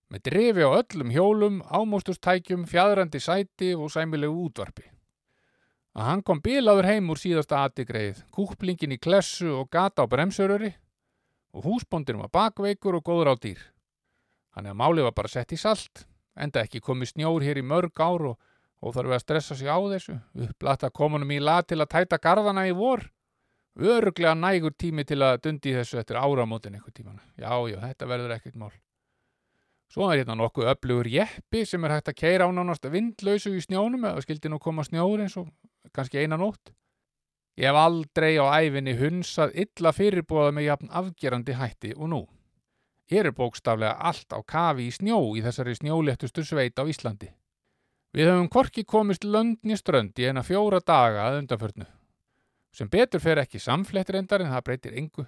Með 0.09 0.23
drifi 0.25 0.65
á 0.65 0.69
öllum 0.73 1.11
hjólum, 1.13 1.59
ámóstustækjum, 1.69 2.65
fjadrandi 2.69 3.21
sæti 3.21 3.75
og 3.77 3.91
sæmilegu 3.93 4.45
útvarpi. 4.47 4.87
Að 5.93 6.05
hann 6.05 6.21
kom 6.25 6.41
bilaður 6.41 6.87
heim 6.89 7.09
úr 7.13 7.21
síðasta 7.21 7.63
aðtigreið, 7.65 8.23
kúplingin 8.33 8.93
í 8.93 8.99
klessu 9.01 9.49
og 9.53 9.69
gata 9.73 10.05
á 10.05 10.09
bremsöröri 10.09 10.73
og 11.53 11.65
húsbóndin 11.65 12.21
var 12.21 12.33
bakveikur 12.33 12.97
og 12.97 13.05
góður 13.05 13.33
á 13.33 13.35
dýr. 13.37 13.61
Þannig 14.53 14.73
að 14.73 14.81
málið 14.81 15.07
var 15.09 15.17
bara 15.17 15.33
sett 15.33 15.53
í 15.53 15.57
salt, 15.61 16.05
enda 16.37 16.65
ekki 16.65 16.81
komið 16.81 17.13
snjór 17.13 17.45
hér 17.45 17.61
í 17.61 17.65
mörg 17.65 18.01
ár 18.01 18.33
og, 18.33 18.37
og 18.79 18.95
þarf 18.95 19.15
að 19.15 19.23
stressa 19.23 19.55
sig 19.59 19.67
á 19.67 19.77
þessu, 19.77 20.17
upplata 20.45 20.89
komunum 20.89 21.31
í 21.35 21.39
lað 21.43 21.71
til 21.71 21.79
að 21.81 21.91
tæta 21.95 22.19
gardana 22.21 22.67
í 22.69 22.75
vor. 22.75 23.03
Öruglega 23.79 24.33
nægur 24.35 24.73
tími 24.75 25.05
til 25.07 25.21
að 25.23 25.41
dundi 25.45 25.73
þessu 25.75 25.99
eftir 26.01 26.19
áramótin 26.19 26.75
eitthvað 26.75 26.95
tímana. 26.99 27.21
Já, 27.37 27.51
já, 27.69 27.77
þetta 27.83 28.07
verður 28.09 28.35
ekkert 28.35 28.57
mál. 28.59 28.73
Svo 29.89 30.09
er 30.09 30.19
hérna 30.19 30.35
nokkuð 30.37 30.67
öflugur 30.69 31.07
jeppi 31.09 31.63
sem 31.65 31.85
er 31.85 31.95
hægt 31.95 32.11
að 32.11 32.19
keira 32.19 32.45
á 32.45 32.49
nánast 32.53 32.83
vindlausu 32.93 33.55
í 33.57 33.61
snjónum 33.63 34.03
eða 34.05 34.21
skildi 34.21 34.51
nú 34.51 34.59
koma 34.61 34.83
snjór 34.85 35.23
eins 35.23 35.37
og 35.39 35.47
kannski 35.95 36.21
eina 36.21 36.37
nótt. 36.37 36.73
Ég 37.57 37.71
hef 37.71 37.79
aldrei 37.79 38.37
á 38.37 38.45
æfinni 38.61 38.93
hunsað 38.99 39.55
illa 39.63 39.91
fyrirbúða 39.95 40.51
með 40.55 40.67
jafn 40.67 40.93
afgerandi 41.01 41.55
hætti 41.57 41.95
og 41.97 42.11
nú. 42.13 42.21
Hér 43.09 43.31
er 43.31 43.35
bókstaflega 43.35 43.97
allt 43.97 44.29
á 44.29 44.39
kafi 44.45 44.85
í 44.85 44.93
snjó 44.93 45.17
í 45.33 45.41
þessari 45.41 45.73
snjóléttustu 45.79 46.45
sveit 46.45 46.77
á 46.77 46.85
Íslandi. 46.85 47.31
Við 48.09 48.25
höfum 48.25 48.47
korki 48.49 48.81
komist 48.89 49.21
löndni 49.23 49.75
strönd 49.77 50.17
í 50.17 50.25
eina 50.25 50.41
fjóra 50.41 50.79
daga 50.81 51.27
að 51.27 51.43
undanförnu. 51.43 51.85
Sem 52.73 52.89
betur 52.89 53.21
fer 53.21 53.37
ekki 53.37 53.61
samflett 53.61 54.09
reyndar 54.09 54.41
en 54.41 54.49
það 54.49 54.65
breytir 54.65 54.97
engu. 54.97 55.25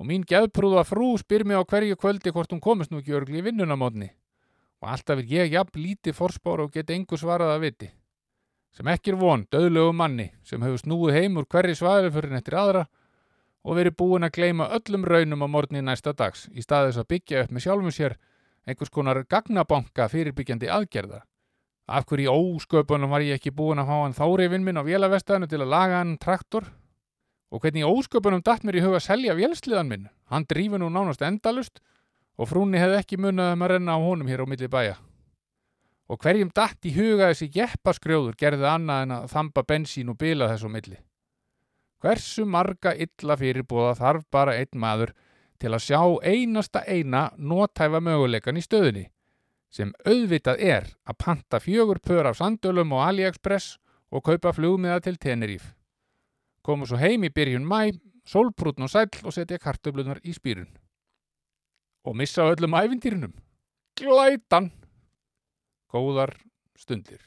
Og 0.00 0.08
mín 0.08 0.24
geðprúða 0.24 0.86
frú 0.88 1.10
spyr 1.20 1.44
mig 1.44 1.60
á 1.60 1.68
hverju 1.68 1.98
kvöldi 2.00 2.32
hvort 2.32 2.54
hún 2.54 2.64
komist 2.64 2.94
nú 2.94 3.02
ekki 3.02 3.16
örgli 3.18 3.42
í 3.42 3.44
vinnunamótni. 3.44 4.08
Og 4.80 4.88
alltaf 4.94 5.20
er 5.20 5.28
ég 5.28 5.52
jafn 5.52 5.82
lítið 5.82 6.16
forspár 6.16 6.64
og 6.64 6.72
get 6.72 6.94
engu 6.94 7.20
svarað 7.20 7.56
að 7.58 7.64
viti. 7.66 7.90
Sem 8.72 8.88
ekki 8.88 9.12
er 9.12 9.20
von, 9.20 9.44
döðlegu 9.52 9.92
manni 9.92 10.30
sem 10.48 10.62
hefur 10.64 10.80
snúið 10.80 11.16
heim 11.18 11.36
úr 11.36 11.48
hverri 11.50 11.76
svaðilförin 11.76 12.40
eftir 12.40 12.56
aðra 12.56 12.86
og 13.68 13.76
verið 13.76 13.98
búin 14.00 14.24
að 14.24 14.36
gleima 14.38 14.72
öllum 14.76 15.04
raunum 15.04 15.44
á 15.44 15.48
morgni 15.50 15.84
næsta 15.84 16.14
dags 16.16 16.48
í 16.54 16.64
staðis 16.64 16.96
að 16.96 17.10
byggja 17.12 17.42
upp 17.44 17.52
með 17.52 17.66
sjálfum 17.66 17.92
sér 17.92 18.16
einhvers 18.64 18.92
konar 18.92 19.26
gagnabanka 19.28 20.08
fyrirbyggjandi 20.08 20.70
aðgerða. 20.72 21.26
Af 21.88 22.04
hverju 22.04 22.28
ósköpunum 22.28 23.08
var 23.08 23.24
ég 23.24 23.38
ekki 23.38 23.48
búin 23.56 23.80
að 23.80 23.88
fá 23.88 23.94
hann 24.02 24.16
þárifinn 24.16 24.64
minn 24.64 24.76
á 24.76 24.84
vélavestæðinu 24.84 25.46
til 25.48 25.62
að 25.62 25.70
laga 25.72 26.02
hann 26.02 26.18
traktor? 26.20 26.66
Og 27.48 27.62
hvernig 27.64 27.88
ósköpunum 27.88 28.42
datt 28.44 28.60
mér 28.60 28.76
í 28.76 28.82
huga 28.84 28.98
að 29.00 29.06
selja 29.06 29.36
vélsliðan 29.38 29.88
minn? 29.88 30.04
Hann 30.28 30.44
drífi 30.44 30.76
nú 30.76 30.90
nánast 30.92 31.24
endalust 31.24 31.80
og 32.36 32.50
frúnni 32.52 32.76
hefði 32.76 33.00
ekki 33.00 33.20
munnað 33.24 33.54
um 33.56 33.64
að 33.64 33.72
renna 33.72 33.96
á 33.96 34.04
honum 34.04 34.28
hér 34.28 34.44
á 34.44 34.46
milli 34.52 34.68
bæja. 34.68 34.98
Og 36.12 36.20
hverjum 36.20 36.52
datt 36.52 36.84
í 36.84 36.92
huga 36.92 37.32
þessi 37.32 37.48
jeppaskrjóður 37.56 38.36
gerði 38.36 38.68
annað 38.68 39.04
en 39.06 39.16
að 39.16 39.28
þamba 39.32 39.64
bensín 39.72 40.12
og 40.12 40.20
bila 40.20 40.52
þessu 40.52 40.68
milli? 40.68 41.00
Hversu 42.04 42.44
marga 42.44 42.92
illa 42.92 43.36
fyrirbúða 43.40 43.96
þarf 43.96 44.28
bara 44.30 44.60
einn 44.60 44.76
maður 44.76 45.16
til 45.58 45.72
að 45.72 45.86
sjá 45.88 46.02
einasta 46.20 46.84
eina 46.84 47.30
nótæfa 47.40 48.04
möguleikan 48.04 48.60
í 48.60 48.62
stöðunni 48.62 49.08
sem 49.70 49.92
auðvitað 50.06 50.62
er 50.64 50.86
að 51.04 51.18
panta 51.24 51.60
fjögur 51.60 52.00
pör 52.00 52.28
af 52.30 52.38
sandölum 52.40 52.94
og 52.96 53.04
AliExpress 53.08 53.76
og 54.10 54.24
kaupa 54.24 54.52
flugmiða 54.56 55.00
til 55.04 55.18
Teneríf. 55.20 55.74
Komu 56.64 56.88
svo 56.88 56.98
heim 57.00 57.24
í 57.24 57.32
byrjun 57.32 57.68
mæ, 57.68 57.92
sólbrútn 58.28 58.84
og 58.84 58.92
sæll 58.92 59.24
og 59.24 59.32
setja 59.32 59.60
kartöflunar 59.60 60.20
í 60.24 60.34
spýrun. 60.36 60.68
Og 62.04 62.16
missa 62.16 62.44
öllum 62.48 62.76
æfintýrinum. 62.76 63.34
Glætan! 63.96 64.70
Góðar 65.88 66.34
stundir. 66.76 67.20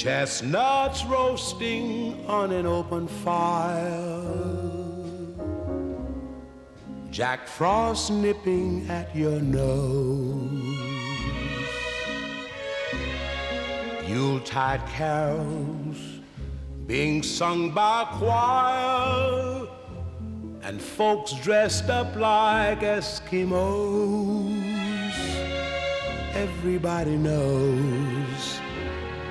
Chestnuts 0.00 1.04
roasting 1.04 2.24
on 2.26 2.52
an 2.52 2.64
open 2.64 3.06
fire. 3.06 4.22
Jack 7.10 7.46
Frost 7.46 8.10
nipping 8.10 8.88
at 8.88 9.14
your 9.14 9.42
nose. 9.42 10.48
Yuletide 14.08 14.80
carols 14.86 15.98
being 16.86 17.22
sung 17.22 17.70
by 17.70 18.00
a 18.00 18.06
choir. 18.16 19.68
And 20.62 20.80
folks 20.80 21.34
dressed 21.34 21.90
up 21.90 22.16
like 22.16 22.80
Eskimos. 22.80 24.30
Everybody 26.32 27.18
knows 27.18 28.59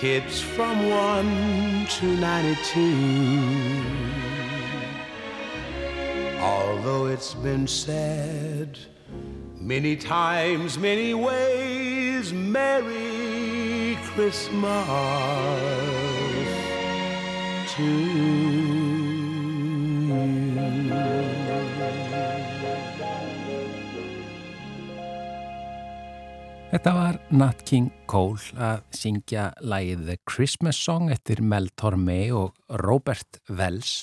kids 0.00 0.40
from 0.40 0.88
1 0.88 1.86
to 1.86 2.06
92. 2.06 3.84
Although 6.40 7.04
it's 7.04 7.34
been 7.34 7.66
said 7.66 8.78
many 9.60 9.96
times, 9.96 10.78
many 10.78 11.12
ways, 11.12 12.32
Merry 12.32 13.98
Christmas 14.14 14.88
to 17.76 17.82
you. 17.82 18.80
Þetta 26.70 26.92
var 26.94 27.16
Nat 27.34 27.64
King 27.66 27.90
Cole 28.10 28.58
að 28.58 28.80
syngja 28.96 29.50
lægið 29.62 30.00
The 30.08 30.16
Christmas 30.26 30.78
Song 30.82 31.12
eftir 31.14 31.38
Mel 31.46 31.68
Tormé 31.78 32.32
og 32.34 32.56
Robert 32.82 33.38
Wells. 33.46 34.00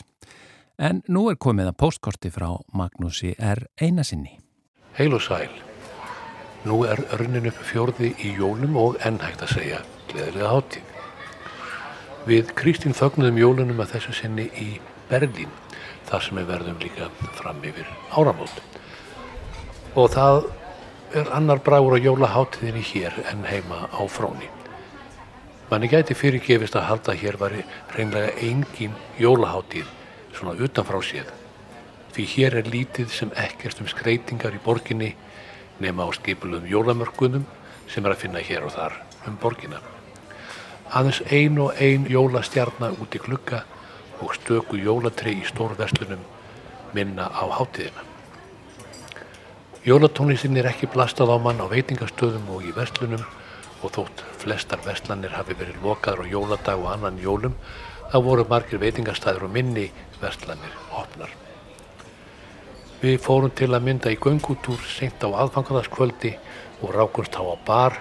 En 0.79 1.01
nú 1.11 1.25
er 1.27 1.35
komið 1.35 1.73
að 1.73 1.79
postkorti 1.81 2.31
frá 2.31 2.53
Magnúsi 2.77 3.33
R. 3.35 3.65
Einasinni. 3.83 4.37
Heil 4.95 5.17
og 5.17 5.25
sæl. 5.25 5.51
Nú 6.63 6.85
er 6.87 7.01
örnin 7.17 7.49
upp 7.51 7.59
fjörði 7.67 8.13
í 8.23 8.31
jólum 8.37 8.77
og 8.79 8.95
ennhægt 9.03 9.43
að 9.43 9.57
segja 9.57 9.81
gleðilega 10.13 10.53
hátíð. 10.53 10.93
Við 12.27 12.53
Kristín 12.59 12.95
fögnuðum 12.95 13.41
jólunum 13.41 13.83
að 13.83 13.97
þessu 13.97 14.15
sinni 14.21 14.47
í 14.55 14.69
Berlín, 15.11 15.51
þar 16.07 16.23
sem 16.23 16.39
við 16.39 16.49
verðum 16.53 16.79
líka 16.83 17.11
fram 17.41 17.59
yfir 17.67 17.91
áramót. 18.15 18.63
Og 19.99 20.11
það 20.15 20.47
er 21.13 21.29
annar 21.31 21.59
bragur 21.63 21.95
á 21.95 21.99
jólaháttíðinni 22.03 22.83
hér 22.83 23.13
en 23.31 23.45
heima 23.47 23.87
á 23.87 24.01
fróni. 24.11 24.49
Manni 25.71 25.87
gæti 25.87 26.15
fyrirgefist 26.15 26.75
að 26.75 26.87
halda 26.89 27.15
hér 27.15 27.37
var 27.39 27.53
reynlega 27.95 28.33
engin 28.43 28.95
jólaháttíð 29.19 29.87
svona 30.35 30.55
utanfrá 30.59 30.99
séð. 31.03 31.29
Því 32.15 32.25
hér 32.33 32.57
er 32.59 32.71
lítið 32.71 33.11
sem 33.13 33.31
ekkert 33.35 33.81
um 33.81 33.87
skreitingar 33.87 34.55
í 34.55 34.63
borginni 34.63 35.13
nema 35.79 36.07
á 36.07 36.09
skipulum 36.15 36.67
jólamörkunum 36.67 37.45
sem 37.87 38.05
er 38.05 38.15
að 38.15 38.23
finna 38.25 38.43
hér 38.43 38.67
og 38.67 38.75
þar 38.75 38.99
um 39.27 39.37
borginna. 39.41 39.79
Aðeins 40.91 41.21
ein 41.31 41.59
og 41.59 41.75
ein 41.83 42.07
jólastjarnar 42.07 42.95
út 42.99 43.15
í 43.15 43.21
klukka 43.21 43.63
og 44.23 44.35
stöku 44.39 44.79
jólatri 44.79 45.35
í 45.41 45.47
stórverslunum 45.47 46.23
minna 46.95 47.27
á 47.27 47.43
hátíðina. 47.59 48.06
Jólatónlistinn 49.87 50.57
er 50.59 50.67
ekki 50.67 50.89
blastað 50.91 51.29
á 51.31 51.37
mann 51.39 51.61
á 51.63 51.65
veitingastöðum 51.71 52.49
og 52.51 52.65
í 52.67 52.73
verslunum 52.75 53.21
og 53.79 53.93
þótt 53.95 54.23
flestar 54.41 54.81
verslanir 54.83 55.31
hafi 55.31 55.55
verið 55.55 55.77
lokaður 55.79 56.25
á 56.27 56.31
jóladag 56.33 56.81
og 56.81 56.89
annan 56.91 57.21
jólum 57.23 57.53
þá 58.11 58.17
voru 58.25 58.43
margir 58.49 58.81
veitingastæður 58.81 59.45
og 59.47 59.53
minni 59.53 59.85
verslanir 60.19 60.73
opnar. 60.91 61.31
Við 62.99 63.15
fórum 63.23 63.55
til 63.55 63.69
að 63.71 63.87
mynda 63.87 64.11
í 64.11 64.19
göngutúr 64.19 64.83
seint 64.91 65.23
á 65.23 65.31
aðfangandaskvöldi 65.31 66.33
og 66.81 66.91
rákumst 66.91 67.39
á 67.39 67.47
á 67.47 67.55
bar 67.63 67.97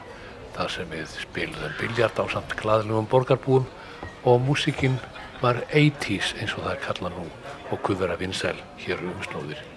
þar 0.59 0.75
sem 0.75 0.91
við 0.91 1.07
spilum 1.23 1.79
biljart 1.79 2.19
á 2.19 2.27
samt 2.35 2.59
glaðlugum 2.59 3.07
borgarbúum 3.15 3.71
og 4.27 4.43
músikinn 4.43 4.99
var 5.39 5.63
80's 5.71 6.35
eins 6.35 6.59
og 6.59 6.67
það 6.67 6.75
er 6.75 6.85
kalla 6.91 7.15
nú 7.15 7.31
og 7.71 7.79
kuður 7.87 8.19
að 8.19 8.27
vinsæl 8.27 8.59
hér 8.83 9.07
um 9.07 9.23
slóðir. 9.31 9.76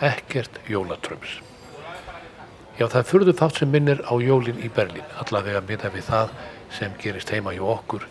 Ekkert 0.00 0.60
jólatröms. 0.68 1.38
Já, 2.76 2.84
það 2.84 2.98
er 2.98 3.06
fyrðu 3.08 3.32
þátt 3.32 3.58
sem 3.62 3.70
minnir 3.72 4.02
á 4.04 4.12
jólinn 4.20 4.58
í 4.60 4.68
Berlín, 4.68 5.06
allavega 5.16 5.62
miða 5.64 5.88
við 5.94 6.04
það 6.10 6.34
sem 6.76 6.92
gerist 7.00 7.30
heima 7.32 7.54
hjá 7.56 7.62
okkur, 7.64 8.02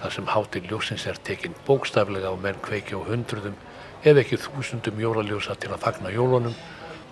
þar 0.00 0.14
sem 0.16 0.26
hátil 0.26 0.64
ljósins 0.66 1.04
er 1.06 1.20
tekinn 1.22 1.54
bókstaflega 1.68 2.32
og 2.34 2.40
menn 2.42 2.58
kveiki 2.64 2.98
á 2.98 3.06
hundruðum 3.06 3.54
ef 4.02 4.18
ekki 4.24 4.40
þúsundum 4.42 4.98
jólaljósa 4.98 5.54
til 5.54 5.70
að 5.70 5.84
fagna 5.86 6.10
jólunum 6.10 6.56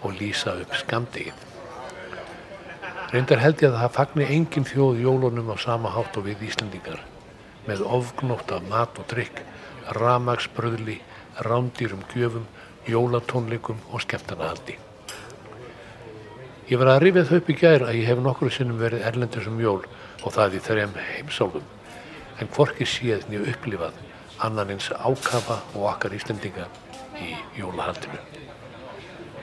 og 0.03 0.19
lýsa 0.19 0.57
upp 0.65 0.75
skamdegið. 0.83 1.39
Reyndar 3.13 3.45
held 3.45 3.63
ég 3.63 3.71
að 3.71 3.85
það 3.85 3.97
fagni 4.01 4.29
engin 4.35 4.67
þjóð 4.67 5.05
jólunum 5.05 5.55
á 5.55 5.57
sama 5.63 5.95
hátt 5.95 6.19
og 6.19 6.27
við 6.27 6.43
Íslandingar 6.49 6.99
með 7.69 7.87
ofgnótt 7.87 8.51
af 8.51 8.67
mat 8.67 8.99
og 8.99 9.07
drikk, 9.15 9.45
ramagsbröðli, 9.95 10.99
rándýrum 11.47 12.03
gjöfum, 12.11 12.51
jólatónleikum 12.89 13.79
og 13.93 14.03
skemmtanahaldi. 14.03 14.79
Ég 16.71 16.81
var 16.81 16.95
að 16.95 17.03
rifja 17.05 17.27
þau 17.29 17.37
upp 17.41 17.51
í 17.53 17.59
gær 17.59 17.85
að 17.85 17.99
ég 18.01 18.09
hef 18.09 18.21
nokkru 18.23 18.51
sinnum 18.51 18.81
verið 18.81 19.05
erlendur 19.07 19.45
sem 19.45 19.59
jól 19.61 19.83
og 20.23 20.33
það 20.33 20.57
í 20.57 20.63
þrejum 20.67 20.95
heimsálfum 20.97 21.67
en 22.41 22.51
hvorki 22.55 22.87
séð 22.89 23.27
nýju 23.29 23.49
upplifað 23.53 23.99
annan 24.43 24.73
eins 24.75 24.89
ákafa 24.91 25.61
og 25.75 25.89
okkar 25.91 26.15
Íslandinga 26.17 26.69
í 27.21 27.35
jólahaldinu. 27.59 28.19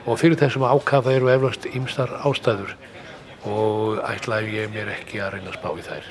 Og 0.08 0.18
fyrir 0.20 0.40
þessum 0.40 0.66
ákafa 0.66 1.14
eru 1.14 1.30
eflast 1.32 1.68
ýmstar 1.70 2.12
ástæður 2.26 2.74
og 3.48 4.00
ætlaði 4.04 4.58
ég 4.58 4.74
mér 4.74 4.90
ekki 4.96 5.22
að 5.22 5.36
reyna 5.36 5.52
að 5.52 5.60
spá 5.60 5.70
í 5.72 5.86
þær. 5.86 6.10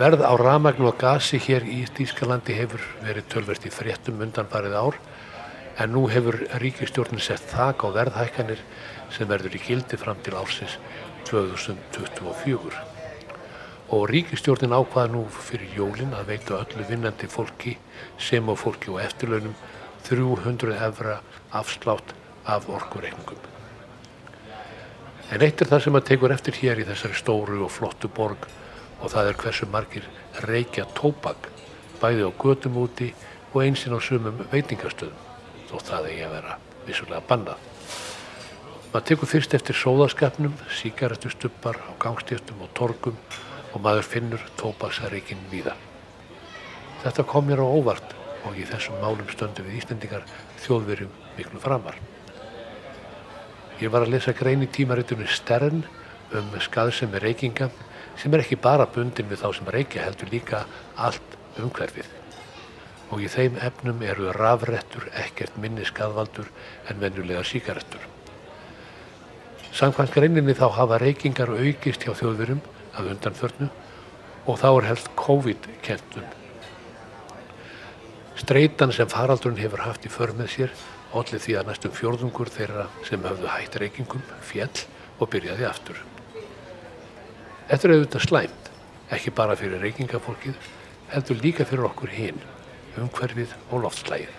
Verð 0.00 0.22
á 0.24 0.32
ramagn 0.40 0.86
og 0.88 0.96
gasi 1.00 1.40
hér 1.44 1.66
í 1.68 1.82
Ístískalandi 1.82 2.54
hefur 2.56 2.84
verið 3.04 3.26
tölverst 3.32 3.66
í 3.68 3.72
fréttum 3.74 4.22
undanfarið 4.24 4.76
ár 4.80 5.00
en 5.78 5.92
nú 5.94 6.06
hefur 6.10 6.36
ríkistjórnin 6.62 7.22
sett 7.22 7.44
þak 7.52 7.84
á 7.86 7.88
verðhækkanir 7.94 8.62
sem 9.14 9.28
verður 9.28 9.56
í 9.56 9.62
gildi 9.64 9.98
fram 10.00 10.18
til 10.24 10.36
ársins 10.38 10.78
2024. 11.28 12.80
Og 13.90 14.06
ríkistjórnin 14.10 14.74
ákvaða 14.74 15.12
nú 15.14 15.24
fyrir 15.30 15.72
jólin 15.76 16.14
að 16.14 16.34
veita 16.34 16.58
öllu 16.60 16.86
vinnandi 16.88 17.30
fólki 17.30 17.76
sem 18.18 18.46
á 18.46 18.54
fólki 18.54 18.92
og 18.92 19.00
eftirlaunum 19.02 19.54
300 20.06 20.76
evra 20.86 21.20
afslátt 21.50 22.14
af 22.46 22.68
orkureikningum. 22.68 23.40
En 25.30 25.42
eitt 25.46 25.62
er 25.62 25.70
það 25.70 25.84
sem 25.84 25.98
að 25.98 26.06
tekur 26.10 26.34
eftir 26.34 26.56
hér 26.58 26.82
í 26.82 26.86
þessari 26.88 27.18
stóru 27.18 27.64
og 27.66 27.70
flottu 27.70 28.10
borg 28.10 28.48
og 29.00 29.12
það 29.12 29.30
er 29.30 29.40
hversu 29.42 29.70
margir 29.70 30.06
reykja 30.46 30.86
tóbak 30.98 31.50
bæði 32.02 32.26
á 32.26 32.30
götum 32.34 32.78
úti 32.82 33.12
og 33.52 33.62
einsinn 33.64 33.94
á 33.94 34.00
sumum 34.02 34.42
veitingastöðum 34.50 35.29
þó 35.70 35.76
það 35.86 36.08
eigi 36.10 36.24
að 36.26 36.34
vera 36.36 36.56
vissulega 36.86 37.22
bannað. 37.28 37.68
Maður 38.90 39.06
tekur 39.06 39.30
fyrst 39.30 39.54
eftir 39.54 39.78
sóðaskapnum, 39.78 40.56
síkaretustubbar 40.74 41.78
á 41.78 41.90
gangstéttum 42.02 42.64
og 42.64 42.72
torgum 42.74 43.18
og 43.70 43.84
maður 43.84 44.08
finnur 44.10 44.46
tóbaksarikinn 44.58 45.44
víða. 45.52 45.76
Þetta 47.04 47.24
kom 47.30 47.46
mér 47.46 47.62
á 47.62 47.66
óvart 47.70 48.16
og 48.48 48.58
í 48.58 48.66
þessum 48.66 48.98
málum 48.98 49.28
stöndu 49.30 49.62
við 49.62 49.78
Íslandingar 49.78 50.26
þjóðverjum 50.64 51.12
miklu 51.38 51.62
framar. 51.62 51.96
Ég 53.80 53.92
var 53.92 54.04
að 54.04 54.16
lesa 54.16 54.34
grein 54.36 54.66
í 54.66 54.68
tímaritunni 54.68 55.28
Stern 55.30 55.84
um 56.36 56.50
skaðsemi 56.60 57.22
reykinga 57.22 57.70
sem 58.20 58.34
er 58.34 58.42
ekki 58.42 58.58
bara 58.60 58.90
bundin 58.90 59.30
við 59.30 59.44
þá 59.44 59.52
sem 59.56 59.70
reykja 59.72 60.08
heldur 60.08 60.34
líka 60.34 60.66
allt 60.98 61.38
umhverfið. 61.62 62.19
Og 63.10 63.24
í 63.24 63.28
þeim 63.30 63.58
efnum 63.58 64.02
eru 64.06 64.30
rafrettur 64.36 65.08
ekkert 65.18 65.56
minni 65.58 65.86
skaðvaldur 65.86 66.50
en 66.90 67.00
vennulega 67.02 67.42
síkarettur. 67.46 68.02
Samkvæmt 69.74 70.14
greininni 70.14 70.54
þá 70.58 70.68
hafa 70.74 70.98
reykingar 71.02 71.50
aukist 71.54 72.06
hjá 72.06 72.14
þjóðurum 72.18 72.62
af 72.94 73.06
undanförnu 73.06 73.70
og 74.46 74.58
þá 74.58 74.68
er 74.70 74.88
helst 74.90 75.10
COVID-kentum. 75.18 76.26
Streitan 78.40 78.94
sem 78.94 79.10
faraldurinn 79.10 79.60
hefur 79.60 79.84
haft 79.84 80.06
í 80.08 80.12
för 80.12 80.32
með 80.38 80.54
sér 80.54 80.74
allir 81.16 81.42
því 81.42 81.56
að 81.58 81.68
næstum 81.70 81.94
fjórðungur 81.94 82.50
þeirra 82.54 82.86
sem 83.06 83.22
höfðu 83.24 83.50
hægt 83.50 83.78
reykingum 83.82 84.22
fjall 84.46 84.84
og 85.18 85.30
byrjaði 85.32 85.66
aftur. 85.68 85.98
Þetta 87.70 87.86
er 87.86 87.94
auðvitað 87.94 88.24
slæmt, 88.26 88.70
ekki 89.14 89.34
bara 89.34 89.56
fyrir 89.58 89.82
reykingafólkið, 89.84 90.56
heldur 91.12 91.42
líka 91.42 91.66
fyrir 91.66 91.86
okkur 91.90 92.14
hinn, 92.14 92.40
umhverfið 92.98 93.54
og 93.70 93.84
loftslægið. 93.84 94.36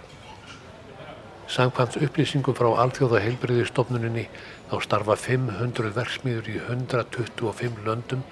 Samkvæmt 1.51 1.97
upplýsingum 2.05 2.55
frá 2.55 2.69
Alþjóða 2.83 3.19
heilbriðistofnuninni 3.25 4.27
þá 4.71 4.75
starfa 4.85 5.17
500 5.19 5.91
verksmiður 5.97 6.47
í 6.47 6.57
125 6.63 7.81
löndum 7.87 8.23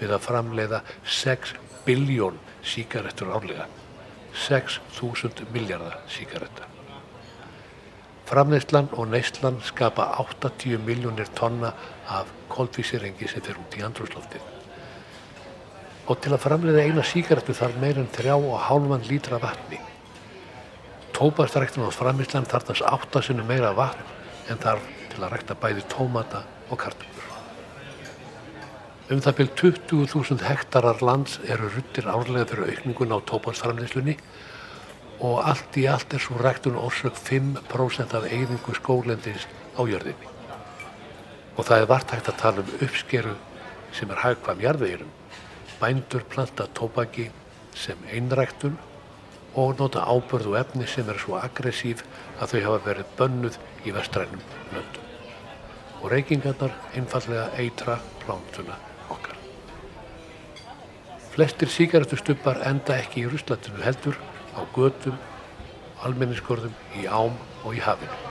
við 0.00 0.14
að 0.16 0.24
framleiða 0.24 0.80
6 1.04 1.54
biljón 1.86 2.38
síkaretur 2.64 3.32
árlega. 3.36 3.68
6.000 4.48 5.50
miljardar 5.52 5.98
síkaretta. 6.08 6.68
Framneyslan 8.32 8.88
og 8.96 9.10
neyslan 9.12 9.60
skapa 9.60 10.08
80 10.24 10.80
miljónir 10.86 11.28
tonna 11.36 11.74
af 12.08 12.32
koltvísirengi 12.48 13.28
sem 13.28 13.44
fer 13.44 13.60
út 13.60 13.76
í 13.76 13.84
andrúsloftið. 13.84 14.51
Og 16.12 16.18
til 16.20 16.34
að 16.34 16.42
framleiða 16.44 16.82
eina 16.84 17.02
síkaretu 17.08 17.54
þarf 17.56 17.78
meirinn 17.80 18.10
þrjá 18.12 18.34
og 18.36 18.58
hálfan 18.66 19.06
lítra 19.08 19.38
vatni. 19.40 19.78
Tópastræktin 21.16 21.86
á 21.88 21.90
framislan 21.94 22.48
þartast 22.50 22.84
áttasinu 22.84 23.46
meira 23.48 23.70
vatn 23.76 24.50
en 24.52 24.60
þarf 24.60 24.88
til 25.08 25.22
að 25.22 25.32
rækta 25.32 25.56
bæði 25.62 25.84
tómata 25.92 26.42
og 26.68 26.80
kartumur. 26.82 27.28
Um 29.12 29.22
það 29.24 29.38
byrj 29.38 29.54
20.000 29.60 30.44
hektarar 30.50 31.00
lands 31.04 31.38
eru 31.48 31.70
ruttir 31.72 32.10
árlega 32.12 32.50
fyrir 32.52 32.74
aukningun 32.74 33.16
á 33.16 33.18
tópastframleyslunni 33.32 34.18
og 35.22 35.40
allt 35.46 35.80
í 35.80 35.86
allt 35.88 36.12
er 36.12 36.22
svo 36.24 36.36
ræktun 36.40 36.76
orsök 36.80 37.16
5% 37.16 38.18
af 38.18 38.28
eyðingu 38.28 38.76
skólendins 38.76 39.48
á 39.78 39.80
jörðinni. 39.88 40.28
Og 41.56 41.64
það 41.64 41.80
er 41.80 41.90
vartægt 41.96 42.28
að 42.28 42.40
tala 42.44 42.64
um 42.64 42.78
uppskeru 42.84 43.36
sem 43.96 44.10
er 44.12 44.24
hagkvam 44.26 44.60
jarðvegirum. 44.60 45.21
Bændur 45.82 46.22
planta 46.30 46.68
tópaki 46.78 47.26
sem 47.74 47.98
einræktun 48.14 48.76
og 49.58 49.80
nota 49.80 50.04
ábörðu 50.06 50.54
efni 50.60 50.86
sem 50.86 51.08
er 51.10 51.18
svo 51.18 51.40
aggressív 51.40 52.04
að 52.38 52.52
þau 52.52 52.60
hafa 52.66 52.84
verið 52.84 53.16
bönnuð 53.18 53.58
í 53.82 53.94
vestrænum 53.96 54.44
löndum. 54.72 55.08
Og 56.02 56.06
reykingarnar 56.12 56.76
einfallega 56.94 57.48
eitra 57.58 57.98
plántuna 58.22 58.78
okkar. 59.10 59.34
Flestir 61.34 61.74
síkartustubbar 61.74 62.62
enda 62.70 62.96
ekki 63.02 63.24
í 63.24 63.28
ruslatinu 63.34 63.82
heldur 63.82 64.22
á 64.54 64.62
götum, 64.76 65.18
almenningskorðum, 66.06 66.78
í 66.94 67.10
ám 67.10 67.34
og 67.64 67.74
í 67.74 67.82
hafinu. 67.82 68.22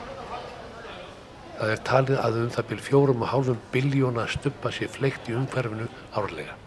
Það 1.60 1.76
er 1.76 1.86
talið 1.86 2.26
að 2.26 2.42
um 2.46 2.52
það 2.56 2.72
byrj 2.72 2.84
fjórum 2.88 3.22
og 3.22 3.32
hálfum 3.36 3.64
biljóna 3.76 4.28
stubba 4.32 4.72
sér 4.74 4.90
fleikt 4.90 5.30
í 5.30 5.36
umhverfinu 5.38 5.92
árlega. 6.18 6.58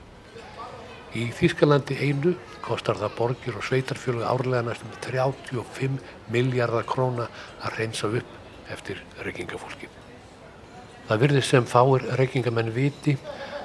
Í 1.15 1.29
Þýskalandi 1.31 1.95
einu 2.03 2.33
kostar 2.65 2.99
það 2.99 3.13
borgir 3.19 3.59
og 3.59 3.63
sveitarfjölu 3.63 4.25
árlega 4.27 4.65
næstum 4.67 4.95
35 5.05 6.01
miljardar 6.35 6.87
króna 6.91 7.29
að 7.63 7.77
reynsa 7.79 8.09
upp 8.11 8.71
eftir 8.75 9.03
reykingafólki. 9.23 9.87
Það 11.07 11.21
virðist 11.23 11.53
sem 11.53 11.67
fáir 11.71 12.09
reykingamenn 12.19 12.73
viti 12.75 13.15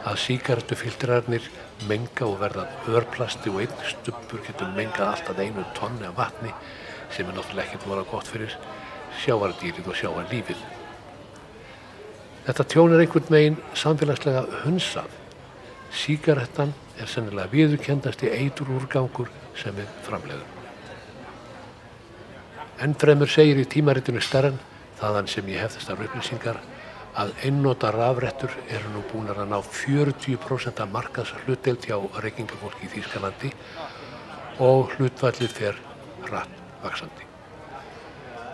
að 0.06 0.20
síkartufiltrarnir 0.24 1.48
menga 1.90 2.28
og 2.28 2.38
verða 2.44 2.66
örplasti 2.92 3.50
og 3.50 3.64
einn 3.64 3.88
stubbur 3.88 4.44
getur 4.46 4.70
mengað 4.76 5.14
alltaf 5.14 5.40
einu 5.40 5.64
tonni 5.78 6.06
af 6.06 6.18
vatni 6.20 6.52
sem 7.16 7.26
er 7.26 7.34
náttúrulega 7.34 7.66
ekkert 7.66 7.88
voru 7.90 8.04
gott 8.12 8.30
fyrir 8.30 8.54
sjáardýrið 9.24 9.90
og 9.90 9.98
sjáarlífið. 9.98 10.62
Þetta 12.46 12.68
tjón 12.76 12.94
er 12.94 13.04
einhvern 13.04 13.34
veginn 13.34 13.58
samfélagslega 13.74 14.46
hunsað. 14.68 15.10
Síkarettan 15.90 16.76
er 17.00 17.10
sennilega 17.10 17.52
viðurkendasti 17.54 18.32
eitur 18.36 18.72
úrgangur 18.76 19.30
sem 19.58 19.76
við 19.76 19.88
framleiðum. 20.08 20.58
Enn 22.80 22.96
fremur 22.96 23.28
segir 23.28 23.60
í 23.60 23.68
tímaritinu 23.68 24.22
Stern, 24.24 24.60
þaðan 25.00 25.28
sem 25.32 25.48
ég 25.52 25.64
hef 25.64 25.76
þessar 25.76 26.04
upplýsingar, 26.06 26.60
að 27.20 27.34
einnota 27.44 27.90
rafrettur 27.92 28.54
eru 28.70 28.92
nú 28.94 29.02
búin 29.12 29.32
að 29.34 29.42
ná 29.50 29.58
40% 29.60 30.80
af 30.80 30.92
markas 30.94 31.34
hlutdelt 31.44 31.88
hjá 31.90 31.98
reykingafólki 32.24 32.88
í 32.88 32.92
Þýskalandi 32.94 33.52
og 34.64 34.94
hlutfallið 34.96 35.56
fer 35.56 35.82
hratt 36.28 36.56
vaksandi. 36.84 37.26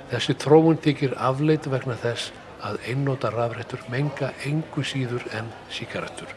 Þessi 0.10 0.38
þróun 0.42 0.82
þykir 0.82 1.16
afleit 1.28 1.68
vegna 1.70 1.98
þess 2.02 2.32
að 2.66 2.80
einnota 2.90 3.30
rafrettur 3.34 3.84
menga 3.94 4.32
engu 4.46 4.86
síður 4.86 5.26
en 5.38 5.52
síkarettur 5.70 6.32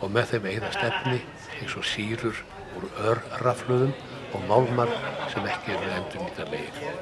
og 0.00 0.12
með 0.14 0.32
þeim 0.32 0.48
eigða 0.52 0.72
stefni 0.76 1.20
eins 1.60 1.76
og 1.76 1.86
sírur 1.86 2.36
úr 2.78 2.86
örrafluðum 3.12 3.92
og 4.34 4.44
málmar 4.48 4.90
sem 5.32 5.46
ekki 5.48 5.74
eru 5.76 5.90
endur 5.96 6.24
nýtarlegir. 6.26 6.98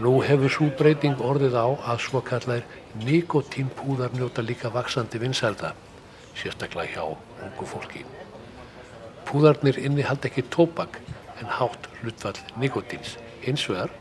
Nú 0.00 0.14
hefur 0.24 0.52
svo 0.54 0.70
breyting 0.78 1.20
orðið 1.20 1.58
á 1.60 1.66
að 1.92 2.02
svo 2.06 2.22
kallar 2.24 2.64
nikotínpúðar 3.04 4.14
njóta 4.16 4.44
líka 4.44 4.70
vaksandi 4.72 5.20
vinsælda, 5.20 5.74
sérstaklega 6.32 6.94
hjá 6.94 7.04
ungu 7.44 7.68
fólki. 7.68 8.06
Púðarnir 9.28 9.78
innihald 9.78 10.24
ekki 10.24 10.46
tópak 10.48 11.02
en 11.40 11.52
hátt 11.58 11.90
hlutfall 12.00 12.40
nikotíns. 12.56 13.18
Hins 13.44 13.68
vegar 13.68 13.92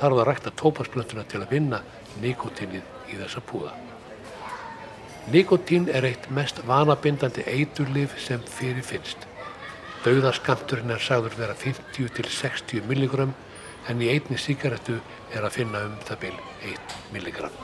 þarf 0.00 0.18
það 0.18 0.20
að 0.20 0.28
rækta 0.32 0.56
tópaksplöntuna 0.60 1.26
til 1.30 1.42
að 1.44 1.54
vinna 1.54 1.82
nikotínið 2.22 3.12
í 3.12 3.22
þessa 3.22 3.42
púða. 3.46 3.83
Nikotín 5.32 5.88
er 5.88 6.04
eitt 6.04 6.26
mest 6.28 6.58
vanabindandi 6.68 7.46
eiturlif 7.48 8.12
sem 8.20 8.42
fyrir 8.44 8.84
finnst. 8.84 9.22
Dauðaskamturinn 10.04 10.92
er 10.92 11.00
sagður 11.00 11.38
vera 11.38 11.54
50 11.56 12.10
til 12.12 12.28
60 12.28 12.84
milligram 12.90 13.32
en 13.88 14.02
í 14.04 14.10
einni 14.12 14.36
síkaretu 14.36 14.98
er 15.32 15.46
að 15.46 15.56
finna 15.56 15.80
um 15.88 15.94
það 16.04 16.20
byl 16.26 16.34
1 16.74 16.96
milligram. 17.14 17.56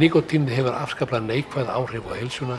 Nikotín 0.00 0.48
hefur 0.48 0.72
afskaplega 0.78 1.26
neikvæð 1.26 1.74
áhrif 1.74 2.08
á 2.08 2.12
heilsuna 2.16 2.58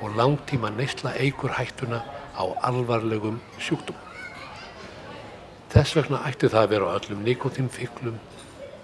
og 0.00 0.16
langtíma 0.16 0.72
neysla 0.72 1.12
eigur 1.20 1.52
hættuna 1.52 2.00
á 2.32 2.44
alvarlegum 2.64 3.42
sjúkdum. 3.60 3.96
Þess 5.68 6.00
vegna 6.00 6.24
ætti 6.24 6.48
það 6.48 6.64
að 6.64 6.72
vera 6.72 6.88
á 6.88 6.96
öllum 6.96 7.28
nikotínfiklum 7.28 8.16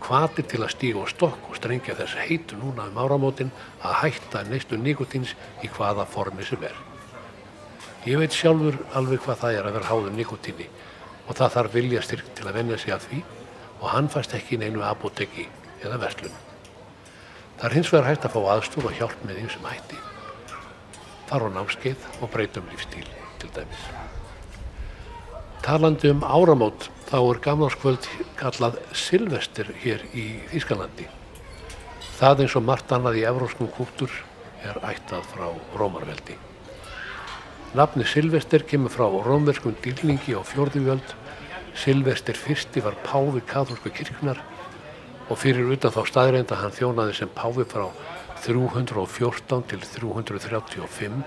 hvatir 0.03 0.47
til 0.51 0.63
að 0.63 0.73
stíga 0.75 1.03
og 1.03 1.11
stokk 1.11 1.51
og 1.51 1.59
strengja 1.59 1.97
þess 1.99 2.19
heitu 2.27 2.59
núna 2.59 2.89
um 2.91 2.99
áramótin 3.03 3.53
að 3.83 3.99
hætta 4.03 4.43
neistu 4.49 4.79
nikotíns 4.79 5.35
í 5.63 5.71
hvaða 5.73 6.07
formi 6.11 6.45
sem 6.47 6.63
er. 6.67 6.75
Ég 8.07 8.19
veit 8.19 8.35
sjálfur 8.35 8.81
alveg 8.99 9.23
hvað 9.23 9.43
það 9.45 9.59
er 9.59 9.69
að 9.69 9.77
vera 9.79 9.91
háður 9.91 10.17
nikotíni 10.17 10.69
og 11.29 11.37
það 11.39 11.53
þarf 11.57 11.77
vilja 11.77 12.03
styrk 12.03 12.33
til 12.35 12.49
að 12.49 12.57
venja 12.59 12.79
sig 12.83 12.95
að 12.95 13.05
því 13.09 13.21
og 13.81 13.91
hann 13.91 14.09
fæst 14.11 14.35
ekki 14.39 14.57
í 14.57 14.63
neinu 14.63 14.83
apoteki 14.87 15.47
eða 15.83 16.01
verslun. 16.03 16.35
Það 17.59 17.69
er 17.69 17.77
hins 17.79 17.93
vegar 17.93 18.09
hægt 18.11 18.27
að 18.27 18.35
fá 18.35 18.41
aðstúr 18.57 18.89
og 18.91 18.97
hjálp 18.99 19.27
með 19.27 19.39
því 19.39 19.51
sem 19.55 19.69
hætti. 19.71 20.01
Far 21.31 21.47
á 21.47 21.49
námskeið 21.55 22.09
og 22.21 22.33
breytum 22.35 22.67
lífstíl 22.73 23.07
til 23.39 23.51
dæmis. 23.55 23.85
Talandi 25.63 26.11
um 26.11 26.25
áramót 26.27 26.89
þá 27.13 27.19
er 27.21 27.39
gamlarskvöld 27.45 28.07
kallað 28.41 28.79
Silvester 28.97 29.69
hér 29.83 30.01
í 30.17 30.23
Þýskalandi. 30.49 31.05
Það 32.17 32.39
eins 32.41 32.55
og 32.57 32.65
margt 32.65 32.95
annað 32.97 33.19
í 33.21 33.25
evróskum 33.29 33.69
kúptur 33.75 34.15
er 34.65 34.79
ættað 34.89 35.27
frá 35.29 35.51
Rómarveldi. 35.77 36.39
Nafni 37.77 38.07
Silvester 38.09 38.65
kemur 38.65 38.95
frá 38.95 39.05
rómverskum 39.27 39.77
dýrlingi 39.85 40.33
á 40.33 40.41
fjörðuvjöld. 40.41 41.13
Silvester 41.77 42.39
fyrsti 42.39 42.81
var 42.81 42.97
páfi 43.05 43.45
katholsku 43.45 43.93
kirknar 43.93 44.41
og 45.29 45.37
fyrir 45.37 45.69
utan 45.77 45.93
þá 45.93 46.09
staðreinda 46.09 46.63
hann 46.63 46.73
þjónaði 46.73 47.19
sem 47.21 47.35
páfi 47.37 47.69
frá 47.69 47.91
314 48.41 49.69
til 49.69 49.85
335 49.85 51.21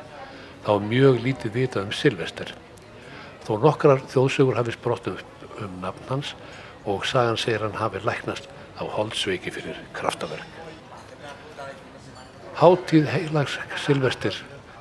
þá 0.65 0.73
mjög 0.81 1.21
lítið 1.29 1.55
vitað 1.61 1.87
um 1.91 1.93
Silvester. 1.93 2.57
Þó 3.45 3.59
nokkrar 3.61 4.01
þjóðsögur 4.09 4.57
hafi 4.57 4.73
sprottu 4.73 5.13
upp 5.13 5.34
um 5.63 5.81
nafn 5.81 6.09
hans 6.09 6.35
og 6.85 7.05
sagan 7.05 7.37
segir 7.37 7.63
hann 7.65 7.79
hafi 7.79 8.01
læknast 8.03 8.49
á 8.77 8.83
holdsveiki 8.83 9.51
fyrir 9.51 9.79
kraftaverk. 9.93 10.45
Háttíð 12.55 13.09
heilags 13.11 13.57
Silvestir, 13.83 14.35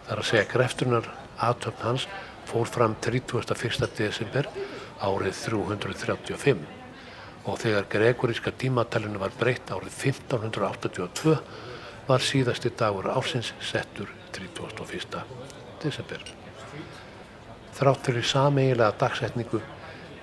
þar 0.06 0.20
að 0.22 0.28
segja 0.28 0.46
greftunar 0.52 1.08
aðtöfn 1.42 1.82
hans, 1.82 2.08
fór 2.46 2.68
fram 2.70 2.94
31. 3.02 3.88
desember 3.98 4.48
árið 5.02 5.34
335 5.40 6.60
og 7.44 7.58
þegar 7.60 7.88
gregoríska 7.92 8.52
tímatalinu 8.56 9.18
var 9.20 9.34
breytt 9.40 9.72
árið 9.74 9.96
1582 10.12 11.34
var 12.06 12.24
síðasti 12.24 12.70
dagur 12.78 13.10
ársins 13.12 13.52
settur 13.64 14.10
31. 14.36 15.24
desember. 15.82 16.24
Þrátt 17.74 18.06
fyrir 18.06 18.26
sameigilega 18.28 18.94
dagsetningu 19.00 19.60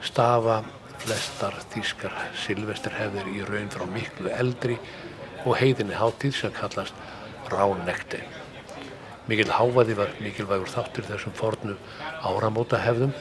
stafa 0.06 0.62
flestar 1.02 1.56
þýskar 1.74 2.14
silvesterhefðir 2.44 3.32
í 3.32 3.42
raun 3.48 3.72
frá 3.74 3.88
miklu 3.90 4.32
eldri 4.34 4.78
og 5.46 5.58
heiðinni 5.58 5.98
hátíð 5.98 6.38
sem 6.38 6.54
kallast 6.56 6.98
Ránekti. 7.52 8.22
Mikil 9.30 9.52
hávaði 9.54 9.96
var 9.98 10.14
mikilvægur 10.22 10.70
þáttur 10.72 11.08
þessum 11.10 11.36
fornu 11.38 11.76
áramóta 12.26 12.80
hefðum 12.82 13.14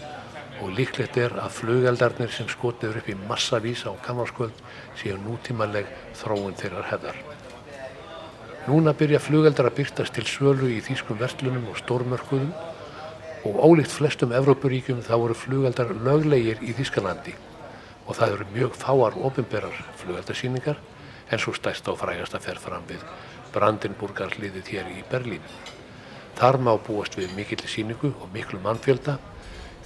og 0.60 0.72
líklegt 0.76 1.16
er 1.20 1.34
að 1.40 1.56
flugeldarnir 1.56 2.32
sem 2.34 2.48
skotið 2.52 3.00
upp 3.00 3.08
í 3.08 3.16
massavís 3.28 3.86
á 3.88 3.92
kammarskvöld 4.04 4.64
séu 5.00 5.16
nútímanleg 5.20 5.88
þróun 6.20 6.56
þeirrar 6.60 6.88
hefðar. 6.92 7.20
Núna 8.68 8.92
byrja 8.96 9.22
flugeldar 9.24 9.70
að 9.70 9.78
byrtast 9.80 10.14
til 10.16 10.26
svölu 10.28 10.68
í 10.68 10.82
þýskum 10.84 11.18
verslunum 11.20 11.70
og 11.72 11.80
stórmörkuðum 11.80 12.52
og 13.44 13.56
ólíkt 13.64 13.92
flestum 13.94 14.34
Evrópuríkjum 14.36 15.00
þá 15.06 15.14
eru 15.16 15.36
flugaldar 15.38 15.94
löglegir 16.04 16.60
í 16.60 16.74
Þískalandi 16.76 17.32
og 18.06 18.16
það 18.18 18.34
eru 18.34 18.46
mjög 18.54 18.76
fáar 18.76 19.16
ofinberar 19.16 19.76
flugaldarsýningar 20.02 20.80
en 21.30 21.38
svo 21.38 21.54
stærst 21.56 21.88
á 21.88 21.94
frægast 21.96 22.34
að 22.36 22.46
fer 22.48 22.60
fram 22.60 22.84
við 22.88 23.04
Brandenburgarliðið 23.54 24.72
hér 24.74 24.90
í 24.92 25.04
Berlín. 25.10 25.44
Þar 26.38 26.58
má 26.62 26.72
búast 26.76 27.16
við 27.18 27.32
mikill 27.36 27.62
síningu 27.68 28.12
og 28.20 28.28
miklu 28.34 28.60
mannfjölda 28.64 29.18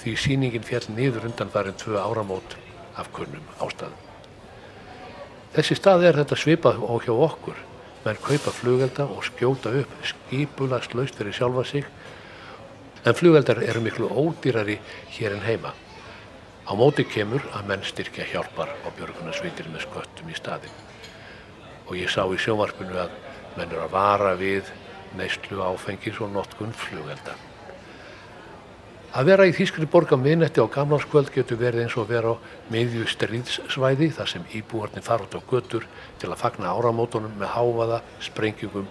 því 0.00 0.16
síningin 0.20 0.66
fjall 0.66 0.86
niður 0.96 1.28
undan 1.30 1.52
varin 1.54 1.78
tvö 1.78 2.00
áramót 2.00 2.56
af 2.96 3.10
kunnum 3.14 3.44
ástæðum. 3.60 4.00
Þessi 5.54 5.78
stað 5.78 6.08
er 6.08 6.18
þetta 6.18 6.38
svipað 6.38 6.82
á 6.82 6.92
hjá 7.04 7.12
okkur, 7.14 7.58
menn 8.04 8.18
kaupa 8.18 8.50
flugelda 8.50 9.06
og 9.06 9.22
skjóta 9.28 9.70
upp 9.80 9.92
skipulast 10.02 10.96
laust 10.98 11.14
fyrir 11.14 11.36
sjálfa 11.36 11.64
sig, 11.68 11.86
en 13.04 13.14
flugeldar 13.14 13.60
eru 13.62 13.80
miklu 13.84 14.08
ódýrari 14.08 14.78
hér 15.16 15.36
en 15.36 15.44
heima. 15.44 15.74
Á 16.64 16.72
móti 16.72 17.04
kemur 17.04 17.44
að 17.52 17.66
menn 17.68 17.84
styrkja 17.84 18.24
hjálpar 18.30 18.70
á 18.72 18.88
björgunarsveitir 18.96 19.68
með 19.68 19.84
sköttum 19.84 20.30
í 20.32 20.36
staðin. 20.38 20.72
Og 21.84 21.98
ég 22.00 22.08
sá 22.08 22.24
í 22.24 22.40
sjónvarpinu 22.40 22.96
að 22.96 23.12
menn 23.58 23.68
eru 23.68 23.84
að 23.84 23.92
vara 23.92 24.32
við 24.40 24.70
neyslu 25.18 25.60
áfengis 25.60 26.20
og 26.24 26.32
notkun 26.32 26.72
flugelda. 26.72 27.36
Að 29.14 29.28
vera 29.28 29.44
í 29.46 29.52
Þýskri 29.54 29.86
borga 29.86 30.16
minnetti 30.18 30.58
á 30.58 30.66
gamlarskvöld 30.66 31.28
getur 31.30 31.60
verið 31.60 31.84
eins 31.84 31.94
og 32.00 32.08
vera 32.08 32.32
á 32.34 32.42
miðju 32.72 33.04
stríðssvæði 33.12 34.08
þar 34.16 34.32
sem 34.32 34.48
íbúarnir 34.58 35.04
fara 35.06 35.28
út 35.28 35.36
á 35.38 35.40
götur 35.52 35.86
til 36.18 36.32
að 36.32 36.40
fagna 36.40 36.72
áramótonum 36.74 37.36
með 37.38 37.52
háfaða, 37.54 38.00
sprengjum 38.24 38.88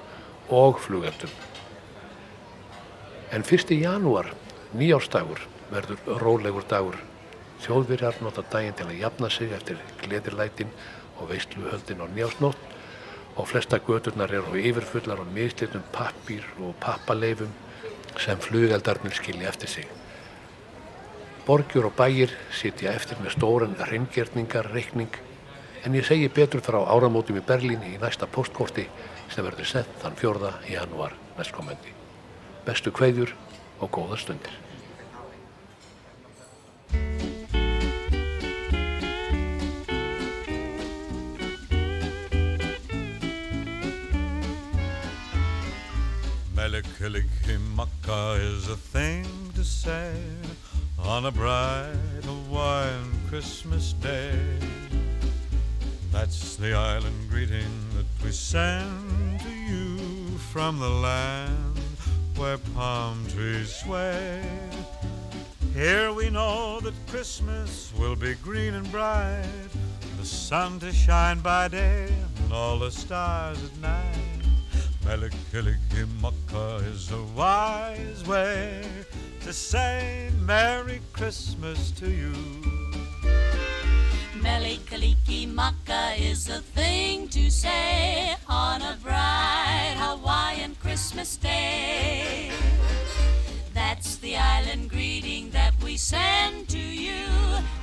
og 0.53 0.80
flugeldum. 0.86 1.34
En 3.34 3.42
1. 3.42 3.74
janúar, 3.82 4.28
nýjárstagur, 4.78 5.40
verður 5.72 6.20
rólegur 6.22 6.66
dagur. 6.70 7.00
Þjóðverjar 7.64 8.20
nota 8.22 8.44
daginn 8.54 8.76
til 8.78 8.86
að 8.86 9.00
jafna 9.00 9.30
sig 9.34 9.56
eftir 9.58 9.80
gleðirlætin 10.04 10.70
og 11.18 11.32
veistluhöldin 11.32 12.04
á 12.04 12.08
nýjársnótt 12.14 12.68
og 13.34 13.48
flesta 13.50 13.80
göturnar 13.82 14.30
eru 14.38 14.54
yfirfullar 14.62 15.24
á 15.24 15.26
mislitum 15.26 15.82
pappir 15.96 16.46
og 16.62 16.76
pappaleifum 16.84 17.50
sem 18.22 18.38
flugeldarnir 18.38 19.18
skilja 19.18 19.50
eftir 19.50 19.74
sig. 19.80 19.90
Borgjur 21.48 21.90
og 21.90 21.98
bæir 21.98 22.38
sitja 22.54 22.94
eftir 22.94 23.18
með 23.18 23.34
stóran 23.40 23.74
hreingerningarreikning 23.82 25.18
en 25.82 25.98
ég 25.98 26.06
segi 26.06 26.30
betur 26.30 26.62
frá 26.62 26.84
áramótum 26.86 27.42
í 27.42 27.48
Berlín 27.50 27.82
í 27.90 27.98
næsta 27.98 28.30
postkorti 28.30 28.86
sem 29.34 29.42
verður 29.42 29.74
sett 29.74 30.00
þann 30.06 30.22
4. 30.22 30.56
janúar 30.70 31.18
næstkomendi. 31.42 32.03
Bestu 32.64 32.93
kveðjur 32.95 33.34
og 33.84 33.89
góða 33.91 34.18
stundir. 34.22 34.53
Melikilikimaka 46.55 48.39
is 48.39 48.70
a 48.70 48.78
thing 48.78 49.26
to 49.55 49.64
say 49.64 50.16
on 50.97 51.26
a 51.26 51.32
bright 51.32 52.24
Hawaiian 52.24 53.11
Christmas 53.28 53.91
day. 53.93 54.39
That's 56.14 56.55
the 56.55 56.74
island 56.74 57.30
greeting 57.30 57.89
that 57.95 58.05
we 58.24 58.32
send 58.32 59.41
to 59.41 59.49
you 59.49 59.97
from 60.53 60.80
the 60.80 60.89
land 60.89 61.72
where 62.38 62.58
palm 62.76 63.26
trees 63.28 63.76
sway. 63.76 64.44
Here 65.74 66.12
we 66.14 66.30
know 66.30 66.80
that 66.82 66.94
Christmas 67.08 67.92
will 67.98 68.16
be 68.16 68.36
green 68.36 68.76
and 68.76 68.90
bright, 68.92 69.44
the 70.20 70.26
sun 70.26 70.80
to 70.80 70.92
shine 70.92 71.40
by 71.40 71.68
day 71.68 72.14
and 72.44 72.54
all 72.54 72.80
the 72.80 72.92
stars 72.92 73.58
at 73.64 73.78
night. 73.82 74.34
Melikilikimaka 75.04 76.88
is 76.94 77.12
a 77.12 77.24
wise 77.36 78.26
way 78.26 78.84
to 79.42 79.52
say 79.52 80.30
Merry 80.40 81.02
Christmas 81.12 81.92
to 81.92 82.10
you. 82.10 82.34
Melikilikimaka 84.44 86.20
is 86.20 86.50
a 86.50 86.60
thing 86.60 87.28
to 87.30 87.50
say 87.50 88.36
on 88.48 88.82
a 88.82 88.98
bright 89.02 89.96
Hawaiian 89.98 90.43
Christmas 90.94 91.38
day. 91.38 92.52
That's 93.74 94.18
the 94.18 94.38
island 94.38 94.91
greeting 94.91 95.50
that 95.50 95.74
we 95.84 95.98
send 95.98 96.70
to 96.70 96.78
you 96.78 97.26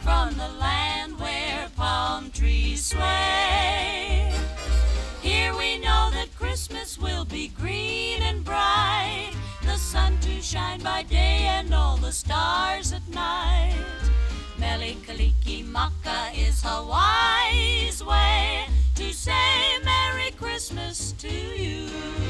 from 0.00 0.34
the 0.34 0.48
land 0.60 1.18
where 1.18 1.68
palm 1.74 2.30
trees 2.30 2.86
sway. 2.86 4.32
Here 5.20 5.52
we 5.56 5.78
know 5.78 6.10
that 6.12 6.28
Christmas 6.38 6.98
will 6.98 7.24
be 7.24 7.48
green 7.48 8.22
and 8.22 8.44
bright, 8.44 9.32
the 9.64 9.76
sun 9.76 10.16
to 10.20 10.40
shine 10.40 10.80
by 10.80 11.02
day 11.02 11.48
and 11.58 11.74
all 11.74 11.96
the 11.96 12.12
stars 12.12 12.92
at 12.92 13.06
night. 13.08 13.74
Melikaliki 14.56 15.66
Maka 15.66 16.30
is 16.32 16.62
Hawaii's 16.64 18.04
way 18.04 18.66
to 18.94 19.12
say 19.12 19.82
Merry 19.84 20.30
Christmas 20.38 21.10
to 21.18 21.28
you. 21.28 22.29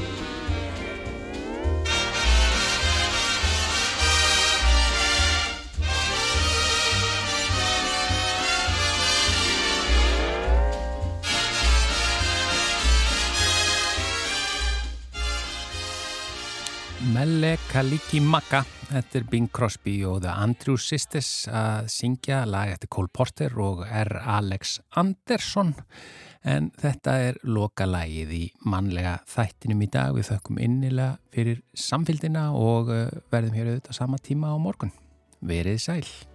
Melle 17.71 17.95
Kalikimaka 17.95 18.65
Þetta 18.89 19.17
er 19.17 19.25
Bing 19.31 19.47
Crosby 19.53 19.93
og 20.03 20.21
The 20.25 20.31
Andrew 20.43 20.75
Sisters 20.75 21.47
að 21.47 21.85
syngja 21.93 22.41
lag 22.43 22.73
eftir 22.73 22.89
Cole 22.91 23.07
Porter 23.13 23.53
og 23.63 23.85
R. 23.85 24.11
Alex 24.19 24.81
Anderson 24.99 25.71
en 26.43 26.67
þetta 26.81 27.13
er 27.29 27.39
loka 27.47 27.87
lagið 27.87 28.33
í 28.35 28.41
mannlega 28.67 29.21
þættinum 29.29 29.85
í 29.85 29.87
dag 29.93 30.17
við 30.17 30.33
þökkum 30.33 30.59
innilega 30.59 31.13
fyrir 31.31 31.61
samfélgina 31.71 32.49
og 32.57 32.91
eh, 32.91 33.07
verðum 33.31 33.55
hér 33.55 33.71
auðvitað 33.71 33.99
sama 34.01 34.19
tíma 34.19 34.51
á 34.51 34.57
morgun. 34.59 34.91
Verið 35.39 35.79
sæl! 35.85 36.30